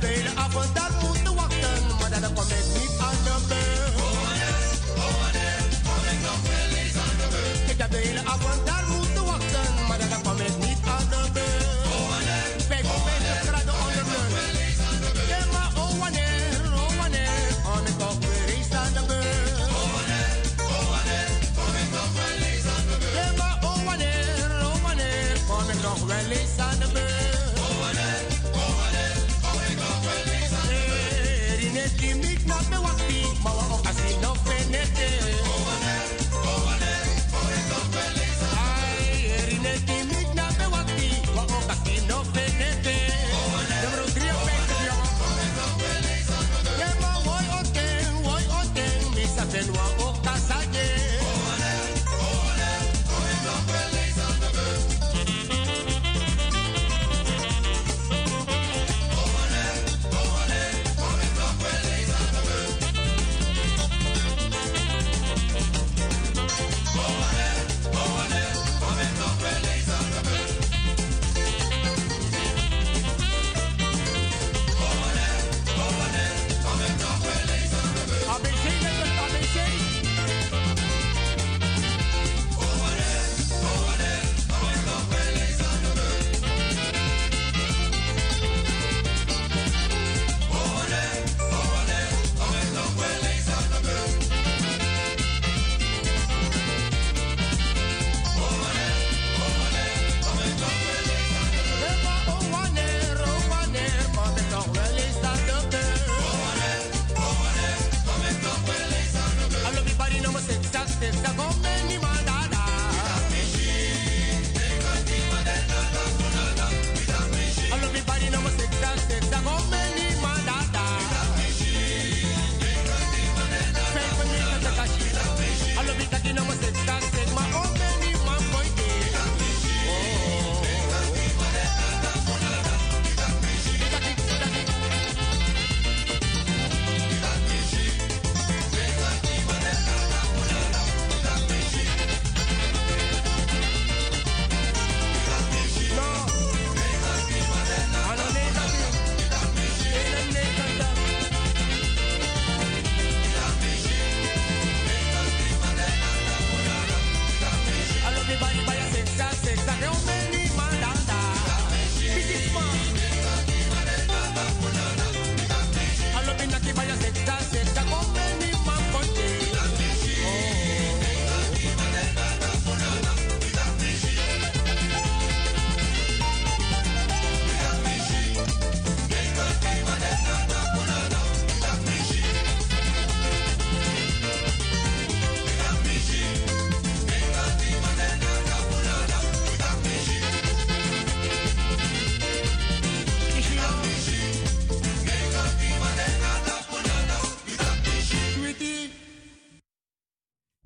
beira 0.00 0.30
a 0.36 1.17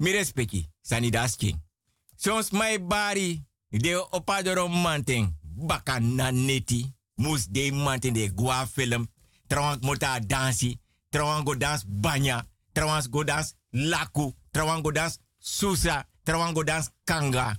Mi 0.02 0.10
respecti, 0.10 0.66
sani 0.82 1.10
das 1.10 1.36
king. 1.36 1.54
Soms 2.16 2.50
mai 2.50 2.78
bari, 2.78 3.44
de 3.70 3.94
opadoro 4.10 4.68
manting, 4.68 5.28
baka 5.42 6.00
na 6.00 6.30
neti, 6.30 6.94
mus 7.14 7.46
de 7.46 7.70
manting 7.70 8.14
de 8.14 8.26
gua 8.34 8.66
film, 8.66 9.06
trouwens 9.46 9.78
mota 9.82 10.18
dansi, 10.20 10.80
trouwens 11.08 11.44
go 11.44 11.54
dans 11.54 11.84
banya, 11.86 12.42
trouwens 12.72 13.08
go 13.08 13.22
dans 13.24 13.54
laku, 13.72 14.32
trouwens 14.50 14.82
go 14.82 14.90
dans 14.90 15.18
susa, 15.38 16.04
trouwens 16.24 16.52
go 16.52 16.64
dans 16.64 16.88
kanga, 17.06 17.54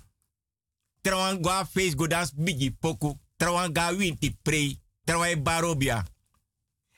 trouwens 1.01 1.39
face 1.71 1.95
go 1.95 2.07
dans 2.07 2.33
bigi 2.35 2.71
poku, 2.71 3.13
trouwens 3.37 3.71
ga 3.71 3.93
winti 3.93 4.31
prei, 4.43 4.81
trouwens 5.05 5.37
barobia. 5.39 6.03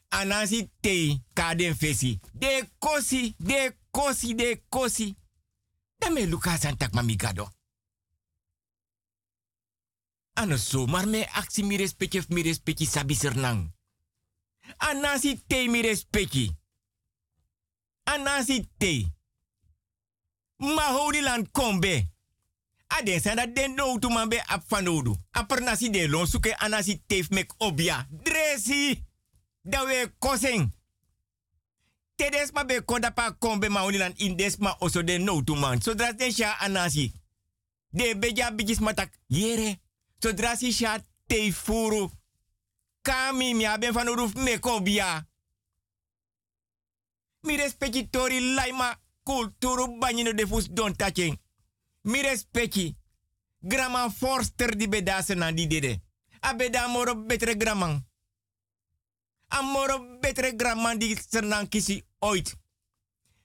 Anansi 0.10 0.72
te 0.82 1.20
kaden 1.36 1.76
fesi, 1.76 2.20
de 2.34 2.64
kosi, 2.80 3.36
de 3.40 3.76
kosi, 3.92 4.34
de 4.34 4.56
kosi. 4.70 5.16
Dame 6.06 6.28
Lucas 6.28 6.64
en 6.66 6.78
tak 6.78 6.94
mamigado. 6.94 7.52
Ano 10.34 10.58
so, 10.58 10.86
maar 10.86 11.08
me 11.08 11.26
aksi 11.26 11.64
mi 11.64 11.78
respecti 11.78 12.18
of 12.18 12.28
mi. 12.28 13.74
Anasi 14.78 15.44
te 15.48 15.68
mi 15.68 15.82
respecti. 15.82 16.58
Anasi 18.04 18.70
te. 18.78 19.14
Ma 20.58 20.92
lan 21.22 21.52
kombe. 21.52 22.10
Aden 22.88 23.22
san 23.22 23.36
dat 23.36 23.56
den 23.56 23.74
no 23.74 23.98
tu 24.00 24.10
ap. 24.10 24.64
Aper 25.32 25.62
nasi 25.62 25.90
de 25.90 26.08
lon 26.08 26.28
suke 26.28 26.58
anasi 26.58 27.04
mek 27.30 27.54
obia. 27.58 28.08
Dresi. 28.12 29.04
Da 29.62 29.86
we 29.86 30.14
koseng. 30.20 30.75
Tedes 32.16 32.52
ma 32.52 32.64
be 32.64 32.82
konda 32.82 33.12
pa 33.12 33.32
kombe 33.32 33.70
ma 33.70 33.84
unilan 33.86 34.14
indes 34.18 34.58
ma 34.58 34.76
oso 34.80 35.04
de 35.04 35.18
no 35.18 35.42
tu 35.44 35.56
man. 35.56 35.82
Zodra 35.82 36.14
den 36.14 36.32
sha 36.32 36.58
anasi. 36.60 37.12
De 37.90 38.16
beja 38.16 38.52
bijis 38.52 38.80
matak. 38.80 39.12
Yere. 39.28 39.80
Zodra 40.20 40.56
si 40.56 40.72
sha 40.72 41.00
te 41.28 41.52
furu. 41.52 42.12
Kami 43.02 43.54
mi 43.54 43.66
aben 43.66 44.10
uruf 44.10 44.34
me 44.36 44.60
kobia. 44.60 45.28
Mi 47.42 47.58
respecti 47.58 48.10
tori 48.10 48.40
laima 48.54 49.00
kulturu 49.24 49.98
banyino 50.00 50.34
de 50.34 50.48
fus 50.48 50.68
don 50.70 50.96
taking. 50.96 51.38
Mi 52.02 52.22
respecti. 52.22 52.96
Graman 53.60 54.12
forster 54.12 54.76
di 54.76 54.88
bedase 54.88 55.36
na 55.36 55.52
dede. 55.52 56.02
Abeda 56.40 56.88
moro 56.88 57.16
betre 57.16 57.56
graman. 57.58 58.06
Amoro 59.56 60.20
betre 60.20 60.56
graman 60.56 61.00
di 61.00 61.16
senang 61.16 61.68
kisi 61.68 62.04
ooit. 62.20 62.58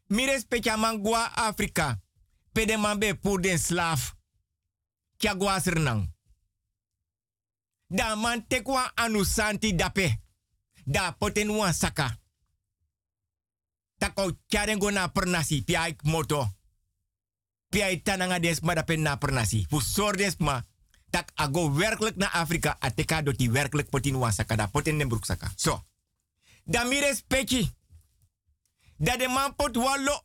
Mi 0.06 0.26
respecti 0.26 0.68
amangua 0.68 1.30
Afrika. 1.34 2.00
Pede 2.52 2.76
man 2.76 2.98
be 2.98 3.14
pour 3.14 3.40
den 3.40 3.58
slaaf. 3.58 4.16
Kya 5.16 5.34
gwa 5.34 5.60
sernang. 5.60 6.14
Da 7.86 8.14
man 8.14 8.46
tekwa 8.46 8.92
anu 8.94 9.24
santi 9.24 9.74
dape. 9.74 10.20
Da 10.84 11.12
poten 11.12 11.50
wan 11.50 11.74
saka. 11.74 12.18
Tako 13.98 14.32
kyarengo 14.46 14.90
na 14.90 15.08
pernasi 15.08 15.62
pia 15.62 15.94
moto. 16.02 16.48
Pia 17.68 18.02
tananga 18.02 18.40
des 18.40 18.60
ma 18.60 18.74
dape 18.74 18.96
na 18.96 19.16
pernasi. 19.16 19.66
Fu 19.68 19.80
sordes 19.80 20.36
ma. 20.36 20.66
Tak 21.10 21.30
ago 21.34 21.72
werkelijk 21.74 22.16
naar 22.16 22.30
Afrika. 22.30 22.76
Ateka 22.78 23.22
doti 23.22 23.50
werkelijk 23.50 23.90
potin 23.90 24.18
wan 24.18 24.32
saka. 24.32 24.56
Da 24.56 24.66
poten 24.66 24.98
den 24.98 25.08
broek. 25.08 25.24
So. 25.56 25.89
Da 26.64 26.84
mi 26.84 26.98
respecti. 26.98 27.74
Da 28.96 29.16
de 29.16 29.28
man 29.28 29.54
pot 29.56 29.76
wallo 29.76 30.22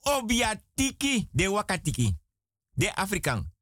obiatiki 0.00 1.28
de 1.32 1.50
wakatiki. 1.50 2.16
De 2.72 2.94
Afrikaan. 2.94 3.52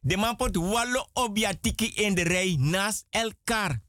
De 0.00 0.16
man 0.16 0.36
pot 0.36 0.56
wallo 0.56 1.08
obiatiki 1.12 1.86
in 1.94 2.14
de 2.14 2.22
rij 2.22 2.56
naast 2.56 3.06
elkaar. 3.10 3.80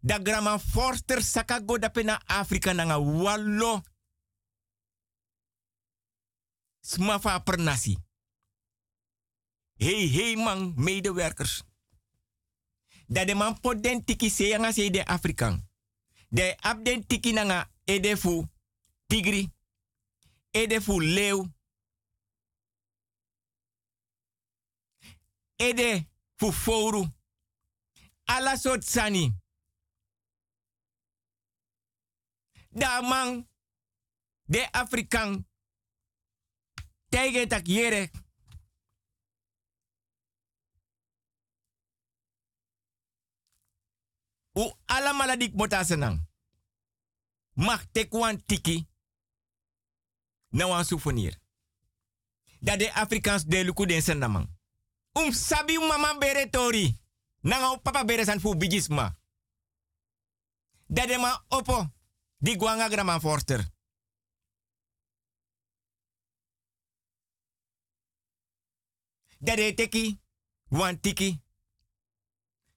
Da 0.00 0.18
grama 0.22 0.58
forster 0.58 1.22
saka 1.22 1.60
go 1.66 1.78
da 1.78 1.88
pena 1.88 2.22
Afrika 2.26 2.72
nanga 2.72 3.00
wallo. 3.00 3.82
Smafa 6.80 7.38
per 7.38 7.58
nasi. 7.58 7.96
Hey, 9.76 10.08
hey 10.08 10.36
man, 10.36 10.72
medewerkers. 10.76 11.62
Da 13.06 13.24
de 13.24 13.34
man 13.34 13.60
pot 13.60 13.82
den 13.82 14.04
tiki 14.04 14.30
se 14.30 14.46
yanga 14.48 14.72
se 14.72 14.90
de 14.90 15.04
Afrikaan. 15.06 15.67
De 16.28 16.56
ap 16.60 16.84
den 16.84 17.06
tiki 17.06 17.32
nanga 17.32 17.70
edefu 17.84 18.48
tigri. 19.06 19.52
Edefu 20.50 21.00
leeuw. 21.00 21.46
Ede 25.56 26.06
fu 26.36 26.52
foru. 26.52 27.06
Alla 28.24 28.56
soort 28.56 28.84
sani. 28.84 29.32
Da 32.70 33.00
man 33.00 33.48
de 34.44 34.72
Afrikaan 34.72 35.46
tegen 37.08 37.48
tak. 37.48 37.66
U 44.58 44.72
ala 44.86 45.12
maladik 45.12 45.54
mota 45.54 45.84
senang. 45.84 46.26
Mag 47.52 47.86
tekwan 47.92 48.44
tiki 48.46 48.88
na 50.48 50.66
wan 50.66 50.84
souvenir. 50.84 51.38
Dat 52.60 52.78
de 52.78 52.92
Afrikaans 52.92 53.44
de 53.44 53.64
luku 53.64 53.86
den 53.86 54.02
senamang. 54.02 54.48
Um 55.12 55.32
sabi 55.32 55.78
mama 55.78 56.18
bere 56.18 56.50
tori. 56.50 57.00
Papa 57.82 58.04
bere 58.04 58.24
san 58.24 58.40
fu 58.40 58.56
bigisma. 58.56 59.16
De 60.86 61.18
ma 61.18 61.44
opo. 61.48 61.92
Di 62.36 62.56
guanga 62.56 62.88
grama 62.88 63.20
forster. 63.20 63.70
Dat 69.38 69.56
de 69.56 69.74
teki. 69.74 70.20
Wan 70.68 71.00
tiki. 71.00 71.42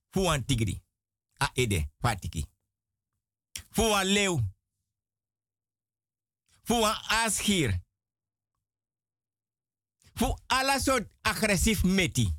Fu 0.09 0.21
wan 0.21 0.45
tigri. 0.45 0.83
A 1.41 1.49
ede. 1.53 1.89
Fa 1.99 2.15
tiki. 2.15 2.45
Fu 3.69 3.81
wan 3.81 4.05
leeuw. 4.05 4.39
Wan 6.63 6.95
aasgier. 7.07 7.81
Fu 10.13 10.35
alla 10.47 10.79
soort 10.79 11.11
agressief 11.21 11.83
meti. 11.83 12.35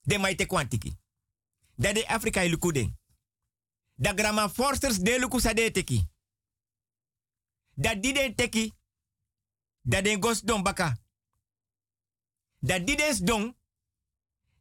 De 0.00 0.18
maite 0.18 0.46
kwantiki. 0.46 0.98
Dat 1.74 1.94
de 1.94 2.08
Afrika 2.08 2.42
ilukuding. 2.42 2.98
Da 3.94 4.12
grama 4.14 4.48
forsters 4.48 4.98
de 4.98 5.18
luku 5.18 5.40
sa 5.40 5.52
de 5.52 5.70
teki. 5.70 6.08
Dat 7.74 8.02
die 8.02 8.34
teki. 8.34 8.72
Dat 9.80 10.04
de 10.04 10.16
gos 10.20 10.40
don 10.40 10.62
baka. 10.62 10.98
Dat 12.58 12.86
die 12.86 13.24
don. 13.24 13.56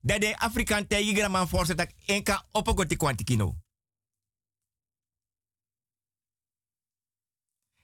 Dat 0.02 0.22
de 0.22 0.38
Afrikaan 0.38 0.88
tegi 0.88 1.15
grama 1.15 1.48
forster 1.48 1.76
tak 1.76 1.91
enka 2.06 2.48
opogoti 2.52 2.95
kwantiki 2.95 3.36
no. 3.36 3.56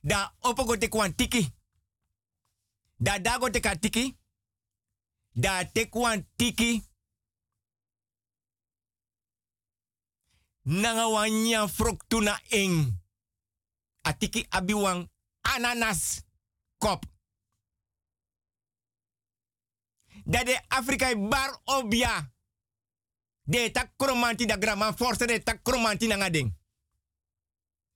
Da 0.02 0.36
opogoti 0.40 0.88
kwantiki. 0.88 1.56
Da 2.96 3.20
dago 3.20 3.50
te 3.50 3.78
tiki. 3.80 4.18
Da 5.34 5.66
te 5.72 5.90
tiki. 6.36 6.86
Nanga 10.62 11.08
wanya 11.08 11.68
fruktuna 11.68 12.42
ing. 12.50 13.02
Atiki 14.02 14.46
abiwang 14.50 15.10
ananas 15.42 16.24
kop. 16.78 17.17
Da 20.28 20.44
de 20.44 20.60
Afrika 20.68 21.16
bar 21.16 21.62
obia. 21.64 22.32
De 23.44 23.72
tak 23.72 23.94
kromanti 23.96 24.46
da 24.46 24.58
grama 24.60 24.94
forse 24.94 25.26
de 25.26 25.44
tak 25.44 25.64
kromanti 25.64 26.08
nanga 26.08 26.30
ding. 26.30 26.56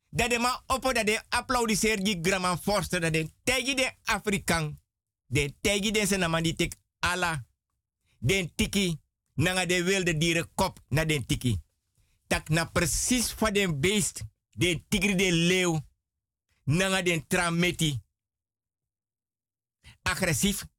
Dat 0.10 0.30
de 0.30 0.40
ma 0.40 0.64
oppo 0.68 0.94
dat 0.94 1.06
de 1.06 1.24
applaudisseer 1.30 2.04
die 2.04 2.20
grama 2.22 2.58
forse 2.58 3.00
dat 3.00 3.14
de 3.14 3.32
tegi 3.44 3.76
de 3.76 3.94
Afrikaan. 4.04 4.80
De 5.26 5.56
tegi 5.62 5.92
de 5.92 6.08
senama 6.08 6.42
die 6.42 6.56
tik 6.56 6.76
ala. 7.00 7.46
Den 8.18 8.56
tiki 8.56 9.00
nanga 9.34 9.66
de 9.66 9.84
wilde 9.84 10.18
dieren 10.18 10.52
kop 10.56 10.80
na 10.88 11.06
den 11.06 11.26
tiki. 11.26 11.60
Tak 12.28 12.50
na 12.50 12.66
precies 12.66 13.32
van 13.32 13.54
den 13.54 13.80
beest. 13.80 14.24
Den 14.52 14.86
tigri 14.88 15.16
de 15.16 15.32
leeuw. 15.32 15.80
Nanga 16.64 17.02
den 17.02 17.28
trameti. 17.28 18.00
Agressief. 20.02 20.71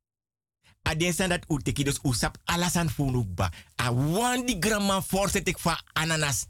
A 0.82 0.94
den 0.94 1.12
san 1.12 1.28
dat 1.28 1.44
u 1.48 1.62
tiki 1.62 1.84
dus 1.84 1.98
usap 2.02 2.36
alasan 2.44 2.90
funukba. 2.90 3.52
A 3.80 3.92
wan 3.94 4.46
di 4.46 4.58
forse 5.06 5.42
tik 5.42 5.58
van 5.58 5.82
ananas. 5.92 6.46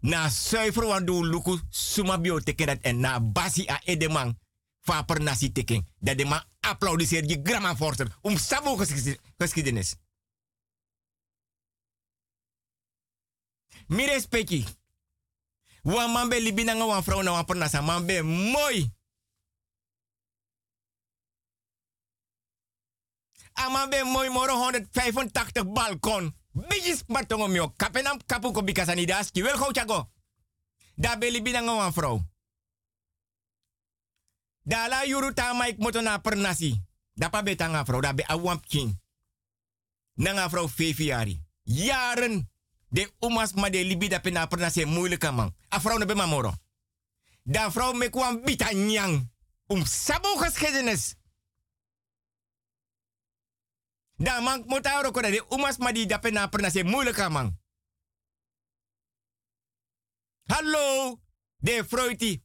Na 0.00 0.28
zuiver 0.28 0.86
wan 0.86 1.04
do 1.04 1.24
luku 1.24 1.60
suma 1.70 2.18
bio 2.20 2.40
teken 2.40 2.66
dat 2.66 2.78
en 2.80 3.00
na 3.00 3.20
basi 3.20 3.66
a 3.68 3.80
edemang. 3.84 4.36
fa 4.88 5.04
nasi 5.18 5.52
teken. 5.52 5.86
Dat 5.98 6.18
de 6.18 6.24
ma 6.24 6.44
applaudisseer 6.60 7.24
je 7.24 7.40
grama 7.42 7.76
forster. 7.76 8.16
Om 8.20 8.36
sabo 8.36 8.76
geschiedenis-. 9.36 9.94
Mi 13.86 14.06
respecti. 14.06 14.64
Wan 15.82 16.10
man 16.10 16.28
be 16.28 16.40
libi 16.40 16.64
nanga 16.64 16.86
wan 16.86 17.02
vrouw 17.02 17.22
na 17.22 17.30
wan 17.30 17.44
per 17.44 17.56
nasa. 17.56 17.80
Man 17.80 18.06
be 18.06 18.22
mooi. 18.22 18.96
A 23.58 23.68
man 23.70 23.90
be 23.90 24.02
mooi 24.04 24.28
moro 24.28 24.54
185 24.54 25.72
balkon. 25.72 26.34
Bijis 26.52 27.02
matongo 27.06 27.48
mio. 27.48 27.72
Kapenam 27.76 28.18
kapu 28.26 28.52
ko 28.52 28.62
bikasani 28.62 29.06
das. 29.06 29.30
Ki 29.30 29.42
wel 29.42 29.56
gauw 29.56 29.72
chago. 29.72 30.10
Da 30.94 31.16
be 31.16 31.30
libi 31.30 31.50
nanga 31.50 31.74
wan 31.74 31.92
vrouw. 31.92 32.20
Da 34.62 34.88
la 34.88 35.04
yuru 35.04 35.32
ta 35.32 35.52
maik 35.52 35.78
moto 35.78 36.00
per 36.22 36.36
nasi. 36.36 36.82
Da 37.14 37.28
pa 37.28 37.42
beta 37.42 37.66
nga 37.66 37.84
vrouw. 37.84 38.00
Da 38.00 38.14
be 38.14 38.26
awamp 38.26 38.66
king. 38.66 39.00
Nanga 40.14 40.48
vrouw 40.48 40.68
fefiari. 40.68 41.42
Jaren. 41.62 42.50
De 42.88 43.12
umas 43.20 43.52
ma 43.52 43.70
de 43.70 43.84
libi 43.84 44.08
da 44.08 44.18
pena 44.18 44.46
per 44.46 44.58
nasi 44.58 44.84
moeilijke 44.84 45.30
man. 45.30 45.54
A 45.74 45.80
vrouw 45.80 45.98
ne 45.98 46.04
be 46.06 46.14
mamoro. 46.14 46.54
Da 47.42 47.70
vrouw 47.70 47.92
me 47.92 48.10
kwam 48.10 48.40
bita 48.44 48.72
nyang. 48.72 49.30
Um 49.66 49.84
sabo 49.84 50.36
geschiedenis. 50.36 51.17
Da 54.18 54.40
man 54.40 54.64
moet 54.66 54.86
houden 54.86 55.12
ko 55.12 55.20
de 55.20 55.44
umas 55.48 55.78
ma 55.78 55.92
di 55.92 56.06
da 56.06 56.18
pena 56.18 56.48
per 56.48 56.60
nasi 56.60 56.82
moeilijke 56.82 57.28
man. 57.28 57.58
Hallo. 60.50 61.18
De 61.56 61.84
vrouwti. 61.86 62.42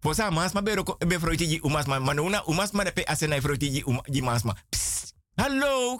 Posa 0.00 0.30
mas 0.30 0.52
ma 0.52 0.62
bero 0.62 0.82
be 0.82 1.18
froiti 1.18 1.46
ji 1.46 1.60
umas 1.62 1.86
ma 1.86 1.98
manuna 1.98 2.42
umas 2.46 2.70
ma 2.70 2.84
de 2.84 2.92
pe 2.92 3.04
asena 3.04 3.40
froiti 3.40 3.70
ji 3.70 3.84
ji 4.04 4.22
mas 4.22 4.42
ma. 4.42 4.54
Psst. 4.68 5.14
Hallo. 5.34 5.98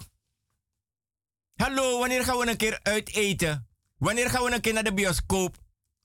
Hallo, 1.57 1.99
wanneer 1.99 2.25
gaan 2.25 2.39
we 2.39 2.47
een 2.47 2.57
keer 2.57 2.81
uit 2.83 3.15
eten? 3.15 3.69
Wanneer 3.99 4.31
gaan 4.31 4.45
we 4.45 4.53
een 4.53 4.61
keer 4.61 4.73
naar 4.73 4.85
de 4.85 4.95
bioscoop? 4.95 5.57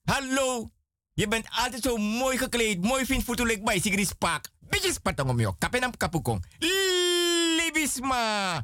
Hallo. 0.03 0.72
Je 1.14 1.28
bent 1.28 1.48
altijd 1.49 1.84
zo 1.84 1.98
mooi 1.98 2.38
gekleed, 2.38 2.82
mooi 2.82 3.06
vindt 3.06 3.26
voetelijk 3.26 3.64
bij 3.64 3.80
Sigrid 3.80 4.07
Spaak. 4.07 4.49
Beetje 4.60 5.24
om 5.26 5.40
jou. 5.40 5.56
Kapenam 5.57 5.98
kapukong. 5.98 6.45
Libisma. 7.84 8.64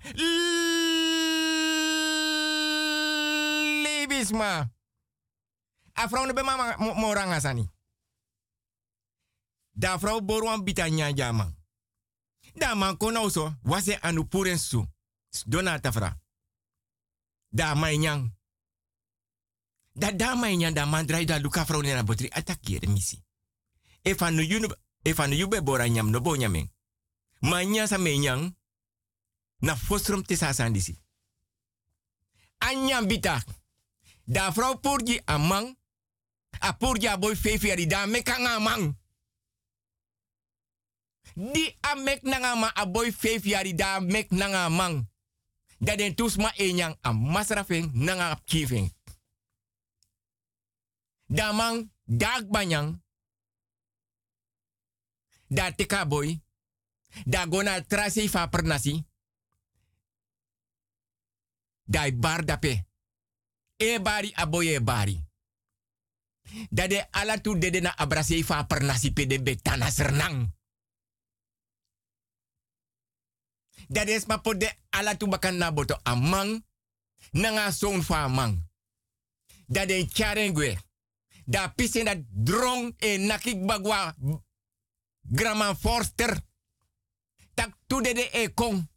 Libisma. 3.83 4.71
Afrouw 5.93 6.25
ne 6.25 6.33
be 6.33 6.41
mama 6.43 6.75
moranga 6.95 7.39
sani. 7.41 7.69
Da 9.73 9.97
vrouw 9.97 10.21
borwan 10.21 10.63
bitanya 10.63 11.11
jama. 11.13 11.53
Da 12.55 12.75
man 12.75 12.97
kono 12.97 13.29
so 13.29 13.53
wase 13.63 13.97
anu 14.01 14.23
puren 14.23 14.57
su. 14.57 14.87
Dona 15.45 15.79
tafra. 15.79 16.17
Da 17.51 17.75
mai 17.75 17.97
nyang. 17.97 18.31
Da 19.95 20.11
da 20.11 20.35
mai 20.35 20.55
nyang 20.57 20.75
da 20.75 20.85
man 20.85 21.05
drai 21.05 21.25
da 21.25 21.39
luka 21.39 21.63
vrouw 21.65 21.81
nena 21.81 22.03
botri 22.03 22.29
attaquer 22.31 22.87
misi. 22.87 23.23
E 24.03 24.15
fan 24.15 24.35
nu 24.35 24.41
yunu 24.43 24.67
e 25.03 25.13
fan 25.13 25.29
nu 25.29 25.35
yube 25.35 25.61
bora 25.61 25.87
nyam 25.89 26.09
no 26.09 26.21
bo 26.21 26.35
nyameng. 26.35 26.69
Manya 27.41 27.87
sa 27.87 27.97
me 27.97 28.17
nyang 28.17 28.58
na 29.59 29.75
fostrum 29.75 30.23
te 30.23 30.35
sa 30.35 30.53
sandisi. 30.53 30.97
Anyam 32.57 33.07
bita. 33.07 33.43
Da 34.23 34.51
vrouw 34.51 34.79
purgi 34.79 35.21
amang. 35.25 35.77
A 36.59 36.73
purgi 36.73 37.07
a 37.07 37.17
boy 37.17 37.35
fefi 37.35 37.87
da 37.87 38.05
mekanga 38.05 38.55
amang. 38.55 38.97
Di 41.33 41.75
a 41.79 41.95
mek 41.95 42.21
nanga 42.23 42.55
ma 42.55 42.85
boy 42.85 43.11
fefi 43.11 43.55
ari 43.55 43.73
da 43.75 43.99
mek 43.99 44.29
nanga 44.31 44.69
mang. 44.69 45.07
Da 45.77 45.95
den 45.95 46.15
tus 46.15 46.35
ma 46.35 46.51
enyang 46.55 46.97
a 47.01 47.13
masrafeng 47.13 47.91
nanga 47.93 48.29
ap 48.29 48.45
kiveng. 48.45 48.91
Da 51.25 51.51
mang 51.51 51.91
dag 52.05 52.49
banyang. 52.49 53.01
Da 55.47 55.71
teka 55.71 56.05
boy. 56.05 56.41
Da 57.25 57.45
gona 57.45 57.81
trasi 57.81 58.27
fa 58.29 58.47
pernasi. 58.47 59.08
Da 61.89 62.05
bar 62.13 62.45
dape. 62.45 62.85
E 63.77 63.97
bari 64.01 64.31
a 64.35 64.45
boy 64.45 64.75
e 64.75 64.81
bari. 64.81 65.17
Da 66.69 66.87
de 66.87 67.07
ala 67.11 67.41
tu 67.41 67.57
dede 67.57 67.81
na 67.81 67.95
abrase 67.97 68.43
fa 68.43 68.63
pernasi 68.63 69.11
pe 69.13 69.25
de 69.27 69.41
betana 69.41 69.89
sernang. 69.89 70.53
Dat 73.87 74.07
is 74.07 74.25
maar 74.25 74.39
voor 74.43 74.57
de 74.57 74.73
ala 74.89 75.17
tu 75.17 75.27
bakan 75.27 75.57
na 75.57 75.71
boto 75.71 75.99
amang. 76.03 76.65
Nanga 77.31 77.71
zoon 77.71 78.03
van 78.03 78.17
amang. 78.17 78.67
Dat 79.65 79.87
de 79.87 80.07
charengwe. 80.09 80.77
Da 81.45 81.67
pisen 81.67 82.05
dat 82.05 82.17
drong 82.27 82.93
e 82.97 83.17
nakik 83.17 83.65
bagwa. 83.65 84.15
Grama 85.31 85.75
forster. 85.75 86.41
Tak 87.53 87.77
tu 87.87 88.01
de 88.01 88.13
de 88.13 88.29
e 88.31 88.53
kong. 88.53 88.88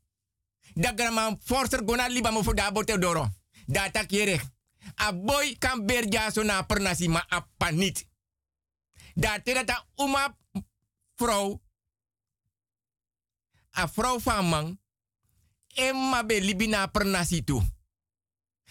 Da 0.75 0.93
grama 0.93 1.37
forster 1.41 1.85
gona 1.85 2.09
liba 2.09 2.31
mo 2.31 2.43
da 2.55 2.71
bote 2.71 2.99
doro. 2.99 3.29
Da 3.67 3.91
tak 3.91 4.11
yere. 4.11 4.41
A 4.95 5.13
boy 5.13 5.57
kan 5.59 5.87
berja 5.87 6.31
so 6.31 6.43
na 6.43 6.63
pernasi 6.63 7.09
ma 7.09 7.25
a 7.29 7.47
panit. 7.57 8.07
Da 9.15 9.39
tera 9.43 9.87
uma 9.95 10.37
vrouw 11.17 11.61
a 13.71 13.89
vrouw 13.89 14.21
van 14.21 14.49
man, 14.49 14.81
emma 15.75 16.25
be 16.25 16.41
libina 16.41 16.87
per 16.87 17.07
nasi 17.07 17.45
tu. 17.45 17.63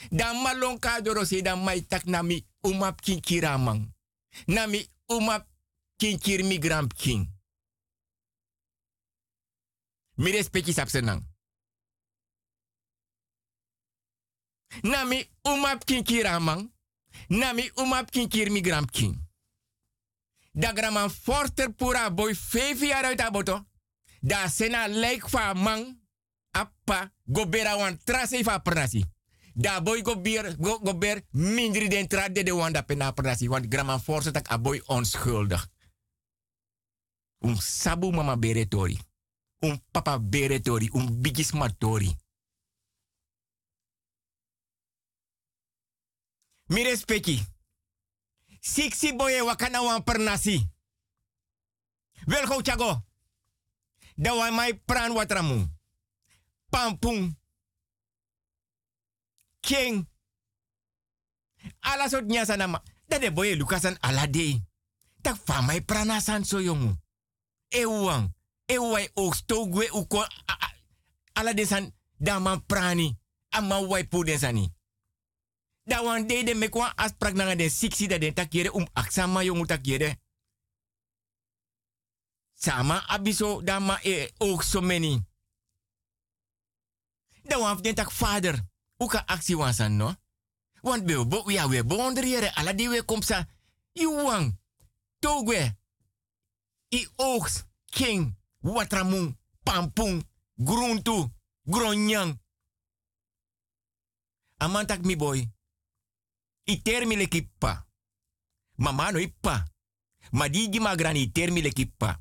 Dan 0.10 0.42
malon 0.42 0.80
ka 0.80 1.02
doro 1.02 1.24
se 1.24 1.56
mai 1.56 1.86
tak 1.88 2.06
nami 2.06 2.46
umap 2.62 3.02
kinkira 3.02 3.58
man. 3.58 3.94
Nami 4.46 4.88
umap 5.06 5.48
kinkir 5.96 6.44
migrant 6.44 6.94
king. 6.94 7.40
Mi 10.16 10.32
respecti 10.32 10.74
sap 10.74 10.90
Nami 14.82 15.30
umap 15.42 15.84
kinkira 15.84 16.40
man. 16.40 16.72
Nami 17.28 17.72
umap 17.76 18.10
kinkir 18.12 18.52
migrant 18.52 18.92
king. 18.92 19.30
Dagraman 20.52 21.10
forster 21.10 21.74
pura 21.74 22.10
boy 22.10 22.36
fevi 22.36 22.88
jaar 22.88 23.16
aboto 23.20 23.66
da 24.20 24.48
sena 24.48 24.88
lijk 24.88 25.30
fa 25.30 25.54
man 25.54 26.02
appa 26.52 27.12
go 27.24 27.46
bera 27.46 27.78
wan 27.78 27.98
trase 28.04 28.44
fa 28.44 28.60
pernasi. 28.60 29.06
Da 29.54 29.82
boy 29.82 30.02
go 30.02 30.16
ber 30.22 30.56
go, 30.60 30.80
go 30.80 30.94
ber 30.94 31.22
mindri 31.32 31.88
den 31.88 32.08
trade 32.08 32.44
de 32.44 32.52
wanda 32.52 32.82
pena 32.84 33.12
pernasi 33.14 33.48
want 33.48 33.68
grama 33.68 34.00
force 34.00 34.32
tak 34.32 34.52
a 34.52 34.58
boy 34.58 34.82
onschuldig. 34.86 35.70
Un 37.40 37.56
sabu 37.56 38.12
mama 38.12 38.38
beretori. 38.38 39.00
Un 39.60 39.82
papa 39.92 40.20
beretori, 40.20 40.90
un 40.94 41.22
bigis 41.22 41.52
Mi 46.72 46.84
respecti. 46.84 47.44
Siksi 48.62 49.14
boye 49.14 49.42
wakana 49.42 49.82
wan 49.82 50.04
pernasi. 50.04 50.68
Wel 52.28 52.48
go 52.48 52.62
chago 52.62 53.02
da 54.18 54.34
wa 54.34 54.52
mai 54.52 54.74
pran 54.74 55.12
watramu. 55.12 55.68
Pampung. 56.70 57.36
King. 59.62 60.08
Ala 61.82 62.10
sot 62.10 62.26
nyasa 62.26 62.58
nama. 62.58 62.82
Boye 63.34 63.56
lukasan 63.56 63.98
ala 64.02 64.28
de. 64.28 64.62
Tak 65.22 65.38
fa 65.46 65.62
mai 65.62 65.82
pranasan 65.82 66.46
so 66.46 66.60
yongu. 66.60 66.96
Ewang. 67.70 68.34
Ewai 68.68 69.10
okstogwe 69.16 69.90
uko. 69.92 70.26
Ala 71.36 71.54
de 71.54 71.66
san 71.66 71.94
daman 72.20 72.62
prani. 72.66 73.18
Ama 73.52 73.80
wai 73.82 74.04
puden 74.04 74.40
sani. 74.40 74.72
Da 75.84 76.04
wan 76.04 76.28
de 76.28 76.44
de 76.44 76.56
mekwa 76.56 76.94
asprak 76.96 77.34
nanga 77.34 77.56
de 77.56 77.70
siksi 77.70 78.08
da 78.08 78.18
den 78.18 78.34
takiere 78.34 78.72
um 78.72 78.88
aksama. 78.94 79.42
Sama 82.54 83.04
abiso 83.08 83.62
dama 83.62 84.00
e 84.04 84.32
ook 84.38 84.64
so 84.64 84.82
many. 84.82 85.26
Dan 87.44 87.60
waf 87.60 87.82
den 87.82 87.96
tak 87.96 88.12
vader. 88.12 88.70
Uka 88.98 89.26
actie 89.26 89.58
wansan 89.58 89.98
no? 89.98 90.14
Want 90.82 91.06
we 91.06 91.26
bo 91.26 91.50
ja 91.50 91.68
we 91.68 91.84
bondriere 91.84 92.56
ala 92.56 92.74
die 92.74 92.90
we 92.90 93.06
komsa. 93.06 93.48
Iwang. 93.94 94.60
Togwe. 95.20 95.78
I 96.90 97.08
oogst. 97.16 97.66
King. 97.86 98.38
Watramung. 98.60 99.38
Pampung. 99.64 100.24
Gruntu. 100.56 101.30
Gronyang. 101.64 102.40
Amantak 104.58 105.04
mi 105.04 105.16
boy. 105.16 105.50
I 106.72 106.82
termi 106.82 107.16
leki 107.16 107.50
pa. 107.60 107.88
Mama 108.78 109.12
no 109.12 109.20
ipa. 109.20 109.66
Ma 110.32 110.48
di 110.48 110.70
gi 110.70 110.80
ma 110.80 110.96
grani 110.96 111.32
termi 111.32 111.62
le 111.62 111.70
kipa. 111.70 112.20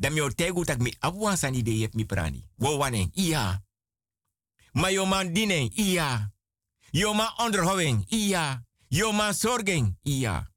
Dan 0.00 0.12
mi 0.12 0.20
o 0.20 0.30
tegu 0.30 0.64
tak 0.64 0.80
mi 0.80 0.94
abuan 1.00 1.36
sani 1.36 1.62
de 1.62 1.70
yep 1.70 1.94
mi 1.94 2.04
prani. 2.04 2.48
Wo 2.56 2.76
wane, 2.76 3.10
iya. 3.12 3.62
Ma 4.72 4.88
yo 4.88 5.04
man 5.06 5.32
dine, 5.32 5.68
iya. 5.76 6.32
Yo 6.90 7.14
man 7.14 7.28
onderhouding, 7.38 8.06
iya. 8.08 8.64
Yo 8.88 9.12
man 9.12 9.34
zorgen, 9.34 9.98
iya. 10.02 10.50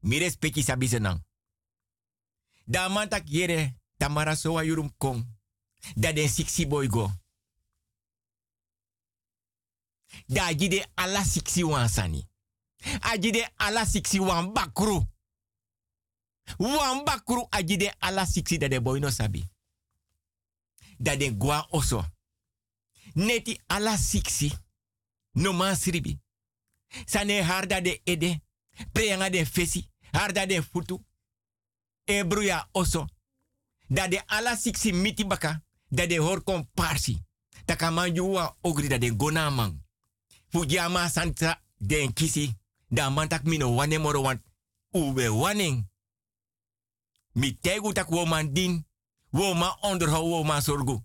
Mi 0.00 0.18
respecti 0.18 0.62
sabi 0.62 0.88
senang. 0.88 1.22
Da 2.66 2.88
man 2.88 3.08
tak 3.08 3.30
yere, 3.30 3.78
tamara 3.96 4.34
soa 4.36 4.64
yurum 4.64 4.90
kong. 4.98 5.22
Da 5.94 6.12
den 6.12 6.28
siksi 6.28 6.66
boy 6.66 6.88
go. 6.88 7.10
Da 10.28 10.46
ala 10.96 11.24
siksi 11.24 11.64
wan 11.64 11.88
sani. 11.88 12.28
Ala 13.58 13.86
siksi 13.86 14.20
wan 14.20 14.52
bakru. 14.52 15.06
Wan 16.58 17.04
bakru 17.04 17.46
ajide 17.50 17.94
ala 18.00 18.26
siksi 18.26 18.58
da 18.58 18.68
de 18.68 18.80
boy 18.80 19.00
no 19.00 19.10
sabi. 19.10 19.44
Da 20.98 21.16
de 21.16 21.30
gwa 21.30 21.66
oso. 21.70 22.04
Neti 23.14 23.60
ala 23.68 23.96
siksi. 23.98 24.52
No 25.34 25.52
man 25.52 25.76
sribi. 25.76 26.18
Sane 27.06 27.42
harda 27.42 27.80
de 27.80 28.00
ede. 28.04 28.40
Preyanga 28.92 29.30
de 29.30 29.44
fesi. 29.46 29.88
Harda 30.12 30.46
de 30.46 30.62
futu. 30.62 31.04
E 32.04 32.24
bruya 32.24 32.68
oso. 32.72 33.06
Da 33.88 34.08
de 34.08 34.22
ala 34.26 34.56
siksi 34.56 34.92
miti 34.92 35.24
baka. 35.24 35.62
Da 35.90 36.06
de 36.06 36.18
hor 36.18 36.42
kon 36.44 36.64
parsi. 36.74 37.18
Taka 37.64 37.90
man 37.90 38.14
juwa 38.14 38.56
ogri 38.62 38.88
da 38.88 38.98
de 38.98 39.10
Fujama 40.52 41.08
santa 41.08 41.60
den 41.78 42.12
kisi. 42.12 42.54
Da 42.88 43.10
man 43.10 43.28
tak 43.28 43.44
mino 43.44 43.74
wane 43.74 43.98
moro 43.98 44.20
want. 44.22 44.40
Uwe 44.94 45.28
waning. 45.28 45.88
Mi 47.32 47.58
tegu 47.60 47.92
tak 47.92 48.10
wo 48.10 48.26
man 48.26 48.52
din. 48.52 48.86
Wo 49.30 49.54
man 49.54 49.76
onderhou 49.80 50.30
wo 50.30 50.42
man 50.44 50.62
sorgu. 50.62 51.00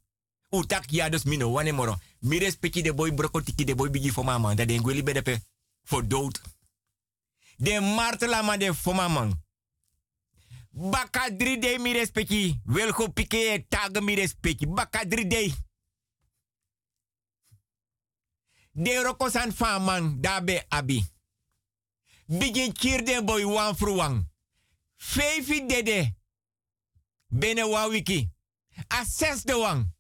Utak 0.49 0.91
ya 0.91 1.09
dus 1.09 1.23
mino 1.23 1.51
wane 1.51 1.71
moro. 1.71 1.95
Mi 2.19 2.39
respecti 2.39 2.81
de 2.81 2.93
boy 2.93 3.11
broko 3.11 3.41
tiki 3.41 3.63
de 3.63 3.75
boy 3.75 3.89
bigi 3.89 4.09
for 4.11 4.25
mama. 4.25 4.55
Da 4.55 4.65
den 4.65 4.81
gweli 4.81 5.03
bedepe. 5.03 5.39
For 5.83 6.07
dood. 6.07 6.41
De 7.57 7.79
martela 7.79 8.43
ma 8.43 8.57
de 8.57 8.73
for 8.73 8.95
mama. 8.95 9.29
Baka 10.71 11.29
3 11.29 11.59
day 11.59 11.77
mi 11.77 11.93
respecti. 11.93 12.61
Pike 13.13 13.65
tag 13.69 14.01
mi 14.01 14.15
respecti. 14.15 14.67
Baka 14.67 15.05
3 15.05 15.27
day. 15.27 15.53
De 18.79 19.01
roko 19.03 19.29
san 19.29 19.51
faman 19.51 20.21
dabe 20.21 20.65
abi. 20.69 21.05
Bigin 22.25 22.73
kirden 22.73 23.25
boy 23.25 23.45
wan 23.45 23.75
fruwang. 23.75 24.29
Feifi 24.95 25.65
dede. 25.65 26.15
Bene 27.27 27.63
wa 27.65 27.87
wiki. 27.87 28.29
A 28.87 29.03
de 29.43 29.55
wang. 29.57 29.95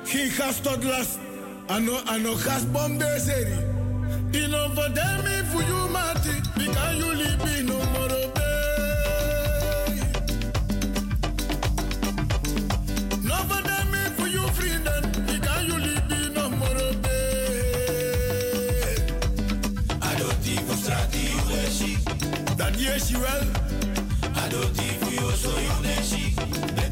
Geen 0.05 0.31
gas 0.37 0.61
tot 0.61 0.85
last, 0.85 1.19
ano 1.69 2.01
ano 2.07 2.35
gas 2.37 2.65
bom 2.73 2.99
de 2.99 3.21
serie. 3.21 3.86
For 4.33 4.89
them 4.91 5.25
for 5.47 5.63
you 5.63 5.89
because 6.59 6.97
you 6.99 7.15
live 7.15 7.41
in 7.59 7.67
no 7.67 7.79
more 7.93 8.09
No 13.23 13.37
for 13.49 13.63
them 13.63 13.95
for 14.17 14.27
you 14.27 14.47
friend, 14.49 14.89
because 15.27 15.65
you 15.67 15.79
live 15.79 16.13
in 16.13 16.35
no 16.35 16.51
more 16.51 16.81
I 20.03 20.15
don't 20.19 20.47
even 20.47 20.77
start 20.77 21.15
you 21.15 21.41
neshi. 21.49 21.97
Dat 22.57 22.75
yes 22.79 23.11
you 23.11 23.21
well. 23.21 23.47
I 24.35 24.49
don't 24.49 24.79
even 24.83 25.13
you 25.13 25.31
so 25.33 25.51
you 25.59 25.77
neshi. 25.83 26.86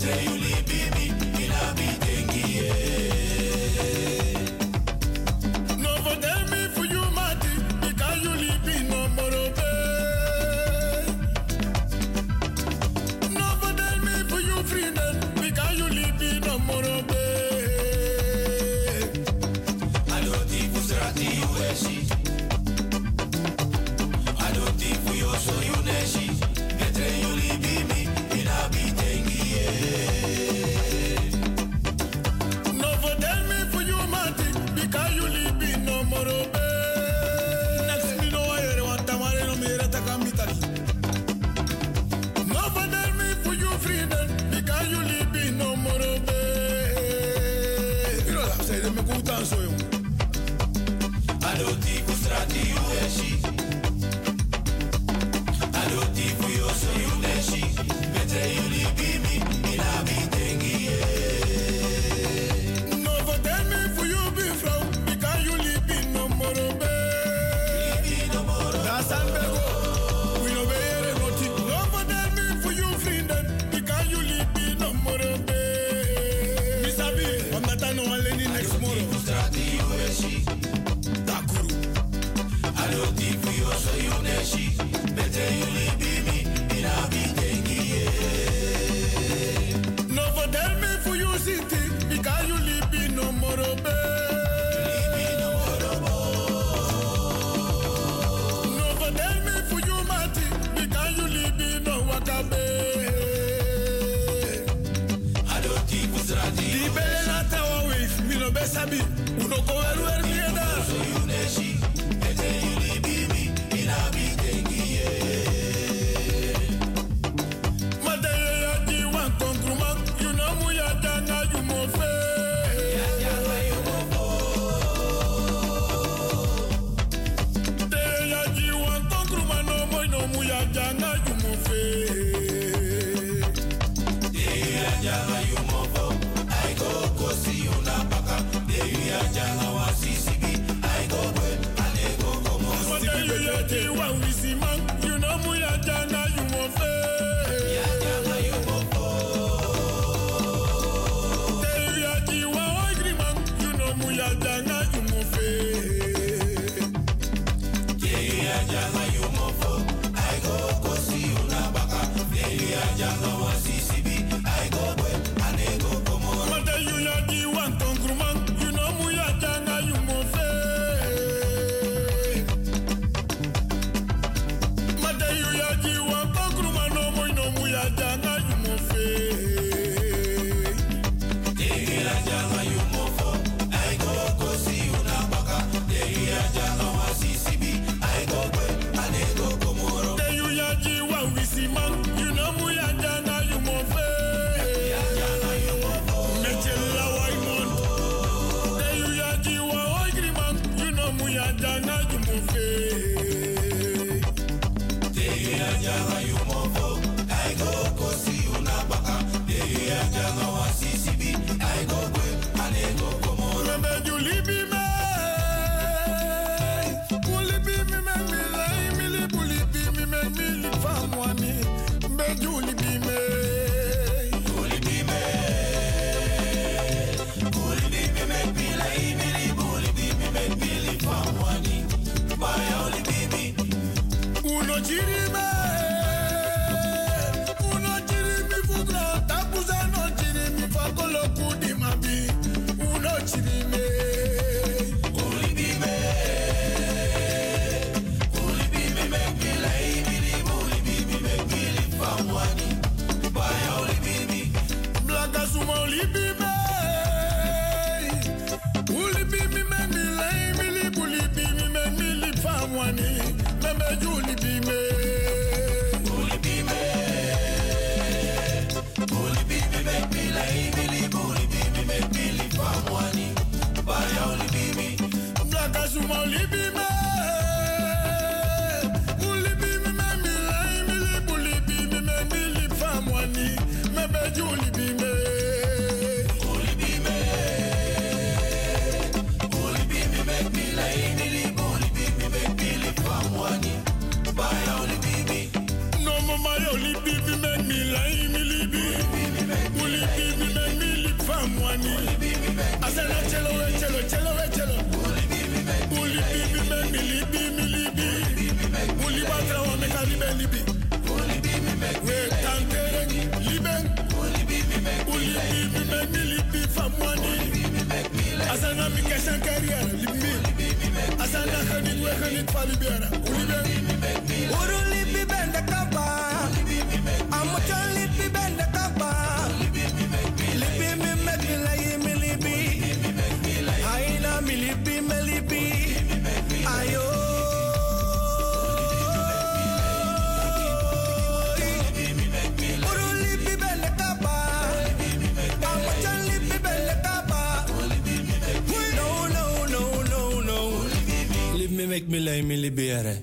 e 352.35 352.43
mi 352.43 352.56
libere. 352.56 353.15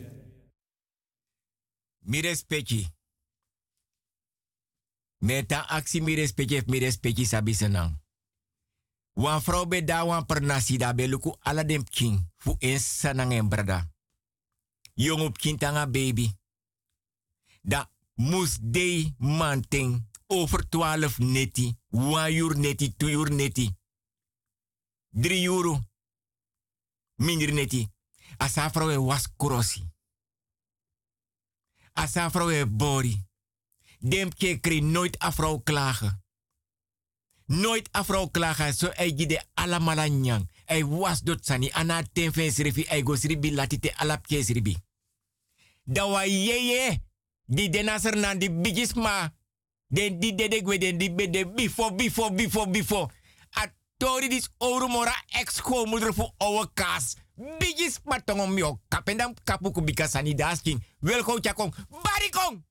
Mi 1.99 2.21
respecti. 2.21 2.85
Neta 5.17 5.67
aksi 5.67 6.01
mi 6.01 6.15
respecti 6.15 6.63
mi 6.67 6.79
respecti 6.79 7.25
sabi 7.25 7.53
senang. 7.53 7.99
Wan 9.13 9.41
vrouw 9.41 9.67
be 9.67 9.83
da 9.83 10.05
wan 10.05 10.25
per 10.25 10.41
nasi 10.41 10.77
da 10.77 10.93
be 10.93 11.07
luku 11.07 11.35
ala 11.39 11.63
dem 11.63 11.83
king 11.83 12.31
fu 12.37 12.55
ens 12.59 12.99
sanang 12.99 13.31
en 13.33 13.47
brada. 13.47 13.91
Jong 14.93 15.21
op 15.21 15.37
kin 15.37 15.57
tanga 15.57 15.87
baby. 15.87 16.31
Da 17.61 17.91
mus 18.15 18.57
dei 18.61 19.15
manteng 19.17 20.09
over 20.27 20.69
12 20.69 21.17
neti, 21.19 21.77
wan 21.89 22.31
uur 22.31 22.57
neti, 22.57 22.95
twee 22.97 23.15
uur 23.15 23.31
neti. 23.31 23.75
Drie 25.09 25.43
euro. 25.43 25.79
Minder 27.15 27.53
neti. 27.53 27.89
Asafro 28.41 29.05
was 29.05 29.27
krosi. 29.37 29.83
Asafro 31.93 32.65
bori. 32.67 33.25
Demke 33.99 34.59
kri 34.59 34.81
nooit 34.81 35.19
afro 35.19 35.59
klagen. 35.59 36.23
Nooit 37.45 37.89
afro 37.91 38.27
klagen. 38.27 38.73
Zo 38.73 38.87
eigi 38.87 39.25
de 39.25 39.43
malanyang. 39.55 40.21
nyang. 40.23 40.49
Ei 40.65 40.85
was 40.85 41.21
dot 41.21 41.45
sani. 41.45 41.71
Ana 41.71 42.03
tenfen 42.13 42.51
srifi. 42.51 42.85
Ei 42.89 43.03
go 43.03 43.15
sribi 43.15 43.51
latite 43.51 43.93
alapke 43.95 44.43
sribi. 44.43 44.77
Dawa 45.83 46.25
yeye. 46.25 47.01
Di 47.45 47.69
denasar 47.69 48.15
nan 48.15 48.39
di 48.39 48.49
bigisma. 48.51 49.33
Den 49.87 50.19
di 50.19 50.35
dede 50.35 50.61
gwe 50.61 50.77
den 50.77 50.97
di 50.97 51.11
bede 51.11 51.45
before, 51.45 51.95
before, 51.95 52.33
before, 52.33 52.69
before. 52.69 53.13
Atori 53.49 54.29
dis 54.29 54.49
orumora 54.57 55.23
ex-schoolmoeder 55.27 56.13
voor 56.13 56.33
ouwe 56.37 56.69
kas 56.73 57.15
bigis 57.59 57.99
patongom 57.99 58.57
yo 58.57 58.79
kapendam 58.89 59.33
kapuku 59.43 59.81
bika 59.81 60.07
sanidasking 60.07 60.79
welko 61.01 61.39
chakong 61.39 61.73
barikong! 61.89 62.63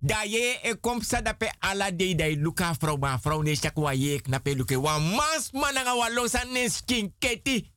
Da 0.00 0.22
ye 0.22 0.58
e 0.62 0.74
kom 0.80 1.00
sa 1.02 1.20
da 1.20 1.32
pe 1.32 1.48
ala 1.60 1.90
de 1.90 2.14
dai 2.14 2.36
luka 2.36 2.74
fro 2.74 2.96
ma 2.96 3.18
fro 3.18 3.42
ne 3.42 3.56
chakwa 3.56 3.92
na 4.28 4.38
pe 4.38 4.54
luke. 4.54 4.76
Wa 4.76 4.98
mas 4.98 5.52
mananga 5.52 5.94
wa 5.96 6.08
ne 6.52 6.68
skin 6.68 7.12
keti. 7.18 7.72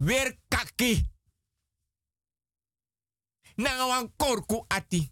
Wer 0.00 0.38
kaki. 0.48 1.04
Nanga 3.56 3.86
wan 3.86 4.08
korku 4.16 4.64
ati. 4.70 5.10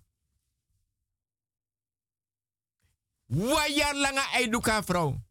Wayar 3.28 3.94
langa 3.94 4.22
eduka 4.40 4.82
fro 4.82 5.25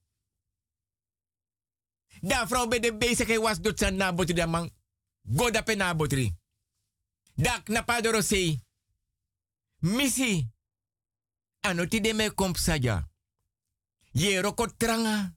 da 2.28 2.48
vrouw 2.48 2.68
bij 2.68 2.80
de 2.80 2.98
bezigheid 2.98 3.40
was 3.40 3.62
doet 3.62 3.80
zijn 3.80 3.96
nabotri 3.96 4.34
dan 4.34 4.50
man. 4.50 4.70
Go 5.36 5.52
da. 5.52 5.64
Dak 7.36 7.68
na 7.68 7.82
padoro 7.82 8.22
sei. 8.22 8.62
Misi. 9.80 10.50
Anoti 11.60 12.02
de 12.02 12.14
me 12.14 12.32
komp 12.32 12.58
saja. 12.58 13.10
Ye 14.12 14.42
roko 14.42 14.68
tranga. 14.78 15.36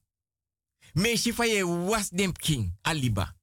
Me 0.93 1.17
shifa 1.17 1.45
was 1.65 2.09
dem 2.09 2.33
king 2.33 2.79
aliba. 2.83 3.37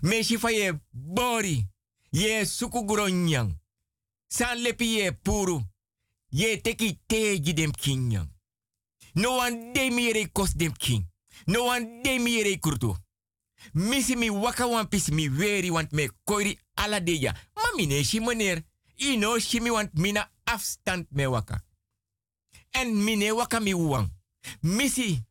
Me 0.00 0.22
shifa 0.22 0.50
ye 0.50 0.80
bori. 0.90 1.68
Ye 2.10 2.44
suku 2.44 2.84
gronyang. 2.84 3.58
San 4.28 4.58
lepi 4.58 4.84
ye 4.84 5.12
puru. 5.12 5.60
Ye 6.28 6.60
teki 6.60 7.00
teji 7.06 7.52
dem 7.52 7.70
king. 7.70 8.30
No 9.12 9.36
one 9.36 9.72
demire 9.72 10.28
kos 10.32 10.52
dem 10.52 10.72
king. 10.72 11.06
No 11.46 11.64
one 11.64 12.02
de 12.02 12.18
mi 12.18 12.58
kurtu. 12.58 12.96
Misi 13.72 14.16
mi 14.16 14.30
waka 14.30 14.66
wan 14.66 14.88
mi 15.12 15.28
weri 15.28 15.70
want 15.70 15.92
me 15.92 16.08
koiri 16.24 16.58
ala 16.74 17.00
deja. 17.00 17.32
Ma 17.54 17.62
mine 17.76 18.02
shi 18.04 18.20
meneer. 18.20 18.62
Ino 18.96 19.38
shi 19.38 19.60
mi 19.60 19.70
want 19.70 19.92
mina 19.94 20.30
afstand 20.44 21.06
me 21.10 21.26
waka. 21.26 21.62
En 22.70 23.04
mine 23.04 23.32
waka 23.32 23.60
mi 23.60 23.74
wang. 23.74 24.10
Misi. 24.60 25.24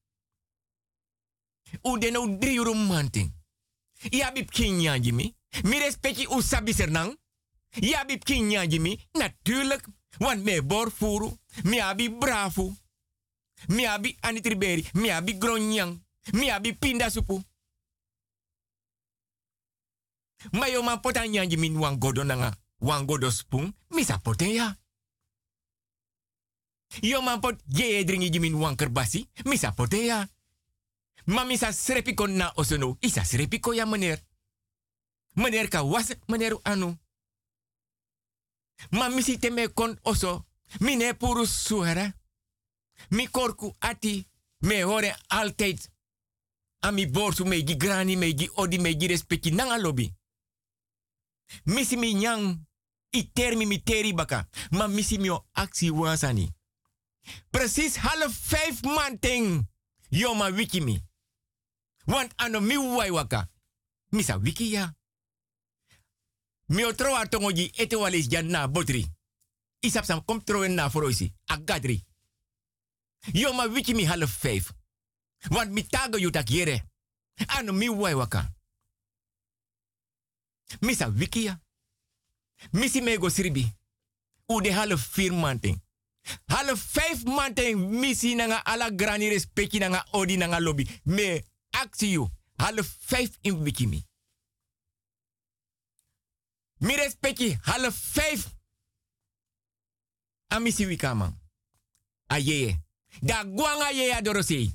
U 1.81 1.97
de 1.99 2.11
nou 2.11 2.37
drie 2.37 2.59
uur 2.59 2.75
manting. 2.75 3.33
Mi 5.63 5.79
respecti 5.79 6.27
u 6.27 6.41
sabi 6.41 6.73
sernang. 6.73 7.17
Jimi. 8.69 8.99
Natuurlijk. 9.11 9.87
Want 10.17 10.43
me 10.43 10.61
bor 10.61 10.91
furu. 10.91 11.37
Mi 11.63 11.79
abi 11.81 12.09
bravo. 12.09 12.73
Mi 13.67 13.85
abi 13.87 14.17
anitriberi. 14.19 14.85
Mi 14.93 15.09
abi 15.11 15.37
gronyang. 15.37 16.05
Mi 16.34 16.49
abi 16.49 16.73
pinda 16.73 17.10
supu. 17.10 17.43
Ma 20.52 20.68
yo 20.68 20.84
man 20.84 21.02
pota 21.02 21.27
nyanji 21.27 21.57
min 21.57 21.77
wan 21.77 21.97
godo 21.97 22.23
nanga. 22.23 22.57
Wan 22.80 23.06
godo 23.06 23.31
spoon. 23.31 23.73
Misa 23.89 24.18
poten 24.18 24.49
ya. 24.53 24.77
Yo 27.02 27.22
man 27.22 27.39
pot 27.39 27.61
ye 27.68 28.03
dringi 28.03 28.30
jimin 28.30 28.56
wan 28.56 28.76
kerbasi. 28.76 29.30
Misa 29.45 29.72
poten 29.72 30.06
ya. 30.06 30.27
Ma 31.26 31.43
misa 31.45 31.72
srepiko 31.73 32.27
na 32.27 32.52
osono. 32.56 32.97
Isa 33.02 33.26
srepiko 33.26 33.73
ya 33.73 33.85
meneer. 33.85 34.19
Meneer 35.35 35.69
ka 35.69 35.84
was 35.84 36.15
meneer 36.27 36.57
anu. 36.64 36.97
Ma 38.91 39.10
misi 39.10 39.38
teme 39.39 39.68
kon 39.73 39.99
oso. 40.03 40.45
Mine 40.80 41.14
puru 41.14 41.45
suara. 41.45 42.14
Mi 43.10 43.27
korku 43.27 43.76
ati. 43.80 44.27
Me 44.60 44.81
hore 44.84 45.15
altijd. 45.27 45.93
Ami 46.86 47.06
borsu 47.07 47.45
meji 47.45 47.76
grani 47.76 48.16
meji 48.16 48.49
odi 48.56 48.78
meji 48.78 49.07
respecti 49.07 49.52
nanga 49.52 49.78
lobby. 49.78 50.14
Misi 51.66 51.98
mi 51.98 52.14
nyang. 52.14 52.60
I 53.12 53.24
termi 53.34 53.66
mi 53.66 53.80
teri 53.80 54.14
baka. 54.14 54.48
Ma 54.72 54.88
misi 54.88 55.18
mi 55.18 55.30
o 55.30 55.45
wansani. 55.94 56.53
Precies 57.52 57.95
half 57.95 58.49
vijf 58.49 58.84
manting. 58.84 59.68
Yo 60.10 60.36
ma 60.36 60.49
wiki. 60.49 61.02
Want 62.07 62.34
ano 62.38 62.60
mi 62.62 62.78
wai 62.78 63.10
waka. 63.10 63.49
Misa 64.12 64.38
wiki 64.38 64.74
ya. 64.74 64.94
Mi 66.68 66.84
o 66.84 66.94
troa 66.94 67.26
tongoji 67.26 67.72
ete 67.78 67.95
walis 67.95 68.28
jan 68.28 68.48
na 68.48 68.68
botri. 68.68 69.06
Isap 69.82 70.06
sam 70.06 70.22
kom 70.22 70.44
troen 70.44 70.76
na. 70.76 70.90
Agadri. 71.48 72.06
Yo 73.34 73.53
ma 73.53 73.64
wiki 73.64 73.94
mi 73.94 74.03
half 74.06 74.41
vijf. 74.41 74.72
Want 75.51 75.72
mi 75.72 75.84
tago 75.84 76.17
yutak 76.17 76.49
yere. 76.49 76.84
Ano 77.47 77.73
waka. 78.17 78.49
Misa 80.81 81.07
wiki 81.07 81.45
ya. 81.45 81.59
Misi 82.73 83.01
mego 83.01 83.30
sribi. 83.30 83.73
U 84.49 84.61
de 84.61 84.72
half 84.72 85.15
vier 85.15 85.34
manting. 85.34 85.80
Half 86.47 86.93
vijf 86.93 87.23
manting 87.26 87.76
misi 87.76 88.35
nanga 88.35 88.65
ala 88.65 88.91
grani 88.91 89.30
respecti 89.30 89.80
nanga 89.80 90.05
odi 90.13 90.38
nanga 90.38 90.59
lobby. 90.59 90.88
Me 91.05 91.43
aksi 91.72 92.11
you. 92.13 92.30
Half 92.57 92.97
vijf 93.09 93.38
in 93.43 93.63
wiki 93.63 93.88
mi. 93.88 94.03
Respecti 96.81 97.57
half 97.61 97.93
vijf. 98.13 98.47
Amisi 100.49 100.85
wika 100.85 101.15
man. 101.15 101.34
Ayeye. 102.30 102.80
Da 103.22 103.43
guanga 103.43 103.91
ye 103.91 104.13
adorosei. 104.13 104.73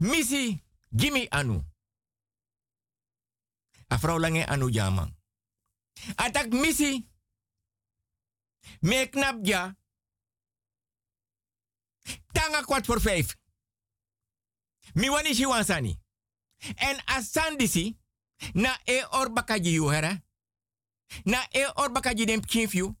Misi 0.00 0.64
gimi 0.88 1.26
anu. 1.30 1.64
A 3.88 3.98
vrouw 3.98 4.18
lange 4.18 4.46
anu 4.46 4.70
jaman. 4.70 5.16
Atak 6.16 6.52
misi. 6.52 7.08
Me 8.80 9.08
knap 9.08 9.46
ja. 9.46 9.76
Tanga 12.32 12.62
kwart 12.62 12.86
voor 12.86 13.00
vijf. 13.00 13.36
Mi 14.94 15.10
wani 15.10 15.46
wansani. 15.46 16.00
En 16.74 17.04
asandisi. 17.04 17.98
Na 18.52 18.78
e 18.84 19.04
or 19.10 19.32
bakaji 19.32 19.72
yu 19.72 19.88
hera. 19.90 20.22
Na 21.24 21.46
e 21.50 21.66
or 21.74 21.92
bakaji 21.92 22.26
dem 22.26 22.40
kinfyu. 22.40 22.96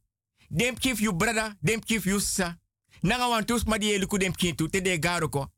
Dem 0.48 0.78
kinfyu 0.78 1.12
brada. 1.16 1.56
Dem 1.60 1.80
kinfyu 1.80 2.20
sa. 2.20 2.58
Nanga 3.00 3.28
wan 3.28 3.44
tus 3.44 3.64
ma 3.64 3.78
die 3.78 3.98
luku 3.98 4.18
dem 4.18 4.32
kintu. 4.32 4.68
Te 4.68 4.80
de 4.80 4.98
garoko. 4.98 5.52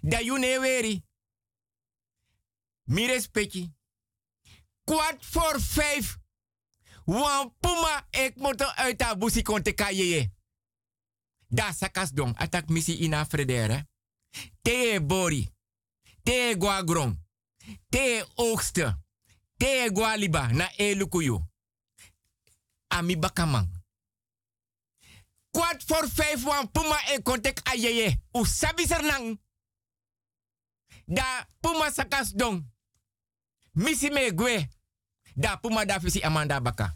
Da 0.00 0.20
ne 0.20 0.60
weri. 0.60 1.04
Mi 2.84 3.06
respecti. 3.06 3.72
Kwart 4.84 5.26
voor 5.26 5.60
vijf. 5.60 6.18
Wan 7.04 7.54
puma 7.60 8.06
ek 8.10 8.36
moto 8.36 8.64
uit 8.64 9.02
a 9.02 9.16
busi 9.16 9.42
konte 9.42 9.72
kayeye. 9.72 10.32
Da 11.48 11.72
sakas 11.72 12.10
dong 12.12 12.36
atak 12.36 12.68
misi 12.68 12.96
ina 12.96 13.26
fredere. 13.26 13.86
Te 14.62 15.00
bori. 15.06 15.48
Te 16.22 16.54
guagron. 16.58 17.26
Te 17.88 18.26
oogste. 18.34 18.98
Te 19.56 19.90
gualiba 19.92 20.52
na 20.52 20.72
elukuyu. 20.76 21.40
Ami 22.86 23.18
bakamang. 23.18 23.68
Kwart 25.50 25.84
voor 25.86 26.08
vijf 26.08 26.42
wan 26.44 26.70
puma 26.70 27.00
ek 27.06 27.24
kontek 27.24 27.60
ayeye. 27.62 28.20
Sabi 28.42 28.86
sernang. 28.86 29.40
Da 31.08 31.24
puma 31.64 31.90
sakas 31.90 32.36
dong. 32.36 32.62
Misi 33.74 34.10
me 34.10 34.30
gwe. 34.30 34.68
Da 35.36 35.56
puma 35.56 35.84
da 35.84 36.00
fisi 36.00 36.20
amanda 36.22 36.60
baka. 36.60 36.92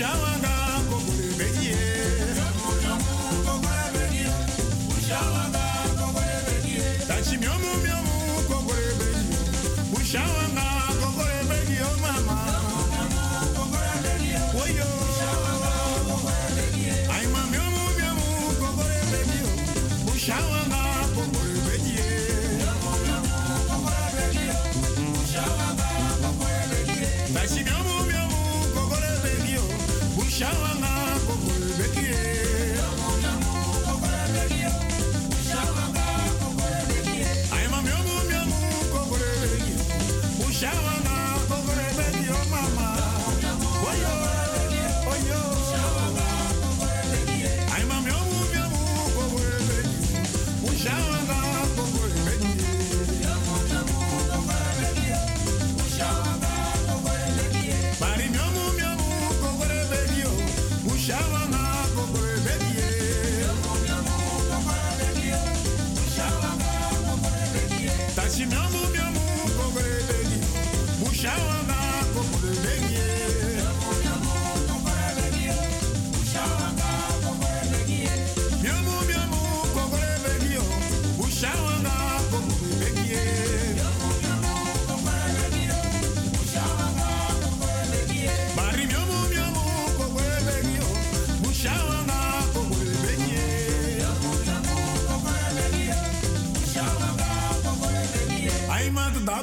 widziałam 0.00 0.39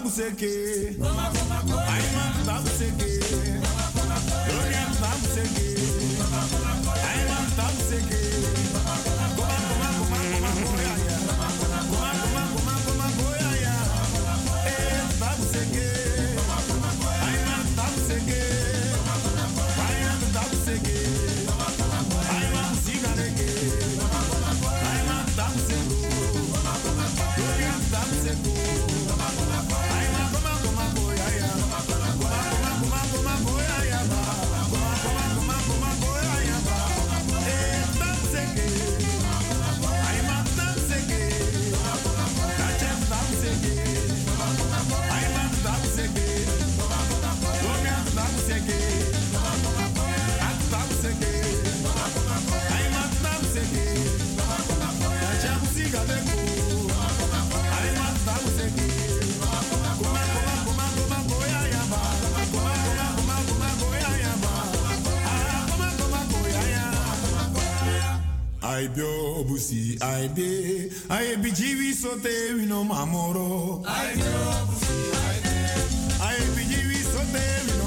tabu 0.08 0.22
seke. 0.22 0.96
maar 0.98 1.32
tabu 2.46 2.70
seke. 2.78 3.17
ai 68.78 68.88
bio 68.90 69.10
obusi 69.42 69.98
ai 70.02 70.28
de 70.38 70.90
ai 71.10 71.36
bijiwi 71.42 71.94
sote 72.02 72.34
wino 72.58 72.84
mamoro 72.84 73.82
ai 73.86 74.14
bio 74.16 74.42
obusi 74.62 74.98
ai 75.28 75.40
de 75.48 75.58
ai 76.28 76.40
bijiwi 76.56 77.00
sote 77.12 77.44
wino 77.66 77.87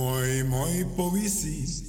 Mooi, 0.00 0.44
mooi 0.48 0.84
poëzie. 0.96 1.79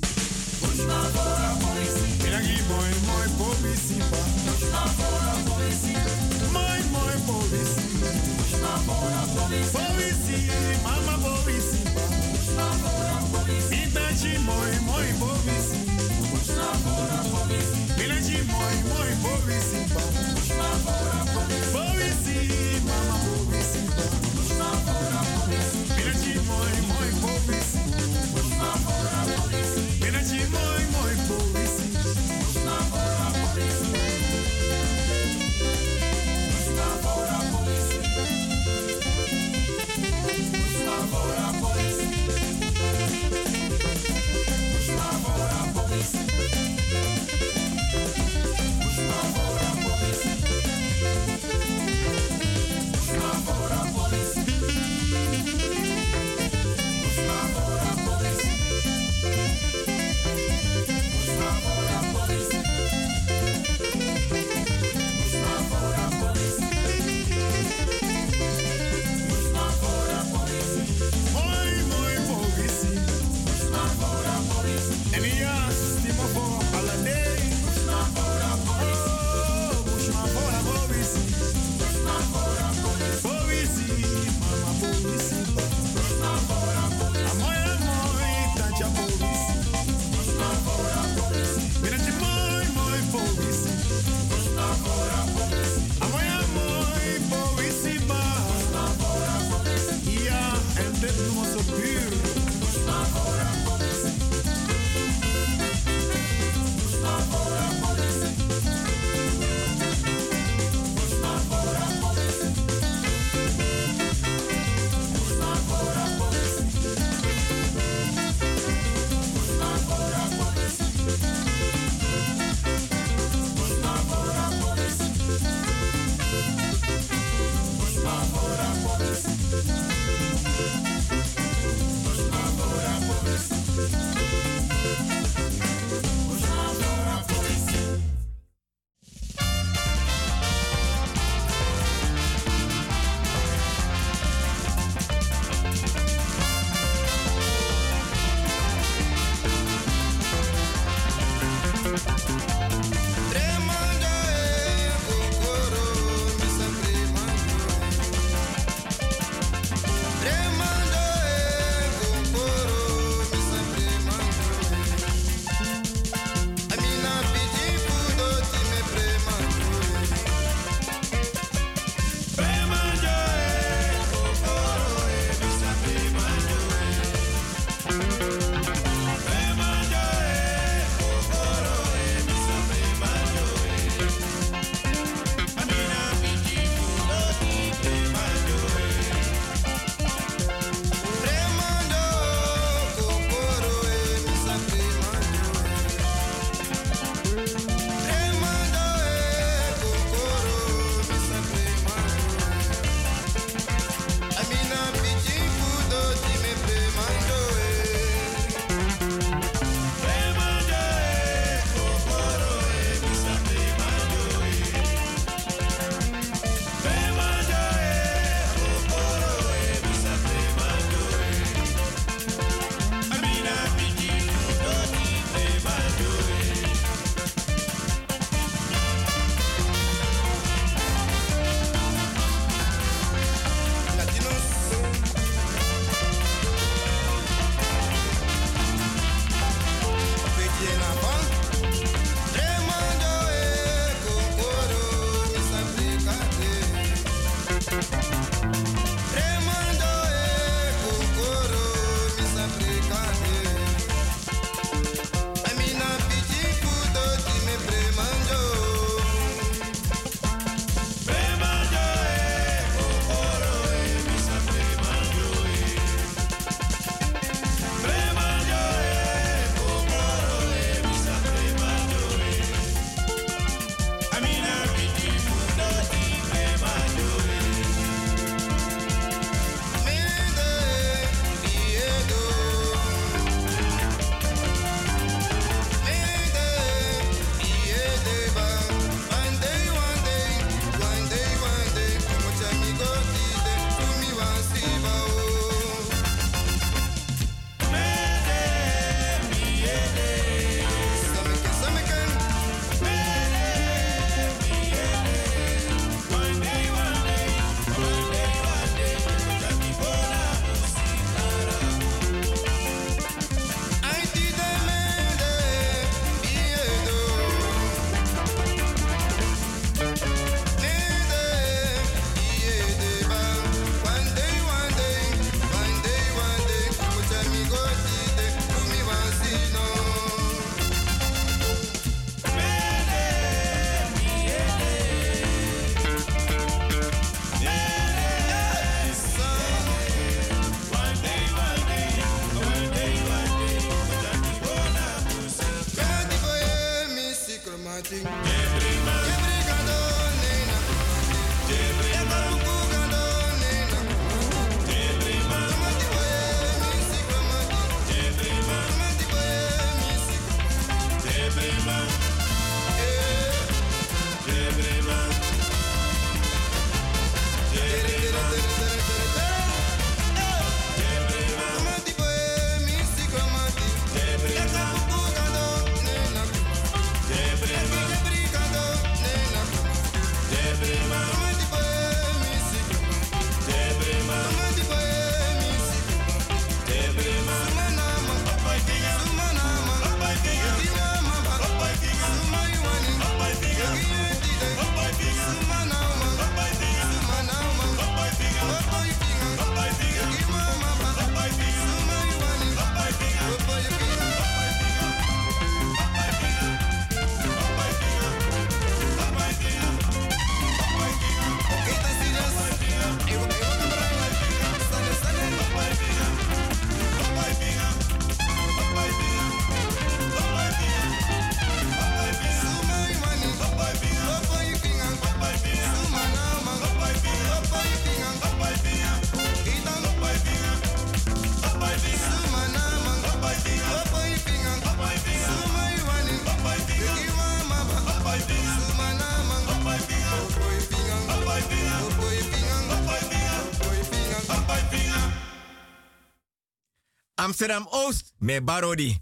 Amsterdam 447.41 447.67
Oost, 447.71 448.13
me 448.19 448.41
barodi. 448.41 448.97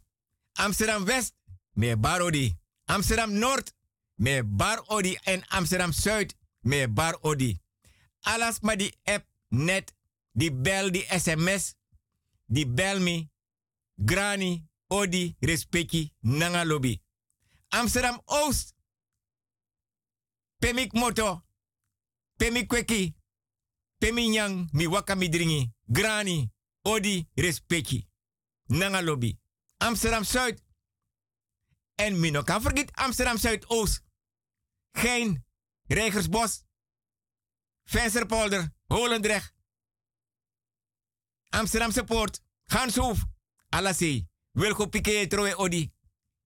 Amsterdam 0.53 1.05
West, 1.05 1.33
me 1.73 1.97
barodi. 1.97 2.57
Amsterdam 2.85 3.33
Noord, 3.33 3.73
me 4.15 4.43
barodi. 4.43 5.17
En 5.23 5.47
Amsterdam 5.47 5.91
Zuid, 5.91 6.35
me 6.59 6.87
barodi. 6.87 7.59
Alas 8.19 8.59
maar 8.59 8.77
die 8.77 8.97
app 9.03 9.25
net, 9.47 9.93
die 10.31 10.53
bel, 10.53 10.91
die 10.91 11.05
sms, 11.09 11.75
die 12.45 12.67
bel 12.67 12.99
me, 12.99 13.29
grani, 13.95 14.67
odi, 14.87 15.35
respecti, 15.39 16.13
nanga 16.19 16.65
lobby. 16.65 17.01
Amsterdam 17.67 18.21
Oost, 18.25 18.73
pemik 20.57 20.93
moto, 20.93 21.43
pemik 22.35 22.67
kweki, 22.67 23.15
pemi 23.97 24.27
nyang, 24.27 24.69
mi 24.71 24.87
waka 24.87 25.15
mi 25.15 25.29
dringi, 25.29 25.73
grani, 25.85 26.51
odi, 26.81 27.27
respecti, 27.33 28.08
nanga 28.69 29.01
lobby. 29.01 29.39
Amsterdam 29.77 30.23
Zuid, 30.23 30.63
en 31.95 32.19
mi 32.19 32.29
no 32.29 32.43
kan 32.43 32.61
vergeet 32.61 32.91
Amsterdam 32.95 33.37
Zuidoost. 33.37 34.01
Geen 34.91 35.45
Rijgersbos, 35.87 36.63
Vensterpolder, 37.83 38.73
Holendrecht, 38.87 39.53
Amsterdamse 41.49 42.03
Poort, 42.03 42.41
Ganshoef, 42.65 43.25
Alasee. 43.69 44.27
Wilgo 44.51 44.87
pike 44.87 45.27
troe 45.27 45.57
odi. 45.57 45.93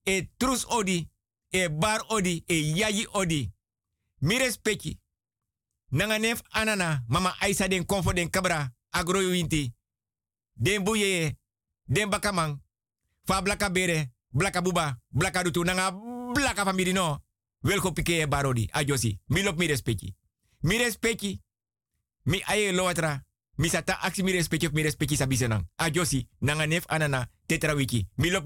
E 0.02 0.30
trus 0.36 0.64
odi. 0.66 1.10
E 1.48 1.68
bar 1.70 2.04
odi. 2.06 2.42
E 2.46 2.54
yayi 2.54 3.06
odi. 3.12 3.52
Mi 4.18 4.38
respecti. 4.38 5.00
Nanga 5.90 6.18
nef 6.18 6.42
anana. 6.48 7.04
Mama 7.08 7.36
Aisa 7.40 7.68
den 7.68 7.86
konfo 7.86 8.12
den 8.12 8.30
kabra. 8.30 8.74
Agro. 8.90 9.20
Den 10.52 10.84
buye. 10.84 11.38
Den 11.84 12.10
bakamang. 12.10 12.60
Fa 13.26 13.42
blaka 13.42 13.70
bere. 13.70 14.12
Blaka 14.30 14.62
buba. 14.62 15.00
Blaka 15.10 15.42
dutu. 15.42 15.64
Nanga 15.64 15.90
blaka 16.34 16.64
famiri 16.64 16.92
no. 16.92 17.22
Wilgo 17.62 17.92
pike 17.92 18.20
e 18.20 18.26
bar 18.26 18.46
odi. 18.46 18.68
Ajosi. 18.72 19.20
Mi 19.28 19.42
lop 19.42 19.58
mi 19.58 19.66
respecti. 19.66 20.14
Mi. 20.62 20.78
Mi 22.24 22.42
aye 22.46 22.72
loatra. 22.72 23.24
Mi 23.56 23.68
sata 23.68 24.00
aksi 24.00 24.22
mi 24.22 24.32
respecti 24.32 24.66
of 24.66 24.72
mi 24.72 24.82
respecti 24.82 25.16
sa 25.16 25.26
bisenang. 25.26 25.68
Ajosi. 25.76 26.28
Nanga 26.40 26.66
nef 26.66 26.84
anana. 26.88 27.30
Tetra 27.46 27.74
wiki. 27.74 28.08
Mi 28.16 28.30
lop. 28.30 28.44